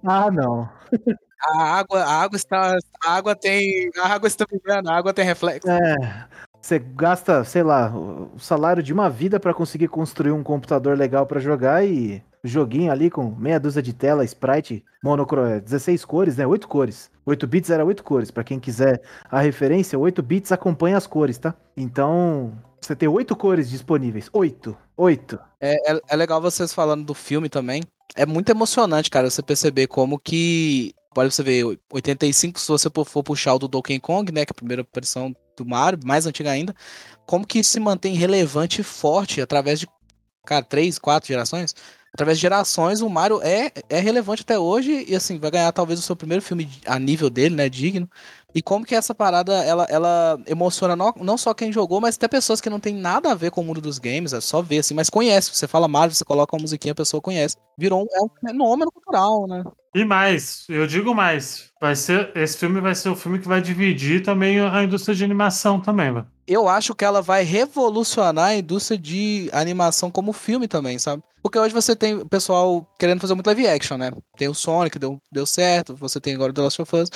ah, 0.05 0.31
não. 0.31 0.69
A 1.45 1.63
água, 1.79 2.03
a 2.05 2.23
água 2.23 2.37
está. 2.37 2.77
A 3.05 3.15
água 3.17 3.35
tem. 3.35 3.91
A 4.01 4.09
água 4.09 4.27
está 4.29 4.45
brilhando, 4.45 4.91
a 4.91 4.97
água 4.97 5.13
tem 5.13 5.25
reflexo. 5.25 5.69
É, 5.69 5.97
você 6.63 6.79
gasta, 6.79 7.43
sei 7.43 7.65
lá, 7.65 7.93
o 7.93 8.39
salário 8.39 8.83
de 8.83 8.93
uma 8.93 9.11
vida 9.11 9.41
pra 9.41 9.53
conseguir 9.53 9.89
construir 9.89 10.31
um 10.31 10.45
computador 10.45 10.97
legal 10.97 11.27
pra 11.27 11.41
jogar 11.41 11.85
e 11.85 12.23
joguinho 12.45 12.91
ali 12.93 13.11
com 13.11 13.35
meia 13.35 13.59
dúzia 13.59 13.83
de 13.83 13.93
tela, 13.93 14.25
sprite, 14.25 14.85
monocro, 15.03 15.61
16 15.61 16.05
cores, 16.05 16.37
né? 16.37 16.47
8 16.47 16.69
cores. 16.69 17.11
8 17.27 17.47
bits 17.49 17.71
era 17.71 17.85
8 17.85 18.05
cores. 18.05 18.31
Pra 18.31 18.45
quem 18.45 18.61
quiser 18.61 19.03
a 19.29 19.41
referência, 19.41 19.99
8 19.99 20.23
bits 20.23 20.53
acompanha 20.53 20.97
as 20.97 21.07
cores, 21.07 21.37
tá? 21.37 21.53
Então, 21.77 22.57
você 22.81 22.95
tem 22.95 23.09
8 23.09 23.35
cores 23.35 23.69
disponíveis. 23.69 24.31
8. 24.33 24.77
8. 24.97 25.41
É, 25.61 25.93
é, 25.93 26.01
é 26.11 26.17
legal 26.17 26.41
vocês 26.41 26.73
falando 26.73 27.05
do 27.05 27.15
filme 27.15 27.49
também. 27.49 27.83
É 28.15 28.25
muito 28.25 28.51
emocionante, 28.51 29.11
cara, 29.11 29.29
você 29.29 29.43
perceber 29.43 29.89
como 29.89 30.19
que. 30.19 30.95
Pode 31.13 31.35
você 31.35 31.43
ver, 31.43 31.79
85, 31.93 32.59
se 32.59 32.69
você 32.69 32.89
for 32.89 33.23
puxar 33.23 33.55
o 33.55 33.59
do 33.59 33.69
Donkey 33.69 33.99
Kong, 34.01 34.33
né? 34.33 34.47
Que 34.47 34.53
é 34.53 34.55
a 34.55 34.55
primeira 34.55 34.83
aparição 34.83 35.35
do 35.57 35.65
Mario, 35.65 36.01
mais 36.05 36.27
antiga 36.27 36.51
ainda, 36.51 36.75
como 37.27 37.47
que 37.47 37.63
se 37.63 37.79
mantém 37.81 38.15
relevante 38.15 38.81
e 38.81 38.85
forte 38.85 39.41
através 39.41 39.81
de, 39.81 39.87
cara, 40.45 40.65
três, 40.65 40.99
quatro 40.99 41.29
gerações? 41.29 41.75
Através 42.13 42.37
de 42.37 42.43
gerações, 42.43 43.01
o 43.01 43.09
Mario 43.09 43.41
é, 43.43 43.73
é 43.89 43.99
relevante 43.99 44.43
até 44.43 44.59
hoje 44.59 45.07
e, 45.09 45.15
assim, 45.15 45.39
vai 45.39 45.51
ganhar 45.51 45.73
talvez 45.73 45.99
o 45.99 46.03
seu 46.03 46.15
primeiro 46.15 46.43
filme 46.43 46.69
a 46.85 46.99
nível 46.99 47.31
dele, 47.31 47.55
né, 47.55 47.71
digno. 47.71 48.09
E 48.55 48.61
como 48.61 48.85
que 48.85 48.95
essa 48.95 49.15
parada, 49.15 49.53
ela, 49.65 49.87
ela 49.89 50.39
emociona 50.47 50.95
não, 50.95 51.15
não 51.21 51.39
só 51.39 51.55
quem 51.55 51.73
jogou, 51.73 52.01
mas 52.01 52.17
até 52.17 52.29
pessoas 52.29 52.61
que 52.61 52.71
não 52.71 52.81
tem 52.81 52.95
nada 52.95 53.33
a 53.33 53.35
ver 53.35 53.51
com 53.51 53.61
o 53.61 53.65
mundo 53.65 53.81
dos 53.81 53.99
games, 53.99 54.33
é 54.33 54.41
só 54.41 54.61
ver, 54.61 54.79
assim, 54.79 54.95
mas 54.95 55.09
conhece. 55.09 55.55
Você 55.55 55.67
fala 55.67 55.89
Mario, 55.89 56.15
você 56.15 56.25
coloca 56.25 56.55
uma 56.55 56.63
musiquinha, 56.63 56.93
a 56.93 56.97
pessoa 56.97 57.21
conhece. 57.21 57.57
Virou 57.79 58.03
um, 58.03 58.07
é 58.15 58.23
um 58.23 58.29
fenômeno 58.47 58.91
cultural, 58.93 59.47
né? 59.47 59.65
E 59.95 60.05
mais, 60.05 60.65
eu 60.69 60.87
digo 60.87 61.15
mais, 61.15 61.71
vai 61.81 61.95
ser 61.95 62.31
esse 62.35 62.57
filme 62.57 62.81
vai 62.81 62.95
ser 62.95 63.11
o 63.11 63.17
filme 63.17 63.39
que 63.39 63.47
vai 63.47 63.61
dividir 63.61 64.23
também 64.23 64.59
a 64.59 64.83
indústria 64.83 65.15
de 65.15 65.23
animação 65.23 65.81
também, 65.81 66.13
velho. 66.13 66.27
Eu 66.47 66.69
acho 66.69 66.95
que 66.95 67.05
ela 67.05 67.23
vai 67.23 67.45
revolucionar 67.45 68.47
a 68.47 68.57
indústria 68.57 68.99
de 68.99 69.49
animação 69.53 70.11
como 70.11 70.33
filme 70.33 70.67
também, 70.67 70.99
sabe? 70.99 71.23
Porque 71.43 71.59
hoje 71.59 71.75
você 71.75 71.97
tem 71.97 72.15
o 72.15 72.29
pessoal 72.29 72.87
querendo 72.99 73.21
fazer 73.21 73.35
muito 73.35 73.47
live 73.47 73.67
action, 73.67 73.99
né? 73.99 74.13
Tem 74.37 74.49
o 74.49 74.55
Sonic, 74.55 74.97
deu, 74.99 75.19
deu 75.31 75.45
certo, 75.45 75.95
você 75.97 76.21
tem 76.21 76.35
agora 76.35 76.53
o 76.53 76.55
The 76.55 76.63
Last 76.63 76.81
of 76.81 76.97
Us. 76.97 77.11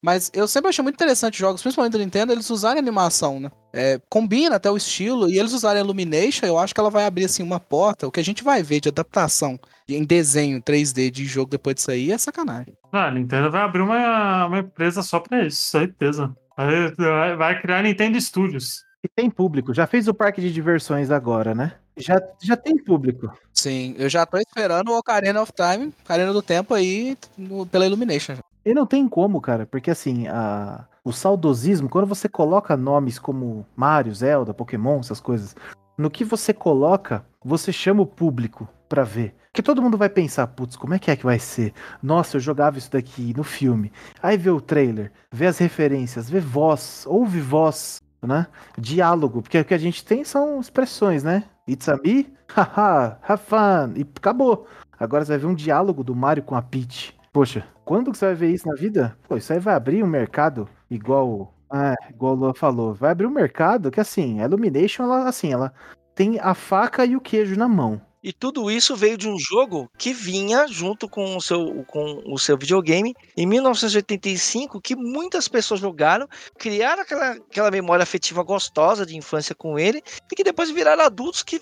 Mas 0.00 0.30
eu 0.32 0.46
sempre 0.46 0.68
achei 0.70 0.82
muito 0.82 0.94
interessante 0.94 1.38
jogos, 1.38 1.60
principalmente 1.60 1.92
do 1.92 1.98
Nintendo, 1.98 2.32
eles 2.32 2.48
usarem 2.48 2.78
animação, 2.78 3.40
né? 3.40 3.50
É, 3.72 4.00
combina 4.08 4.56
até 4.56 4.70
o 4.70 4.76
estilo, 4.76 5.28
e 5.28 5.38
eles 5.38 5.52
usarem 5.52 5.80
a 5.80 5.84
Illumination, 5.84 6.46
eu 6.46 6.58
acho 6.58 6.72
que 6.72 6.80
ela 6.80 6.90
vai 6.90 7.06
abrir 7.06 7.24
assim 7.24 7.42
uma 7.42 7.58
porta. 7.58 8.06
O 8.06 8.12
que 8.12 8.20
a 8.20 8.24
gente 8.24 8.44
vai 8.44 8.62
ver 8.62 8.80
de 8.80 8.88
adaptação 8.88 9.58
em 9.88 10.04
desenho 10.04 10.62
3D 10.62 11.10
de 11.10 11.24
jogo 11.24 11.50
depois 11.50 11.74
disso 11.74 11.90
aí 11.90 12.12
é 12.12 12.18
sacanagem. 12.18 12.74
Ah, 12.92 13.06
a 13.06 13.10
Nintendo 13.10 13.50
vai 13.50 13.62
abrir 13.62 13.82
uma, 13.82 14.46
uma 14.46 14.58
empresa 14.60 15.02
só 15.02 15.18
pra 15.18 15.44
isso, 15.44 15.60
certeza. 15.60 16.34
Vai, 16.56 17.60
criar 17.60 17.82
Nintendo 17.82 18.20
Studios. 18.20 18.84
E 19.04 19.08
tem 19.08 19.28
público. 19.28 19.74
Já 19.74 19.86
fez 19.86 20.06
o 20.06 20.14
parque 20.14 20.40
de 20.40 20.52
diversões 20.52 21.10
agora, 21.10 21.54
né? 21.54 21.72
Já, 21.96 22.20
já 22.40 22.56
tem 22.56 22.76
público. 22.76 23.30
Sim, 23.52 23.94
eu 23.98 24.08
já 24.08 24.24
tô 24.24 24.38
esperando 24.38 24.90
o 24.90 24.96
Ocarina 24.98 25.42
of 25.42 25.52
Time, 25.52 25.92
Ocarina 26.04 26.32
do 26.32 26.40
Tempo 26.40 26.72
aí, 26.72 27.16
no- 27.36 27.66
pela 27.66 27.84
Illumination. 27.84 28.36
E 28.64 28.72
não 28.72 28.86
tem 28.86 29.08
como, 29.08 29.40
cara, 29.40 29.66
porque 29.66 29.90
assim, 29.90 30.28
a... 30.28 30.86
o 31.04 31.12
saudosismo, 31.12 31.88
quando 31.88 32.06
você 32.06 32.28
coloca 32.28 32.76
nomes 32.76 33.18
como 33.18 33.66
Mario, 33.74 34.14
Zelda, 34.14 34.54
Pokémon, 34.54 35.00
essas 35.00 35.20
coisas, 35.20 35.56
no 35.98 36.08
que 36.08 36.24
você 36.24 36.54
coloca, 36.54 37.26
você 37.44 37.72
chama 37.72 38.02
o 38.02 38.06
público 38.06 38.68
pra 38.92 39.04
ver. 39.04 39.34
Porque 39.50 39.62
todo 39.62 39.80
mundo 39.80 39.96
vai 39.96 40.10
pensar, 40.10 40.46
putz, 40.48 40.76
como 40.76 40.92
é 40.92 40.98
que 40.98 41.10
é 41.10 41.16
que 41.16 41.24
vai 41.24 41.38
ser? 41.38 41.72
Nossa, 42.02 42.36
eu 42.36 42.40
jogava 42.42 42.76
isso 42.76 42.90
daqui 42.90 43.32
no 43.34 43.42
filme. 43.42 43.90
Aí 44.22 44.36
vê 44.36 44.50
o 44.50 44.60
trailer, 44.60 45.10
vê 45.32 45.46
as 45.46 45.56
referências, 45.56 46.28
vê 46.28 46.40
voz, 46.40 47.04
ouve 47.06 47.40
voz, 47.40 48.02
né? 48.22 48.46
Diálogo, 48.76 49.40
porque 49.40 49.58
o 49.58 49.64
que 49.64 49.72
a 49.72 49.78
gente 49.78 50.04
tem 50.04 50.24
são 50.24 50.60
expressões, 50.60 51.24
né? 51.24 51.44
It's 51.66 51.88
a 51.88 51.96
me, 51.96 52.34
haha, 52.54 53.18
have 53.26 53.42
fun, 53.42 53.94
e 53.96 54.02
acabou. 54.02 54.66
Agora 55.00 55.24
você 55.24 55.32
vai 55.32 55.38
ver 55.38 55.46
um 55.46 55.54
diálogo 55.54 56.04
do 56.04 56.14
Mario 56.14 56.42
com 56.42 56.54
a 56.54 56.60
Peach. 56.60 57.18
Poxa, 57.32 57.66
quando 57.82 58.12
que 58.12 58.18
você 58.18 58.26
vai 58.26 58.34
ver 58.34 58.50
isso 58.50 58.68
na 58.68 58.74
vida? 58.74 59.16
Pô, 59.26 59.38
isso 59.38 59.54
aí 59.54 59.58
vai 59.58 59.74
abrir 59.74 60.04
um 60.04 60.06
mercado 60.06 60.68
igual. 60.90 61.54
Ah, 61.70 61.94
igual 62.10 62.34
o 62.34 62.36
Luan 62.36 62.54
falou. 62.54 62.92
Vai 62.92 63.12
abrir 63.12 63.26
um 63.26 63.30
mercado 63.30 63.90
que 63.90 64.00
assim, 64.00 64.42
a 64.42 64.44
Illumination, 64.44 65.04
ela, 65.04 65.26
assim, 65.26 65.50
ela 65.50 65.72
tem 66.14 66.38
a 66.38 66.52
faca 66.52 67.06
e 67.06 67.16
o 67.16 67.20
queijo 67.22 67.56
na 67.56 67.66
mão. 67.66 67.98
E 68.22 68.32
tudo 68.32 68.70
isso 68.70 68.94
veio 68.94 69.18
de 69.18 69.28
um 69.28 69.36
jogo 69.38 69.90
que 69.98 70.12
vinha 70.12 70.66
junto 70.68 71.08
com 71.08 71.36
o 71.36 71.40
seu, 71.40 71.84
com 71.86 72.22
o 72.26 72.38
seu 72.38 72.56
videogame 72.56 73.14
em 73.36 73.46
1985, 73.46 74.80
que 74.80 74.94
muitas 74.94 75.48
pessoas 75.48 75.80
jogaram, 75.80 76.28
criaram 76.58 77.02
aquela, 77.02 77.30
aquela 77.32 77.70
memória 77.70 78.02
afetiva 78.02 78.42
gostosa 78.42 79.04
de 79.04 79.16
infância 79.16 79.54
com 79.54 79.78
ele, 79.78 80.00
e 80.30 80.36
que 80.36 80.44
depois 80.44 80.70
viraram 80.70 81.02
adultos 81.04 81.42
que 81.42 81.60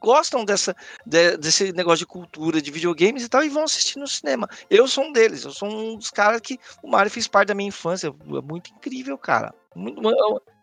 gostam 0.00 0.44
dessa, 0.44 0.74
de- 1.06 1.36
desse 1.38 1.72
negócio 1.72 2.00
de 2.00 2.06
cultura, 2.06 2.60
de 2.60 2.70
videogames 2.70 3.24
e 3.24 3.28
tal, 3.28 3.42
e 3.42 3.48
vão 3.48 3.64
assistir 3.64 3.98
no 3.98 4.06
cinema. 4.06 4.48
Eu 4.68 4.86
sou 4.86 5.04
um 5.04 5.12
deles, 5.12 5.44
eu 5.44 5.50
sou 5.50 5.68
um 5.68 5.96
dos 5.96 6.10
caras 6.10 6.40
que 6.40 6.58
o 6.82 6.88
Mario 6.90 7.10
fez 7.10 7.26
parte 7.26 7.48
da 7.48 7.54
minha 7.54 7.68
infância. 7.68 8.08
É 8.08 8.40
muito 8.42 8.70
incrível, 8.70 9.16
cara. 9.16 9.54
Muito- 9.74 10.00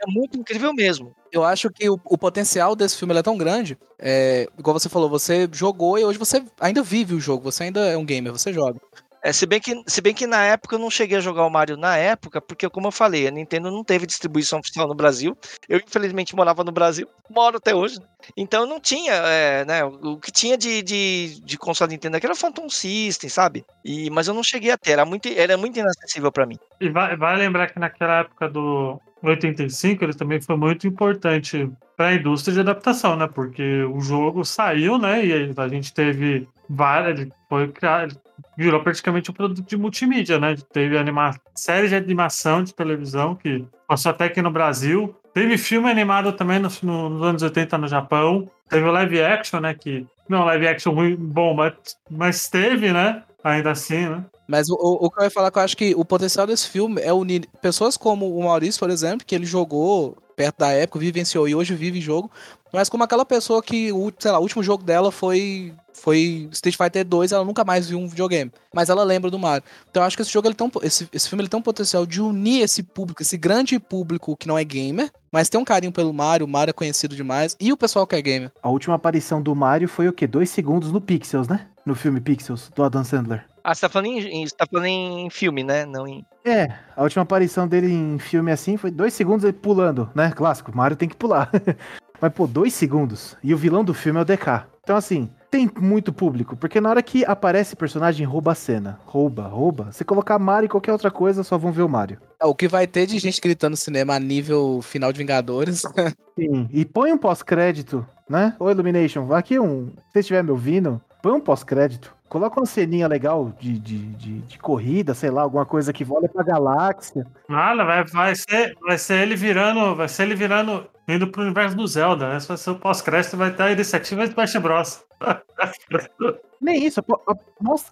é 0.01 0.12
muito 0.12 0.38
incrível 0.39 0.74
mesmo. 0.74 1.16
Eu 1.32 1.43
acho 1.43 1.70
que 1.70 1.89
o, 1.89 1.99
o 2.05 2.18
potencial 2.18 2.76
desse 2.76 2.97
filme 2.97 3.16
é 3.16 3.22
tão 3.24 3.38
grande. 3.38 3.78
É, 3.99 4.47
igual 4.57 4.78
você 4.78 4.89
falou, 4.89 5.09
você 5.09 5.47
jogou 5.51 5.97
e 5.97 6.03
hoje 6.03 6.18
você 6.18 6.43
ainda 6.59 6.82
vive 6.82 7.14
o 7.16 7.20
jogo, 7.20 7.43
você 7.51 7.64
ainda 7.64 7.82
é 7.88 7.97
um 7.97 8.05
gamer, 8.05 8.32
você 8.32 8.51
joga. 8.51 8.80
É, 9.24 9.32
se, 9.32 9.45
bem 9.45 9.59
que, 9.59 9.84
se 9.86 10.01
bem 10.01 10.13
que 10.13 10.26
na 10.26 10.43
época 10.43 10.76
eu 10.76 10.80
não 10.80 10.89
cheguei 10.89 11.17
a 11.17 11.22
jogar 11.22 11.45
o 11.45 11.49
Mario 11.49 11.78
na 11.78 11.95
época, 11.95 12.41
porque, 12.41 12.67
como 12.69 12.88
eu 12.88 12.91
falei, 12.91 13.28
a 13.28 13.32
Nintendo 13.32 13.69
não 13.69 13.84
teve 13.84 14.07
distribuição 14.07 14.59
oficial 14.59 14.88
no 14.88 14.95
Brasil. 14.95 15.38
Eu, 15.69 15.80
infelizmente, 15.80 16.36
morava 16.36 16.63
no 16.63 16.72
Brasil, 16.72 17.07
moro 17.30 17.57
até 17.57 17.76
hoje. 17.76 17.99
Então 18.36 18.65
não 18.65 18.80
tinha, 18.80 19.13
é, 19.13 19.65
né? 19.65 19.84
O 19.84 20.17
que 20.17 20.32
tinha 20.32 20.57
de, 20.57 20.82
de, 20.82 21.41
de 21.43 21.57
console 21.57 21.91
Nintendo 21.91 22.17
aqui 22.17 22.26
era 22.26 22.36
Phantom 22.36 22.69
System, 22.69 23.30
sabe? 23.30 23.65
E, 23.86 24.09
mas 24.09 24.28
eu 24.28 24.34
não 24.34 24.43
cheguei 24.43 24.72
a 24.72 24.78
ter, 24.78 24.91
era 24.91 25.05
muito, 25.05 25.28
era 25.28 25.55
muito 25.55 25.78
inacessível 25.78 26.32
pra 26.32 26.45
mim. 26.45 26.57
E 26.80 26.89
vai, 26.89 27.15
vai 27.15 27.38
lembrar 27.38 27.72
que 27.72 27.80
naquela 27.80 28.22
época 28.22 28.49
do 28.49 28.99
85 29.30 30.03
ele 30.03 30.13
também 30.13 30.41
foi 30.41 30.55
muito 30.57 30.88
importante 30.88 31.69
para 31.95 32.07
a 32.07 32.13
indústria 32.15 32.53
de 32.53 32.59
adaptação, 32.61 33.15
né? 33.15 33.28
Porque 33.28 33.84
o 33.84 33.99
jogo 34.01 34.43
saiu, 34.43 34.97
né? 34.97 35.26
E 35.26 35.53
a 35.55 35.67
gente 35.67 35.93
teve 35.93 36.47
várias. 36.69 37.19
Ele 37.19 37.32
foi 37.47 37.67
criado. 37.67 38.17
Virou 38.57 38.82
praticamente 38.82 39.30
um 39.30 39.34
produto 39.34 39.61
de 39.67 39.78
multimídia, 39.78 40.39
né? 40.39 40.55
Teve 40.74 40.97
anima 40.97 41.36
série 41.55 41.88
de 41.88 41.95
animação 41.95 42.63
de 42.63 42.74
televisão 42.74 43.36
que 43.36 43.63
passou 43.88 44.09
até 44.09 44.26
aqui 44.26 44.41
no 44.41 44.49
Brasil. 44.51 45.15
Teve 45.34 45.57
filme 45.57 45.89
animado 45.89 46.34
também 46.34 46.59
nos, 46.59 46.82
no- 46.82 47.09
nos 47.09 47.22
anos 47.24 47.41
80 47.43 47.78
no 47.78 47.88
Japão. 47.88 48.49
Teve 48.69 48.86
o 48.88 48.91
live 48.91 49.22
action, 49.22 49.59
né? 49.59 49.74
Que 49.76 50.05
não 50.28 50.43
live 50.45 50.67
action 50.67 50.93
muito 50.93 51.22
bom, 51.22 51.53
mas, 51.53 51.74
mas 52.09 52.49
teve, 52.49 52.91
né? 52.91 53.22
Ainda 53.43 53.72
assim, 53.72 54.07
né? 54.09 54.26
Mas 54.47 54.69
o, 54.69 54.75
o, 54.75 55.09
que 55.09 55.19
eu 55.19 55.23
ia 55.23 55.29
falar 55.29 55.51
que 55.51 55.57
eu 55.57 55.63
acho 55.63 55.77
que 55.77 55.95
o 55.95 56.03
potencial 56.03 56.45
desse 56.45 56.67
filme 56.67 57.01
é 57.01 57.13
unir 57.13 57.47
pessoas 57.61 57.95
como 57.95 58.37
o 58.37 58.43
Maurício, 58.43 58.79
por 58.79 58.89
exemplo, 58.89 59.25
que 59.25 59.33
ele 59.33 59.45
jogou 59.45 60.17
perto 60.35 60.59
da 60.59 60.71
época, 60.71 60.99
vivenciou 60.99 61.47
e 61.47 61.53
hoje 61.53 61.75
vive 61.75 62.01
jogo, 62.01 62.29
mas 62.73 62.89
como 62.89 63.03
aquela 63.03 63.25
pessoa 63.25 63.61
que, 63.61 63.91
o, 63.91 64.11
sei 64.17 64.31
lá, 64.31 64.39
o 64.39 64.41
último 64.41 64.63
jogo 64.63 64.83
dela 64.83 65.11
foi 65.11 65.73
foi 65.93 66.49
Street 66.51 66.75
Fighter 66.75 67.05
2, 67.05 67.31
ela 67.31 67.45
nunca 67.45 67.63
mais 67.63 67.87
viu 67.87 67.99
um 67.99 68.07
videogame, 68.07 68.51
mas 68.73 68.89
ela 68.89 69.03
lembra 69.03 69.29
do 69.29 69.37
Mario. 69.37 69.63
Então 69.89 70.01
eu 70.01 70.07
acho 70.07 70.15
que 70.15 70.23
esse 70.23 70.31
jogo 70.31 70.47
ele 70.47 70.55
tem 70.55 70.65
um, 70.65 70.71
esse, 70.81 71.07
esse 71.13 71.29
filme 71.29 71.43
ele 71.43 71.49
tem 71.49 71.59
um 71.59 71.63
potencial 71.63 72.07
de 72.07 72.19
unir 72.19 72.63
esse 72.63 72.81
público, 72.81 73.21
esse 73.21 73.37
grande 73.37 73.77
público 73.79 74.35
que 74.35 74.47
não 74.47 74.57
é 74.57 74.63
gamer, 74.63 75.11
mas 75.31 75.47
tem 75.47 75.59
um 75.59 75.65
carinho 75.65 75.91
pelo 75.91 76.11
Mario, 76.11 76.47
o 76.47 76.49
Mario 76.49 76.71
é 76.71 76.73
conhecido 76.73 77.15
demais, 77.15 77.55
e 77.59 77.71
o 77.71 77.77
pessoal 77.77 78.07
que 78.07 78.15
é 78.15 78.21
gamer. 78.21 78.51
A 78.63 78.69
última 78.69 78.95
aparição 78.95 79.41
do 79.41 79.53
Mario 79.53 79.87
foi 79.87 80.07
o 80.07 80.13
quê? 80.13 80.25
Dois 80.25 80.49
segundos 80.49 80.91
no 80.91 80.99
Pixels, 80.99 81.47
né? 81.47 81.67
No 81.85 81.93
filme 81.93 82.19
Pixels, 82.19 82.71
do 82.75 82.83
Adam 82.83 83.03
Sandler. 83.03 83.45
Ah, 83.64 83.76
você 83.76 83.82
tá 83.82 83.89
falando 83.89 84.07
em, 84.07 84.47
você 84.47 84.55
tá 84.55 84.66
falando 84.66 84.86
em 84.86 85.30
filme, 85.30 85.64
né? 85.64 85.86
Não 85.86 86.07
em. 86.07 86.26
É, 86.43 86.74
a 86.95 87.03
última 87.03 87.24
aparição 87.24 87.68
dele 87.68 87.91
em 87.91 88.18
filme 88.18 88.51
assim 88.51 88.78
foi 88.78 88.89
dois 88.91 89.14
segundos 89.14 89.43
ele 89.43 89.53
pulando, 89.53 90.09
né? 90.16 90.32
Clássico, 90.32 90.76
Mario 90.76 90.97
tem 90.97 91.09
que 91.09 91.16
pular. 91.16 91.51
Mas, 92.22 92.32
pô, 92.34 92.45
dois 92.45 92.74
segundos. 92.74 93.36
E 93.43 93.51
o 93.53 93.57
vilão 93.57 93.84
do 93.84 93.95
filme 93.95 94.20
é 94.20 94.22
o 94.22 94.26
DK. 94.26 94.66
Então, 94.84 94.95
assim, 94.95 95.30
tem 95.49 95.70
muito 95.80 96.14
público. 96.14 96.55
Porque 96.55 96.80
na 96.80 96.89
hora 96.89 97.01
que 97.01 97.26
aparece 97.26 97.76
personagem, 97.76 98.26
rouba 98.26 98.51
a 98.51 98.55
cena. 98.55 98.99
Rouba, 99.05 99.47
rouba. 99.47 99.91
Se 99.91 100.05
colocar 100.05 100.38
Mario 100.38 100.68
e 100.68 100.70
qualquer 100.70 100.91
outra 100.91 101.09
coisa, 101.09 101.43
só 101.43 101.57
vão 101.57 101.72
ver 101.72 101.82
o 101.82 101.89
Mario. 101.89 102.20
É, 102.39 102.45
O 102.45 102.53
que 102.53 102.68
vai 102.68 102.86
ter 102.86 103.07
de 103.07 103.18
gente 103.18 103.41
gritando 103.41 103.72
no 103.72 103.78
cinema 103.78 104.14
a 104.14 104.20
nível 104.20 104.82
final 104.84 105.12
de 105.12 105.18
Vingadores. 105.18 105.82
Sim. 106.39 106.70
E 106.72 106.86
põe 106.86 107.12
um 107.12 107.18
pós-crédito, 107.18 108.05
né? 108.30 108.55
Ô, 108.59 108.70
Illumination, 108.70 109.34
aqui 109.34 109.59
um. 109.59 109.88
Se 109.88 110.14
você 110.14 110.20
estiver 110.20 110.43
me 110.43 110.51
ouvindo, 110.51 111.01
põe 111.24 111.34
um 111.34 111.41
pós-crédito. 111.41 112.16
Coloca 112.32 112.61
uma 112.61 112.65
ceninha 112.65 113.09
legal 113.09 113.51
de, 113.59 113.77
de, 113.77 113.97
de, 114.13 114.39
de 114.39 114.57
corrida, 114.57 115.13
sei 115.13 115.29
lá, 115.29 115.41
alguma 115.41 115.65
coisa 115.65 115.91
que 115.91 116.07
olha 116.09 116.29
pra 116.29 116.41
galáxia. 116.41 117.27
Nada, 117.49 117.84
vai, 117.84 118.05
vai, 118.05 118.34
ser, 118.38 118.73
vai 118.79 118.97
ser 118.97 119.23
ele 119.23 119.36
virando. 119.36 119.93
Vai 119.97 120.07
ser 120.07 120.23
ele 120.23 120.36
virando. 120.36 120.88
indo 121.09 121.27
pro 121.27 121.41
universo 121.41 121.75
do 121.75 121.86
Zelda, 121.86 122.29
né? 122.29 122.39
Se 122.39 122.47
vai 122.47 122.55
ser 122.55 122.69
o 122.69 122.79
pós-crédito, 122.79 123.36
vai 123.36 123.53
ter 123.53 123.63
a 123.63 123.71
iniciativa 123.73 124.23
de 124.23 124.29
Smash 124.29 124.55
Bros. 124.61 125.03
Nem 126.61 126.86
isso, 126.86 127.01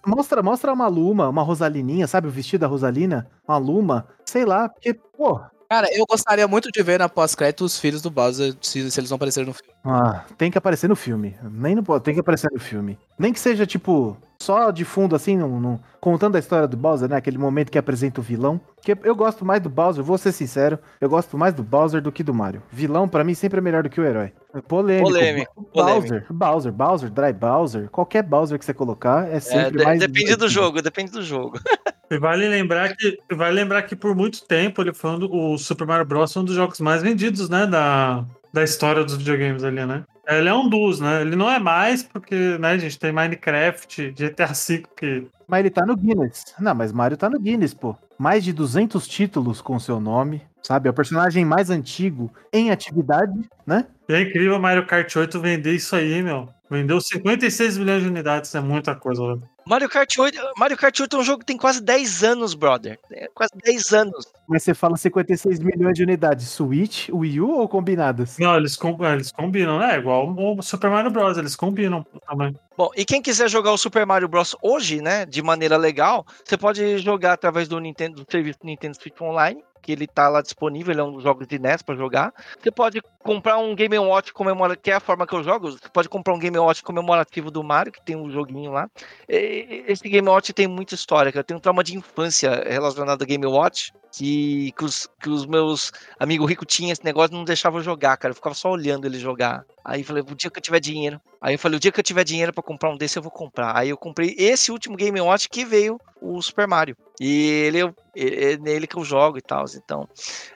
mostra, 0.08 0.42
mostra 0.42 0.72
uma 0.72 0.88
Luma, 0.88 1.28
uma 1.28 1.42
Rosalininha, 1.42 2.06
sabe? 2.06 2.26
O 2.26 2.30
vestido 2.30 2.62
da 2.62 2.66
Rosalina, 2.66 3.28
uma 3.46 3.58
Luma, 3.58 4.08
sei 4.24 4.46
lá, 4.46 4.70
porque, 4.70 4.94
pô. 4.94 5.38
Cara, 5.70 5.86
eu 5.96 6.04
gostaria 6.04 6.48
muito 6.48 6.68
de 6.72 6.82
ver 6.82 6.98
na 6.98 7.08
pós-crédito 7.08 7.64
os 7.64 7.78
filhos 7.78 8.02
do 8.02 8.10
Bowser, 8.10 8.54
se, 8.60 8.90
se 8.90 8.98
eles 8.98 9.08
vão 9.08 9.14
aparecer 9.14 9.46
no 9.46 9.52
filme. 9.54 9.72
Ah, 9.84 10.24
tem 10.36 10.50
que 10.50 10.58
aparecer 10.58 10.88
no 10.88 10.96
filme. 10.96 11.36
Nem 11.44 11.76
no, 11.76 12.00
tem 12.00 12.12
que 12.12 12.18
aparecer 12.18 12.50
no 12.52 12.58
filme. 12.58 12.98
Nem 13.16 13.32
que 13.32 13.38
seja, 13.38 13.64
tipo, 13.64 14.16
só 14.42 14.72
de 14.72 14.84
fundo, 14.84 15.14
assim, 15.14 15.36
num- 15.36 15.78
contando 16.00 16.34
a 16.34 16.40
história 16.40 16.66
do 16.66 16.76
Bowser, 16.76 17.08
né? 17.08 17.14
Aquele 17.16 17.38
momento 17.38 17.70
que 17.70 17.78
apresenta 17.78 18.20
o 18.20 18.24
vilão. 18.24 18.60
Porque 18.74 18.98
eu 19.04 19.14
gosto 19.14 19.44
mais 19.44 19.62
do 19.62 19.70
Bowser, 19.70 20.02
vou 20.02 20.18
ser 20.18 20.32
sincero, 20.32 20.76
eu 21.00 21.08
gosto 21.08 21.38
mais 21.38 21.54
do 21.54 21.62
Bowser 21.62 22.02
do 22.02 22.10
que 22.10 22.24
do 22.24 22.34
Mario. 22.34 22.64
Vilão, 22.72 23.08
pra 23.08 23.22
mim, 23.22 23.34
sempre 23.34 23.58
é 23.58 23.62
melhor 23.62 23.84
do 23.84 23.90
que 23.90 24.00
o 24.00 24.04
herói. 24.04 24.32
É 24.52 24.60
Polêmico. 24.60 25.10
Polêmico, 25.10 25.68
Bowser, 25.72 26.26
Bowser, 26.30 26.72
Bowser, 26.72 27.10
Dry 27.10 27.32
Bowser, 27.32 27.88
qualquer 27.90 28.22
Bowser 28.24 28.58
que 28.58 28.64
você 28.64 28.74
colocar 28.74 29.28
é 29.28 29.36
É, 29.36 29.40
sempre 29.40 29.78
de- 29.78 29.84
mais. 29.84 30.00
depende 30.00 30.34
do 30.36 30.48
jogo, 30.48 30.82
depende 30.82 31.12
do 31.12 31.22
jogo. 31.22 31.58
E 32.12 32.18
vale 32.18 32.48
lembrar 32.48 32.96
que, 32.96 33.18
vale 33.32 33.54
lembrar 33.54 33.82
que 33.82 33.94
por 33.94 34.16
muito 34.16 34.44
tempo 34.44 34.82
ele 34.82 34.92
foi 34.92 35.10
um 35.12 35.18
do, 35.20 35.32
o 35.32 35.56
Super 35.56 35.86
Mario 35.86 36.04
Bros. 36.04 36.32
foi 36.32 36.42
um 36.42 36.44
dos 36.44 36.56
jogos 36.56 36.80
mais 36.80 37.04
vendidos, 37.04 37.48
né, 37.48 37.68
da, 37.68 38.24
da 38.52 38.64
história 38.64 39.04
dos 39.04 39.16
videogames 39.16 39.62
ali, 39.62 39.86
né? 39.86 40.02
Ele 40.28 40.48
é 40.48 40.52
um 40.52 40.68
dos, 40.68 40.98
né? 40.98 41.20
Ele 41.22 41.36
não 41.36 41.48
é 41.48 41.60
mais, 41.60 42.02
porque, 42.02 42.34
né, 42.58 42.70
a 42.70 42.78
gente 42.78 42.98
tem 42.98 43.12
Minecraft, 43.12 44.10
GTA 44.10 44.46
V, 44.52 44.82
que... 44.96 45.26
Mas 45.46 45.60
ele 45.60 45.70
tá 45.70 45.86
no 45.86 45.96
Guinness. 45.96 46.42
Não, 46.58 46.74
mas 46.74 46.92
Mario 46.92 47.16
tá 47.16 47.30
no 47.30 47.38
Guinness, 47.38 47.74
pô. 47.74 47.94
Mais 48.20 48.44
de 48.44 48.52
200 48.52 49.08
títulos 49.08 49.62
com 49.62 49.78
seu 49.78 49.98
nome, 49.98 50.42
sabe? 50.62 50.88
É 50.88 50.90
o 50.90 50.94
personagem 50.94 51.42
mais 51.42 51.70
antigo 51.70 52.30
em 52.52 52.70
atividade, 52.70 53.32
né? 53.66 53.86
É 54.10 54.20
incrível 54.20 54.60
Mario 54.60 54.86
Kart 54.86 55.16
8 55.16 55.40
vender 55.40 55.72
isso 55.72 55.96
aí, 55.96 56.22
meu. 56.22 56.46
Vendeu 56.70 57.00
56 57.00 57.78
milhões 57.78 58.02
de 58.02 58.08
unidades, 58.08 58.54
é 58.54 58.60
muita 58.60 58.94
coisa. 58.94 59.34
Né? 59.34 59.42
Mario 59.66 59.88
Kart 59.88 60.16
8, 60.16 60.38
Mario 60.56 60.76
Kart 60.76 61.00
8 61.00 61.16
é 61.16 61.18
um 61.18 61.22
jogo 61.24 61.40
que 61.40 61.46
tem 61.46 61.56
quase 61.56 61.82
10 61.82 62.22
anos, 62.22 62.54
brother. 62.54 62.96
É 63.12 63.26
quase 63.34 63.52
10 63.64 63.92
anos. 63.92 64.26
Mas 64.48 64.62
você 64.62 64.72
fala 64.72 64.96
56 64.96 65.58
milhões 65.58 65.94
de 65.94 66.04
unidades, 66.04 66.48
Switch, 66.48 67.08
Wii 67.08 67.40
U 67.40 67.50
ou 67.50 67.68
combinadas? 67.68 68.38
Não, 68.38 68.56
eles, 68.56 68.76
com, 68.76 68.96
eles 69.04 69.32
combinam, 69.32 69.80
né? 69.80 69.98
Igual 69.98 70.32
o 70.32 70.62
Super 70.62 70.90
Mario 70.90 71.10
Bros, 71.10 71.36
eles 71.36 71.56
combinam 71.56 72.06
também. 72.28 72.56
Bom, 72.76 72.90
e 72.96 73.04
quem 73.04 73.20
quiser 73.20 73.50
jogar 73.50 73.72
o 73.72 73.78
Super 73.78 74.06
Mario 74.06 74.28
Bros 74.28 74.54
hoje, 74.62 75.00
né, 75.00 75.26
de 75.26 75.42
maneira 75.42 75.76
legal, 75.76 76.24
você 76.44 76.56
pode 76.56 76.98
jogar 76.98 77.32
através 77.32 77.66
do 77.66 77.80
Nintendo, 77.80 78.24
do 78.24 78.30
serviço 78.30 78.60
Nintendo 78.62 78.96
Switch 78.96 79.20
Online 79.20 79.60
que 79.80 79.92
ele 79.92 80.06
tá 80.06 80.28
lá 80.28 80.42
disponível, 80.42 80.92
ele 80.92 81.00
é 81.00 81.04
um 81.04 81.12
dos 81.12 81.22
jogos 81.22 81.46
de 81.46 81.58
NES 81.58 81.82
para 81.82 81.94
jogar. 81.94 82.32
Você 82.60 82.70
pode 82.70 83.00
comprar 83.22 83.58
um 83.58 83.74
Game 83.74 83.98
Watch 83.98 84.32
comemorativo, 84.32 84.82
que 84.82 84.90
é 84.90 84.94
a 84.94 85.00
forma 85.00 85.26
que 85.26 85.34
eu 85.34 85.42
jogo, 85.42 85.70
você 85.70 85.88
pode 85.92 86.08
comprar 86.08 86.34
um 86.34 86.38
Game 86.38 86.58
Watch 86.58 86.82
comemorativo 86.82 87.50
do 87.50 87.62
Mario, 87.62 87.92
que 87.92 88.04
tem 88.04 88.16
um 88.16 88.30
joguinho 88.30 88.72
lá. 88.72 88.88
E 89.28 89.84
esse 89.86 90.08
Game 90.08 90.28
Watch 90.28 90.52
tem 90.52 90.66
muita 90.66 90.94
história, 90.94 91.32
eu 91.34 91.44
tenho 91.44 91.58
um 91.58 91.60
trauma 91.60 91.84
de 91.84 91.96
infância 91.96 92.64
relacionado 92.66 93.22
a 93.22 93.26
Game 93.26 93.46
Watch, 93.46 93.92
que, 94.12 94.72
que, 94.72 94.84
os, 94.84 95.08
que 95.20 95.28
os 95.28 95.46
meus 95.46 95.92
amigos 96.18 96.48
ricos 96.48 96.66
tinham 96.68 96.92
esse 96.92 97.04
negócio 97.04 97.36
não 97.36 97.44
deixavam 97.44 97.80
jogar, 97.80 98.16
cara, 98.16 98.32
eu 98.32 98.36
ficava 98.36 98.54
só 98.54 98.70
olhando 98.70 99.06
ele 99.06 99.18
jogar. 99.18 99.64
Aí 99.84 100.04
falei, 100.04 100.22
o 100.22 100.34
dia 100.34 100.50
que 100.50 100.58
eu 100.58 100.62
tiver 100.62 100.80
dinheiro. 100.80 101.20
Aí 101.40 101.54
eu 101.54 101.58
falei, 101.58 101.76
o 101.76 101.80
dia 101.80 101.90
que 101.90 101.98
eu 101.98 102.04
tiver 102.04 102.24
dinheiro 102.24 102.52
para 102.52 102.62
comprar 102.62 102.90
um 102.90 102.96
desse, 102.96 103.18
eu 103.18 103.22
vou 103.22 103.32
comprar. 103.32 103.76
Aí 103.76 103.88
eu 103.88 103.96
comprei 103.96 104.34
esse 104.38 104.70
último 104.70 104.96
Game 104.96 105.20
Watch 105.20 105.48
que 105.48 105.64
veio 105.64 105.98
o 106.20 106.40
Super 106.42 106.66
Mario. 106.66 106.96
E 107.20 107.48
ele, 107.66 107.80
é 108.14 108.56
nele 108.58 108.86
que 108.86 108.96
eu 108.96 109.04
jogo 109.04 109.38
e 109.38 109.42
tal. 109.42 109.64
Então, 109.74 110.08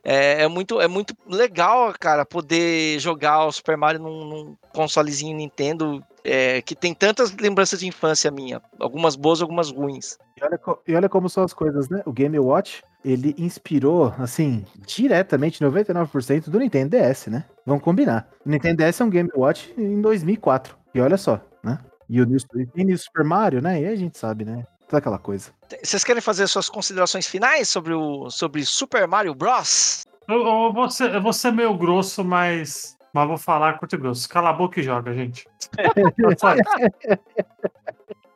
é, 0.02 0.42
é, 0.42 0.48
muito, 0.48 0.80
é 0.80 0.88
muito 0.88 1.16
legal, 1.26 1.92
cara, 1.98 2.24
poder 2.24 2.98
jogar 2.98 3.46
o 3.46 3.52
Super 3.52 3.76
Mario 3.76 4.00
num, 4.00 4.24
num 4.24 4.56
consolezinho 4.72 5.36
Nintendo 5.36 6.02
é, 6.22 6.62
que 6.62 6.74
tem 6.74 6.94
tantas 6.94 7.34
lembranças 7.34 7.80
de 7.80 7.86
infância 7.86 8.30
minha. 8.30 8.60
Algumas 8.80 9.14
boas, 9.16 9.42
algumas 9.42 9.70
ruins. 9.70 10.18
E 10.36 10.44
olha, 10.44 10.60
e 10.88 10.94
olha 10.94 11.08
como 11.08 11.28
são 11.28 11.44
as 11.44 11.52
coisas, 11.52 11.88
né? 11.88 12.02
O 12.06 12.12
Game 12.12 12.38
Watch, 12.38 12.82
ele 13.04 13.34
inspirou, 13.38 14.14
assim, 14.18 14.64
diretamente 14.86 15.62
99% 15.62 16.48
do 16.48 16.58
Nintendo 16.58 16.96
DS, 16.96 17.26
né? 17.26 17.44
Vamos 17.66 17.82
combinar. 17.82 18.28
O 18.44 18.48
Nintendo 18.48 18.82
DS 18.82 19.00
é 19.00 19.04
um 19.04 19.10
Game 19.10 19.30
Watch 19.36 19.74
em 19.76 20.00
2004. 20.00 20.76
E 20.94 21.00
olha 21.00 21.16
só, 21.16 21.40
né? 21.62 21.78
E 22.08 22.20
o 22.20 22.26
New 22.26 22.98
Super 22.98 23.24
Mario, 23.24 23.60
né? 23.60 23.80
E 23.80 23.86
aí 23.86 23.92
a 23.92 23.96
gente 23.96 24.18
sabe, 24.18 24.44
né? 24.44 24.64
Toda 24.88 24.98
aquela 24.98 25.18
coisa. 25.18 25.50
Vocês 25.82 26.04
querem 26.04 26.22
fazer 26.22 26.46
suas 26.46 26.68
considerações 26.68 27.26
finais 27.26 27.68
sobre 27.68 27.94
o 27.94 28.30
sobre 28.30 28.64
Super 28.64 29.08
Mario 29.08 29.34
Bros? 29.34 30.04
Eu, 30.28 30.46
eu, 30.46 30.72
vou, 30.72 30.90
ser, 30.90 31.14
eu 31.14 31.22
vou 31.22 31.32
ser 31.32 31.52
meio 31.52 31.76
grosso, 31.76 32.24
mas, 32.24 32.96
mas 33.12 33.28
vou 33.28 33.36
falar 33.36 33.78
curto 33.78 33.94
e 33.94 33.98
grosso. 33.98 34.28
Cala 34.28 34.50
a 34.50 34.52
boca 34.52 34.80
e 34.80 34.82
joga, 34.82 35.12
gente. 35.12 35.46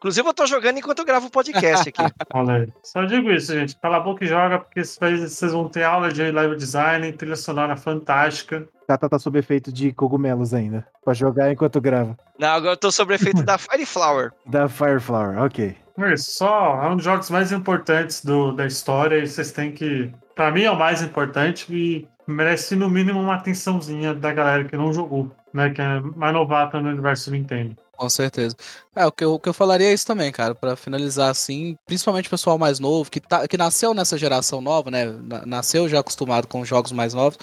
Inclusive, 0.09 0.27
eu 0.27 0.35
tô 0.35 0.47
jogando 0.47 0.79
enquanto 0.79 1.01
eu 1.01 1.05
gravo 1.05 1.27
o 1.27 1.31
podcast 1.31 1.91
aqui. 1.91 2.01
Olha 2.33 2.55
aí. 2.55 2.73
Só 2.83 3.05
digo 3.05 3.31
isso, 3.31 3.53
gente. 3.53 3.77
Cala 3.77 3.99
a 3.99 4.01
boca 4.01 4.25
e 4.25 4.27
joga, 4.27 4.59
porque 4.59 4.83
vocês 4.83 5.53
vão 5.53 5.69
ter 5.69 5.83
aula 5.83 6.11
de 6.11 6.31
live 6.31 6.57
design, 6.57 7.13
trilha 7.13 7.37
sonora 7.37 7.77
fantástica. 7.77 8.67
Tata 8.87 9.07
tá 9.07 9.19
sob 9.19 9.39
efeito 9.39 9.71
de 9.71 9.93
cogumelos 9.93 10.55
ainda. 10.55 10.87
Pra 11.05 11.13
jogar 11.13 11.53
enquanto 11.53 11.79
grava. 11.79 12.17
Não, 12.39 12.49
agora 12.49 12.73
eu 12.73 12.77
tô 12.79 12.91
sob 12.91 13.13
efeito 13.13 13.43
da 13.43 13.59
Fireflower. 13.59 14.33
Da 14.49 14.67
Fireflower, 14.67 15.43
ok. 15.43 15.77
É 15.99 16.17
só, 16.17 16.83
é 16.83 16.89
um 16.89 16.97
dos 16.97 17.05
jogos 17.05 17.29
mais 17.29 17.53
importantes 17.53 18.25
do, 18.25 18.53
da 18.53 18.65
história 18.65 19.19
e 19.19 19.27
vocês 19.27 19.53
têm 19.53 19.73
que. 19.73 20.11
Pra 20.35 20.51
mim 20.51 20.63
é 20.63 20.71
o 20.71 20.79
mais 20.79 21.03
importante 21.03 21.67
e 21.71 22.09
merece 22.27 22.75
no 22.75 22.89
mínimo 22.89 23.21
uma 23.21 23.35
atençãozinha 23.35 24.15
da 24.15 24.33
galera 24.33 24.65
que 24.65 24.77
não 24.77 24.91
jogou, 24.91 25.31
né? 25.53 25.69
Que 25.69 25.83
é 25.83 26.01
mais 26.01 26.33
novata 26.33 26.81
no 26.81 26.89
universo 26.89 27.31
Nintendo. 27.31 27.77
Com 27.99 28.09
certeza. 28.09 28.55
É, 28.95 29.05
o 29.07 29.11
que 29.11 29.25
eu, 29.25 29.35
o 29.35 29.41
que 29.41 29.49
eu 29.49 29.53
falaria 29.53 29.89
é 29.89 29.93
isso 29.93 30.07
também, 30.07 30.31
cara, 30.31 30.55
para 30.55 30.77
finalizar 30.77 31.31
assim, 31.31 31.77
principalmente 31.85 32.29
o 32.29 32.31
pessoal 32.31 32.57
mais 32.57 32.79
novo, 32.79 33.11
que, 33.11 33.19
tá, 33.19 33.49
que 33.49 33.57
nasceu 33.57 33.93
nessa 33.93 34.17
geração 34.17 34.61
nova, 34.61 34.89
né? 34.89 35.07
Nasceu 35.45 35.89
já 35.89 35.99
acostumado 35.99 36.47
com 36.47 36.65
jogos 36.65 36.93
mais 36.93 37.13
novos, 37.13 37.37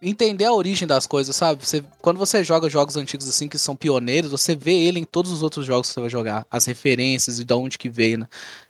entender 0.00 0.46
a 0.46 0.52
origem 0.54 0.88
das 0.88 1.06
coisas, 1.06 1.36
sabe? 1.36 1.62
Você, 1.66 1.84
quando 2.00 2.16
você 2.16 2.42
joga 2.42 2.70
jogos 2.70 2.96
antigos 2.96 3.28
assim 3.28 3.48
que 3.48 3.58
são 3.58 3.76
pioneiros, 3.76 4.30
você 4.30 4.56
vê 4.56 4.72
ele 4.72 4.98
em 4.98 5.04
todos 5.04 5.30
os 5.30 5.42
outros 5.42 5.66
jogos 5.66 5.88
que 5.88 5.94
você 5.94 6.00
vai 6.00 6.10
jogar, 6.10 6.46
as 6.50 6.64
referências 6.64 7.38
e 7.38 7.44
de 7.44 7.52
onde 7.52 7.76
que 7.76 7.90
veio, 7.90 8.20
né? 8.20 8.26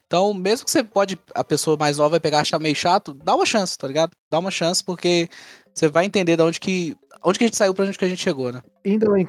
Então, 0.09 0.35
mesmo 0.35 0.65
que 0.65 0.73
você 0.73 0.83
pode, 0.83 1.17
a 1.35 1.45
pessoa 1.45 1.77
mais 1.79 1.99
nova 1.99 2.11
vai 2.11 2.21
pegar 2.21 2.41
achar 2.41 2.59
meio 2.59 2.75
chato, 2.75 3.15
dá 3.15 3.37
uma 3.37 3.47
chance, 3.47 3.79
tá 3.79 3.87
ligado? 3.87 4.11
Dá 4.29 4.41
uma 4.41 4.51
chance 4.51 4.83
porque 4.83 5.29
você 5.73 5.87
vai 5.89 6.05
entender 6.07 6.37
de 6.37 6.43
onde 6.43 6.59
que 6.59 6.97
onde 7.23 7.39
que 7.39 7.45
a 7.45 7.49
gente 7.49 7.57
saiu 7.57 7.75
pra 7.75 7.85
onde 7.85 7.99
que 7.99 8.05
a 8.05 8.09
gente 8.09 8.23
chegou, 8.23 8.53
né? 8.53 8.63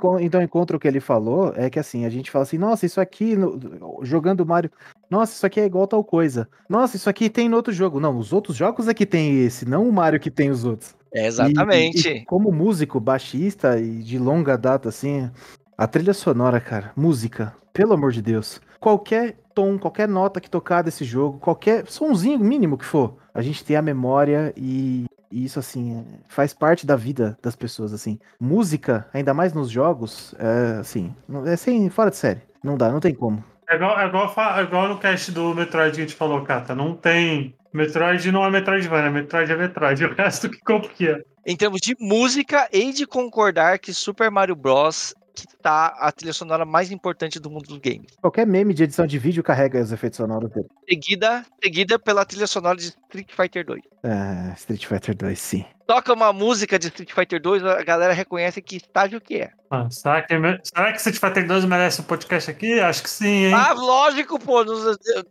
Ao, 0.01 0.19
então, 0.19 0.41
encontro 0.41 0.77
o 0.77 0.79
que 0.79 0.87
ele 0.87 0.99
falou, 0.99 1.53
é 1.55 1.69
que 1.69 1.79
assim, 1.79 2.05
a 2.05 2.09
gente 2.09 2.31
fala 2.31 2.43
assim, 2.43 2.57
nossa, 2.57 2.85
isso 2.85 3.01
aqui, 3.01 3.35
no, 3.35 3.59
jogando 4.03 4.45
Mario, 4.45 4.71
nossa, 5.09 5.33
isso 5.33 5.45
aqui 5.45 5.59
é 5.59 5.65
igual 5.65 5.87
tal 5.87 6.03
coisa. 6.03 6.47
Nossa, 6.67 6.95
isso 6.95 7.09
aqui 7.09 7.29
tem 7.29 7.49
no 7.49 7.55
outro 7.55 7.73
jogo. 7.73 7.99
Não, 7.99 8.17
os 8.17 8.31
outros 8.31 8.55
jogos 8.55 8.87
é 8.87 8.93
que 8.93 9.05
tem 9.05 9.43
esse, 9.43 9.67
não 9.67 9.87
o 9.87 9.93
Mario 9.93 10.19
que 10.19 10.31
tem 10.31 10.49
os 10.49 10.65
outros. 10.65 10.95
É 11.13 11.25
exatamente. 11.25 12.07
E, 12.07 12.17
e, 12.17 12.25
como 12.25 12.51
músico, 12.51 12.99
baixista 12.99 13.79
e 13.79 14.03
de 14.03 14.19
longa 14.19 14.57
data, 14.57 14.89
assim, 14.89 15.29
a 15.77 15.87
trilha 15.87 16.13
sonora, 16.13 16.59
cara, 16.59 16.91
música, 16.95 17.55
pelo 17.73 17.93
amor 17.93 18.11
de 18.11 18.21
Deus. 18.21 18.61
Qualquer 18.79 19.37
tom, 19.53 19.77
qualquer 19.77 20.07
nota 20.07 20.39
que 20.39 20.49
tocar 20.49 20.83
desse 20.83 21.03
jogo, 21.03 21.39
qualquer 21.39 21.85
sonzinho 21.87 22.39
mínimo 22.39 22.77
que 22.77 22.85
for, 22.85 23.17
a 23.33 23.41
gente 23.41 23.63
tem 23.63 23.75
a 23.75 23.81
memória 23.81 24.53
e 24.55 25.05
e 25.31 25.45
isso, 25.45 25.59
assim, 25.59 25.99
é, 25.99 26.03
faz 26.27 26.53
parte 26.53 26.85
da 26.85 26.95
vida 26.95 27.37
das 27.41 27.55
pessoas, 27.55 27.93
assim. 27.93 28.19
Música, 28.39 29.07
ainda 29.13 29.33
mais 29.33 29.53
nos 29.53 29.69
jogos, 29.69 30.33
é, 30.39 30.79
assim, 30.79 31.15
é 31.45 31.55
sem, 31.55 31.89
fora 31.89 32.09
de 32.09 32.17
série. 32.17 32.41
Não 32.63 32.77
dá, 32.77 32.91
não 32.91 32.99
tem 32.99 33.13
como. 33.13 33.43
É 33.69 33.75
igual, 33.75 33.99
é 33.99 34.07
igual, 34.07 34.33
é 34.57 34.61
igual 34.63 34.87
no 34.89 34.97
cast 34.97 35.31
do 35.31 35.53
Metroid 35.53 35.95
que 35.95 36.01
a 36.01 36.05
gente 36.05 36.15
falou, 36.15 36.41
Kata. 36.41 36.73
Não 36.73 36.95
tem. 36.95 37.55
Metroid 37.71 38.31
não 38.31 38.43
é 38.43 38.49
Metroidvania, 38.49 39.11
Metroid 39.11 39.51
é 39.51 39.55
Metroid. 39.55 40.05
O 40.05 40.15
resto 40.15 40.49
que 40.49 40.59
copia. 40.61 41.23
Em 41.45 41.55
termos 41.55 41.79
de 41.79 41.95
música, 41.99 42.67
hei 42.71 42.91
de 42.91 43.05
concordar 43.05 43.77
que 43.79 43.93
Super 43.93 44.31
Mario 44.31 44.55
Bros 44.55 45.13
que 45.45 45.57
tá 45.57 45.87
a 45.99 46.11
trilha 46.11 46.33
sonora 46.33 46.65
mais 46.65 46.91
importante 46.91 47.39
do 47.39 47.49
mundo 47.49 47.67
dos 47.67 47.77
games. 47.79 48.11
Qualquer 48.21 48.45
meme 48.45 48.73
de 48.73 48.83
edição 48.83 49.05
de 49.05 49.17
vídeo 49.17 49.43
carrega 49.43 49.81
os 49.81 49.91
efeitos 49.91 50.17
sonoros 50.17 50.49
dele. 50.51 50.67
Seguida, 50.87 51.45
seguida 51.63 51.99
pela 51.99 52.25
trilha 52.25 52.47
sonora 52.47 52.77
de 52.77 52.85
Street 52.85 53.31
Fighter 53.31 53.65
2. 53.65 53.81
É, 54.03 54.53
Street 54.55 54.85
Fighter 54.85 55.15
2, 55.15 55.39
sim. 55.39 55.65
Toca 55.85 56.13
uma 56.13 56.31
música 56.31 56.77
de 56.77 56.87
Street 56.87 57.11
Fighter 57.11 57.41
2, 57.41 57.65
a 57.65 57.83
galera 57.83 58.13
reconhece 58.13 58.61
que 58.61 58.77
estágio 58.77 59.19
que 59.19 59.37
é. 59.37 59.51
Ah, 59.71 59.89
será, 59.89 60.21
que, 60.21 60.33
será 60.63 60.91
que 60.91 60.97
Street 60.97 61.17
Fighter 61.17 61.47
2 61.47 61.65
merece 61.65 62.01
um 62.01 62.03
podcast 62.03 62.51
aqui? 62.51 62.79
Acho 62.79 63.03
que 63.03 63.09
sim, 63.09 63.45
hein? 63.45 63.53
Ah, 63.53 63.73
lógico, 63.73 64.39
pô, 64.39 64.63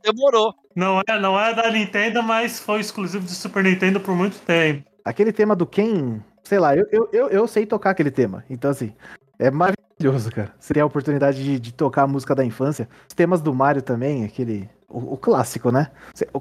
demorou. 0.03 0.55
Não 0.75 1.01
é, 1.01 1.21
não 1.21 1.39
é 1.39 1.55
da 1.55 1.71
Nintendo, 1.71 2.23
mas 2.23 2.59
foi 2.59 2.81
exclusivo 2.81 3.25
do 3.25 3.31
Super 3.31 3.65
Nintendo 3.65 4.01
por 4.01 4.15
muito 4.15 4.39
tempo. 4.41 4.85
Aquele 5.05 5.33
tema 5.33 5.57
do 5.57 5.67
Ken, 5.67 6.21
sei 6.45 6.59
lá, 6.59 6.77
eu, 6.77 6.87
eu, 6.91 7.09
eu, 7.13 7.29
eu 7.29 7.49
sei 7.49 7.67
tocar 7.67 7.91
aquele 7.91 8.11
tema. 8.11 8.45
Então, 8.49 8.71
assim, 8.71 8.95
é 9.39 9.51
maravilhoso, 9.51 10.31
cara. 10.31 10.53
Você 10.59 10.75
tem 10.75 10.83
a 10.83 10.87
oportunidade 10.87 11.43
de, 11.43 11.59
de, 11.59 11.73
tocar 11.73 12.03
a 12.03 12.07
música 12.07 12.35
da 12.35 12.45
infância. 12.45 12.89
Os 13.09 13.15
temas 13.15 13.41
do 13.41 13.55
Mario 13.55 13.83
também, 13.83 14.25
aquele. 14.25 14.69
O, 14.89 15.15
o 15.15 15.17
clássico, 15.19 15.71
né? 15.71 15.91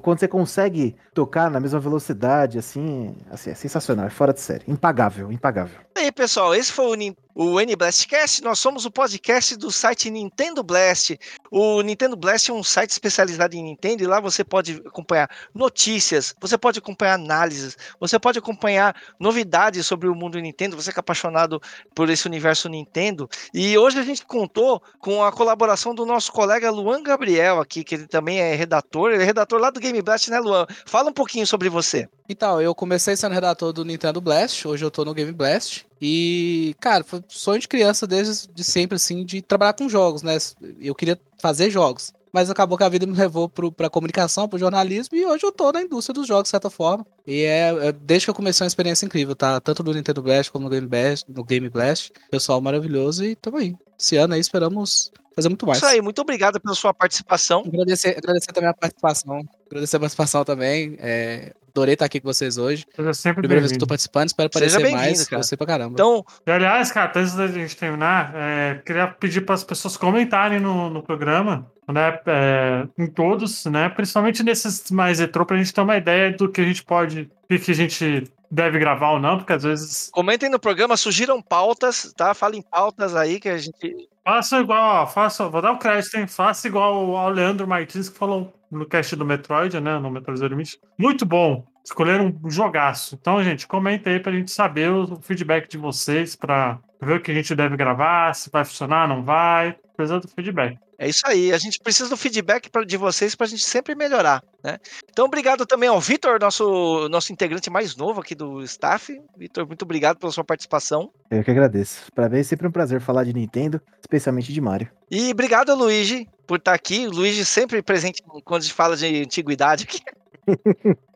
quando 0.01 0.19
você 0.19 0.27
consegue 0.27 0.95
tocar 1.13 1.51
na 1.51 1.59
mesma 1.59 1.81
velocidade, 1.81 2.57
assim, 2.57 3.13
assim, 3.29 3.49
é 3.49 3.53
sensacional, 3.53 4.05
é 4.05 4.09
fora 4.09 4.33
de 4.33 4.39
série. 4.39 4.63
Impagável, 4.65 5.29
impagável. 5.33 5.81
E 5.97 5.99
aí, 5.99 6.11
pessoal, 6.13 6.55
esse 6.55 6.71
foi 6.71 6.85
o 6.85 6.95
o 7.39 7.61
N-Blastcast, 7.61 8.41
nós 8.41 8.57
somos 8.57 8.83
o 8.83 8.89
podcast 8.89 9.55
do 9.55 9.71
site 9.71 10.09
Nintendo 10.09 10.63
Blast. 10.63 11.19
O 11.51 11.83
Nintendo 11.83 12.17
Blast 12.17 12.49
é 12.49 12.53
um 12.53 12.63
site 12.63 12.89
especializado 12.89 13.55
em 13.55 13.61
Nintendo 13.61 14.01
e 14.01 14.07
lá 14.07 14.19
você 14.19 14.43
pode 14.43 14.81
acompanhar 14.83 15.29
notícias, 15.53 16.33
você 16.41 16.57
pode 16.57 16.79
acompanhar 16.79 17.13
análises, 17.13 17.77
você 17.99 18.17
pode 18.17 18.39
acompanhar 18.39 18.95
novidades 19.19 19.85
sobre 19.85 20.09
o 20.09 20.15
mundo 20.15 20.39
Nintendo, 20.39 20.75
você 20.75 20.91
que 20.91 20.97
é 20.97 21.01
apaixonado 21.01 21.61
por 21.93 22.09
esse 22.09 22.25
universo 22.25 22.67
Nintendo. 22.69 23.29
E 23.53 23.77
hoje 23.77 23.99
a 23.99 24.03
gente 24.03 24.25
contou 24.25 24.81
com 24.99 25.23
a 25.23 25.31
colaboração 25.31 25.93
do 25.93 26.07
nosso 26.07 26.31
colega 26.31 26.71
Luan 26.71 27.03
Gabriel 27.03 27.59
aqui, 27.59 27.83
que 27.83 27.93
ele 27.93 28.07
também 28.07 28.39
é 28.39 28.55
redator, 28.55 29.11
ele 29.11 29.21
é 29.21 29.25
redator 29.27 29.59
lá 29.59 29.69
do 29.69 29.79
Game 29.79 30.01
Blast, 30.01 30.31
né, 30.31 30.39
Luan? 30.39 30.65
Fala 30.87 31.11
um 31.11 31.13
pouquinho 31.13 31.45
sobre 31.45 31.69
você. 31.69 32.09
Então, 32.27 32.59
eu 32.59 32.73
comecei 32.73 33.15
sendo 33.15 33.33
redator 33.33 33.71
do 33.71 33.85
Nintendo 33.85 34.19
Blast, 34.19 34.67
hoje 34.67 34.83
eu 34.83 34.91
tô 34.91 35.05
no 35.05 35.13
Game 35.13 35.31
Blast. 35.31 35.85
E, 36.01 36.75
cara, 36.79 37.03
foi 37.03 37.23
sonho 37.27 37.59
de 37.59 37.67
criança 37.67 38.05
desde 38.05 38.47
de 38.53 38.63
sempre, 38.63 38.95
assim, 38.95 39.25
de 39.25 39.41
trabalhar 39.41 39.73
com 39.73 39.89
jogos, 39.89 40.21
né? 40.21 40.37
Eu 40.79 40.93
queria 40.95 41.19
fazer 41.39 41.69
jogos. 41.69 42.13
mas 42.31 42.49
acabou 42.49 42.77
que 42.77 42.83
a 42.83 42.89
vida 42.89 43.05
me 43.07 43.13
levou 43.17 43.49
pro, 43.49 43.71
pra 43.71 43.89
comunicação, 43.89 44.47
pro 44.47 44.59
jornalismo, 44.59 45.17
e 45.17 45.25
hoje 45.25 45.43
eu 45.43 45.51
tô 45.51 45.71
na 45.71 45.81
indústria 45.81 46.13
dos 46.13 46.27
jogos, 46.27 46.43
de 46.43 46.49
certa 46.49 46.69
forma. 46.69 47.05
E 47.25 47.41
é, 47.41 47.87
é 47.87 47.91
desde 47.91 48.27
que 48.27 48.29
eu 48.29 48.35
comecei 48.35 48.63
uma 48.63 48.67
experiência 48.67 49.05
incrível, 49.05 49.35
tá? 49.35 49.59
Tanto 49.59 49.83
no 49.83 49.93
Nintendo 49.93 50.21
Blast 50.21 50.51
como 50.51 50.65
no 50.65 50.69
Game 50.69 50.87
Blast, 50.87 51.25
no 51.27 51.43
Game 51.43 51.69
Blast. 51.69 52.11
Pessoal 52.29 52.61
maravilhoso 52.61 53.25
e 53.25 53.35
tamo 53.35 53.57
aí. 53.57 53.75
Esse 53.99 54.17
ano 54.17 54.35
aí 54.35 54.39
esperamos 54.39 55.11
fazer 55.35 55.49
muito 55.49 55.65
mais. 55.65 55.77
Isso 55.79 55.87
aí, 55.87 56.01
muito 56.01 56.21
obrigado 56.21 56.59
pela 56.59 56.75
sua 56.75 56.93
participação. 56.93 57.63
Agradecer, 57.65 58.15
agradecer 58.17 58.51
também 58.51 58.69
a 58.69 58.73
participação. 58.73 59.41
Agradecer 59.65 59.97
a 59.97 59.99
participação 59.99 60.45
também. 60.45 60.95
É, 60.99 61.53
adorei 61.77 61.93
estar 61.93 62.05
aqui 62.05 62.19
com 62.19 62.27
vocês 62.27 62.57
hoje. 62.57 62.85
Seja 62.95 63.13
sempre 63.13 63.41
Primeira 63.41 63.61
vez 63.61 63.71
que 63.71 63.77
tô 63.77 63.87
participando, 63.87 64.27
espero 64.27 64.47
aparecer 64.47 64.91
mais. 64.91 65.27
cara. 65.27 65.39
Gostei 65.39 65.57
pra 65.57 65.67
caramba. 65.67 65.93
Então, 65.93 66.25
E, 66.45 66.51
aliás, 66.51 66.91
cara, 66.91 67.11
antes 67.15 67.35
da 67.35 67.47
gente 67.47 67.75
terminar, 67.77 68.31
é, 68.35 68.81
queria 68.85 69.07
pedir 69.07 69.41
para 69.41 69.55
as 69.55 69.63
pessoas 69.63 69.95
comentarem 69.95 70.59
no, 70.59 70.89
no 70.89 71.03
programa, 71.03 71.71
né, 71.87 72.19
é, 72.25 72.87
em 72.97 73.07
todos, 73.07 73.65
né, 73.65 73.89
principalmente 73.89 74.43
nesses 74.43 74.89
mais 74.91 75.19
retrô, 75.19 75.45
para 75.45 75.55
a 75.55 75.59
gente 75.59 75.73
ter 75.73 75.81
uma 75.81 75.97
ideia 75.97 76.31
do 76.31 76.49
que 76.49 76.61
a 76.61 76.65
gente 76.65 76.83
pode, 76.83 77.21
o 77.43 77.47
que, 77.47 77.59
que 77.59 77.71
a 77.71 77.75
gente 77.75 78.23
deve 78.49 78.79
gravar 78.79 79.11
ou 79.11 79.19
não, 79.19 79.37
porque 79.37 79.53
às 79.53 79.63
vezes 79.63 80.09
comentem 80.11 80.49
no 80.49 80.59
programa, 80.59 80.97
sugiram 80.97 81.41
pautas, 81.41 82.13
tá? 82.15 82.33
Falem 82.33 82.61
pautas 82.61 83.15
aí 83.15 83.39
que 83.39 83.49
a 83.49 83.57
gente. 83.57 84.09
Faça 84.27 84.59
igual, 84.59 85.03
ó, 85.03 85.07
faça, 85.07 85.47
vou 85.47 85.61
dar 85.61 85.71
o 85.71 85.77
crédito, 85.77 86.17
hein, 86.17 86.27
faça 86.27 86.67
igual 86.67 87.15
ao 87.15 87.29
Leandro 87.29 87.65
Martins 87.65 88.09
que 88.09 88.17
falou 88.17 88.53
no 88.69 88.85
cast 88.85 89.15
do 89.15 89.23
Metroid, 89.23 89.79
né, 89.79 89.97
no 89.99 90.11
Metroid 90.11 90.37
Zero. 90.37 90.57
Muito 90.99 91.25
bom. 91.25 91.65
Escolheram 91.81 92.37
um 92.43 92.49
jogaço. 92.49 93.15
Então, 93.15 93.41
gente, 93.41 93.65
comenta 93.65 94.09
aí 94.09 94.19
pra 94.19 94.33
gente 94.33 94.51
saber 94.51 94.91
o 94.91 95.15
feedback 95.21 95.69
de 95.69 95.77
vocês, 95.77 96.35
pra 96.35 96.77
ver 97.01 97.13
o 97.13 97.21
que 97.21 97.31
a 97.31 97.33
gente 97.33 97.55
deve 97.55 97.77
gravar, 97.77 98.35
se 98.35 98.49
vai 98.51 98.65
funcionar, 98.65 99.07
não 99.07 99.23
vai. 99.23 99.77
Precisa 99.95 100.19
do 100.19 100.27
feedback. 100.27 100.77
É 100.99 101.07
isso 101.07 101.21
aí, 101.25 101.53
a 101.53 101.57
gente 101.59 101.79
precisa 101.79 102.09
do 102.09 102.17
feedback 102.17 102.69
pra- 102.71 102.83
de 102.83 102.97
vocês 102.97 103.35
pra 103.35 103.45
gente 103.45 103.63
sempre 103.63 103.93
melhorar, 103.93 104.43
né? 104.63 104.79
Então, 105.09 105.25
obrigado 105.25 105.65
também 105.65 105.87
ao 105.87 105.99
Vitor, 106.01 106.39
nosso, 106.39 107.07
nosso 107.09 107.31
integrante 107.31 107.69
mais 107.69 107.95
novo 107.95 108.19
aqui 108.21 108.33
do 108.33 108.63
staff. 108.63 109.15
Vitor, 109.37 109.67
muito 109.67 109.83
obrigado 109.83 110.17
pela 110.17 110.31
sua 110.31 110.43
participação. 110.43 111.11
Eu 111.29 111.43
que 111.43 111.51
agradeço. 111.51 112.11
Pra 112.15 112.27
mim 112.27 112.39
é 112.39 112.43
sempre 112.43 112.67
um 112.67 112.71
prazer 112.71 112.99
falar 112.99 113.23
de 113.25 113.33
Nintendo, 113.33 113.79
especialmente 114.01 114.51
de 114.51 114.59
Mario. 114.59 114.89
E 115.11 115.29
obrigado, 115.31 115.75
Luigi, 115.75 116.27
por 116.47 116.57
estar 116.57 116.73
aqui. 116.73 117.05
O 117.07 117.11
Luigi 117.11 117.45
sempre 117.45 117.81
presente 117.83 118.23
quando 118.43 118.61
a 118.61 118.63
gente 118.63 118.73
fala 118.73 118.97
de 118.97 119.21
antiguidade 119.21 119.83
aqui. 119.83 119.99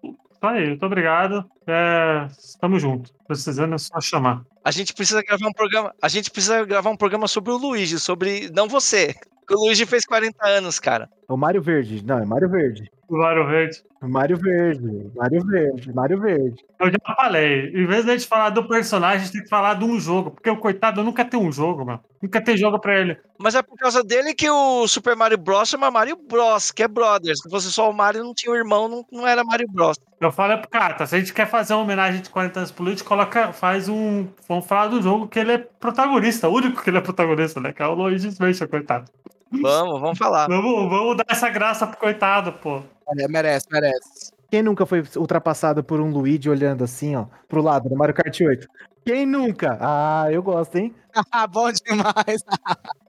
Isso 0.03 0.43
aí, 0.43 0.67
muito 0.69 0.86
obrigado. 0.86 1.49
É, 1.67 2.27
tamo 2.59 2.79
junto. 2.79 3.11
Precisando 3.27 3.75
é 3.75 3.77
só 3.77 3.99
chamar. 4.01 4.43
A 4.63 4.71
gente 4.71 4.93
precisa 4.93 5.23
gravar 5.23 5.47
um 5.47 5.53
programa. 5.53 5.93
A 6.01 6.07
gente 6.07 6.29
precisa 6.29 6.63
gravar 6.65 6.89
um 6.89 6.97
programa 6.97 7.27
sobre 7.27 7.51
o 7.51 7.57
Luigi, 7.57 7.99
sobre. 7.99 8.49
Não 8.53 8.67
você. 8.67 9.15
O 9.50 9.54
Luigi 9.56 9.86
fez 9.86 10.06
40 10.06 10.48
anos, 10.48 10.80
cara. 10.80 11.10
O 11.32 11.38
Mario 11.38 11.61
Verde. 11.61 12.03
Não, 12.05 12.19
é 12.19 12.25
Mario 12.25 12.49
Verde. 12.49 12.91
O 13.07 13.17
Mario 13.17 13.47
Verde. 13.47 13.84
Mario 14.01 14.38
Verde. 14.38 15.11
Mario 15.15 15.45
Verde. 15.45 15.93
Mario 15.93 16.19
Verde. 16.19 16.65
Eu 16.77 16.91
já 16.91 17.15
falei, 17.15 17.69
em 17.69 17.86
vez 17.86 18.03
de 18.03 18.11
a 18.11 18.17
gente 18.17 18.27
falar 18.27 18.49
do 18.49 18.67
personagem, 18.67 19.15
a 19.15 19.19
gente 19.19 19.32
tem 19.32 19.43
que 19.43 19.49
falar 19.49 19.75
de 19.75 19.86
um 19.86 19.97
jogo. 19.97 20.32
Porque 20.32 20.49
o 20.49 20.57
coitado 20.57 21.01
nunca 21.01 21.23
tem 21.23 21.39
um 21.39 21.49
jogo, 21.49 21.86
mano. 21.86 22.01
Nunca 22.21 22.43
tem 22.43 22.57
jogo 22.57 22.79
pra 22.79 22.99
ele. 22.99 23.17
Mas 23.39 23.55
é 23.55 23.61
por 23.61 23.77
causa 23.77 24.03
dele 24.03 24.34
que 24.34 24.49
o 24.49 24.86
Super 24.89 25.15
Mario 25.15 25.38
Bros. 25.38 25.69
chama 25.69 25.89
Mario 25.89 26.17
Bros, 26.17 26.69
que 26.69 26.84
é 26.84 26.88
Brothers. 26.89 27.39
Se 27.41 27.49
fosse 27.49 27.71
só 27.71 27.89
o 27.89 27.93
Mario, 27.93 28.25
não 28.25 28.34
tinha 28.34 28.51
o 28.51 28.57
irmão, 28.57 28.89
não, 28.89 29.05
não 29.09 29.25
era 29.25 29.41
Mario 29.41 29.69
Bros. 29.71 29.97
Eu 30.19 30.34
falo 30.34 30.51
é 30.51 30.57
pro 30.57 30.69
Cata, 30.69 31.05
se 31.05 31.15
a 31.15 31.19
gente 31.19 31.34
quer 31.34 31.47
fazer 31.47 31.73
uma 31.73 31.84
homenagem 31.84 32.21
de 32.21 32.29
40 32.29 32.59
anos 32.59 32.71
pro 32.71 32.84
Luigi, 32.84 33.03
coloca, 33.05 33.53
faz 33.53 33.88
um. 33.88 34.27
Vamos 34.49 34.67
falar 34.67 34.89
do 34.89 35.01
jogo 35.01 35.29
que 35.29 35.39
ele 35.39 35.53
é 35.53 35.57
protagonista, 35.57 36.49
o 36.49 36.53
único 36.53 36.84
que 36.84 36.89
ele 36.89 36.97
é 36.97 37.01
protagonista, 37.01 37.59
né? 37.61 37.71
Que 37.71 37.82
é 37.82 37.88
o 37.88 37.93
Luigi 37.93 38.29
Mansion, 38.39 38.67
coitado. 38.67 39.09
Vamos, 39.52 39.99
vamos 39.99 40.18
falar. 40.18 40.47
Vamos, 40.47 40.89
vamos 40.89 41.18
dar 41.18 41.26
essa 41.30 41.49
graça 41.49 41.86
pro 41.86 41.97
coitado, 41.97 42.54
pô. 42.54 42.82
É, 43.20 43.28
merece, 43.28 43.68
merece. 43.72 44.32
Quem 44.49 44.62
nunca 44.62 44.86
foi 44.86 45.04
ultrapassado 45.16 45.84
por 45.84 45.99
um 45.99 46.10
Luigi 46.10 46.49
olhando 46.49 46.84
assim, 46.84 47.16
ó, 47.16 47.26
pro 47.47 47.62
lado 47.62 47.89
no 47.89 47.95
Mario 47.95 48.16
Kart 48.16 48.39
8? 48.39 48.68
Quem 49.06 49.26
nunca? 49.26 49.78
Ah, 49.80 50.28
eu 50.32 50.43
gosto, 50.43 50.78
hein? 50.78 50.93
Ah, 51.32 51.45
bom 51.45 51.70
demais. 51.72 52.41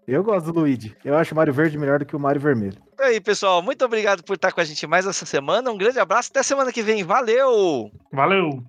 Eu 0.08 0.24
gosto 0.24 0.52
do 0.52 0.58
Luigi. 0.58 0.96
Eu 1.04 1.16
acho 1.16 1.32
o 1.32 1.36
Mario 1.36 1.54
Verde 1.54 1.78
melhor 1.78 2.00
do 2.00 2.04
que 2.04 2.16
o 2.16 2.18
Mario 2.18 2.40
Vermelho. 2.40 2.76
E 2.98 3.02
aí, 3.02 3.20
pessoal, 3.20 3.62
muito 3.62 3.84
obrigado 3.84 4.24
por 4.24 4.34
estar 4.34 4.50
com 4.50 4.60
a 4.60 4.64
gente 4.64 4.84
mais 4.88 5.06
essa 5.06 5.24
semana. 5.24 5.70
Um 5.70 5.78
grande 5.78 6.00
abraço, 6.00 6.30
até 6.30 6.42
semana 6.42 6.72
que 6.72 6.82
vem. 6.82 7.04
Valeu! 7.04 7.92
Valeu! 8.12 8.64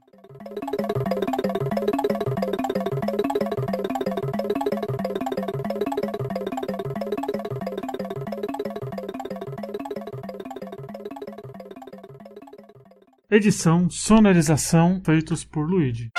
Edição, 13.36 13.90
sonorização 13.90 15.02
feitos 15.04 15.44
por 15.44 15.68
Luigi. 15.68 16.12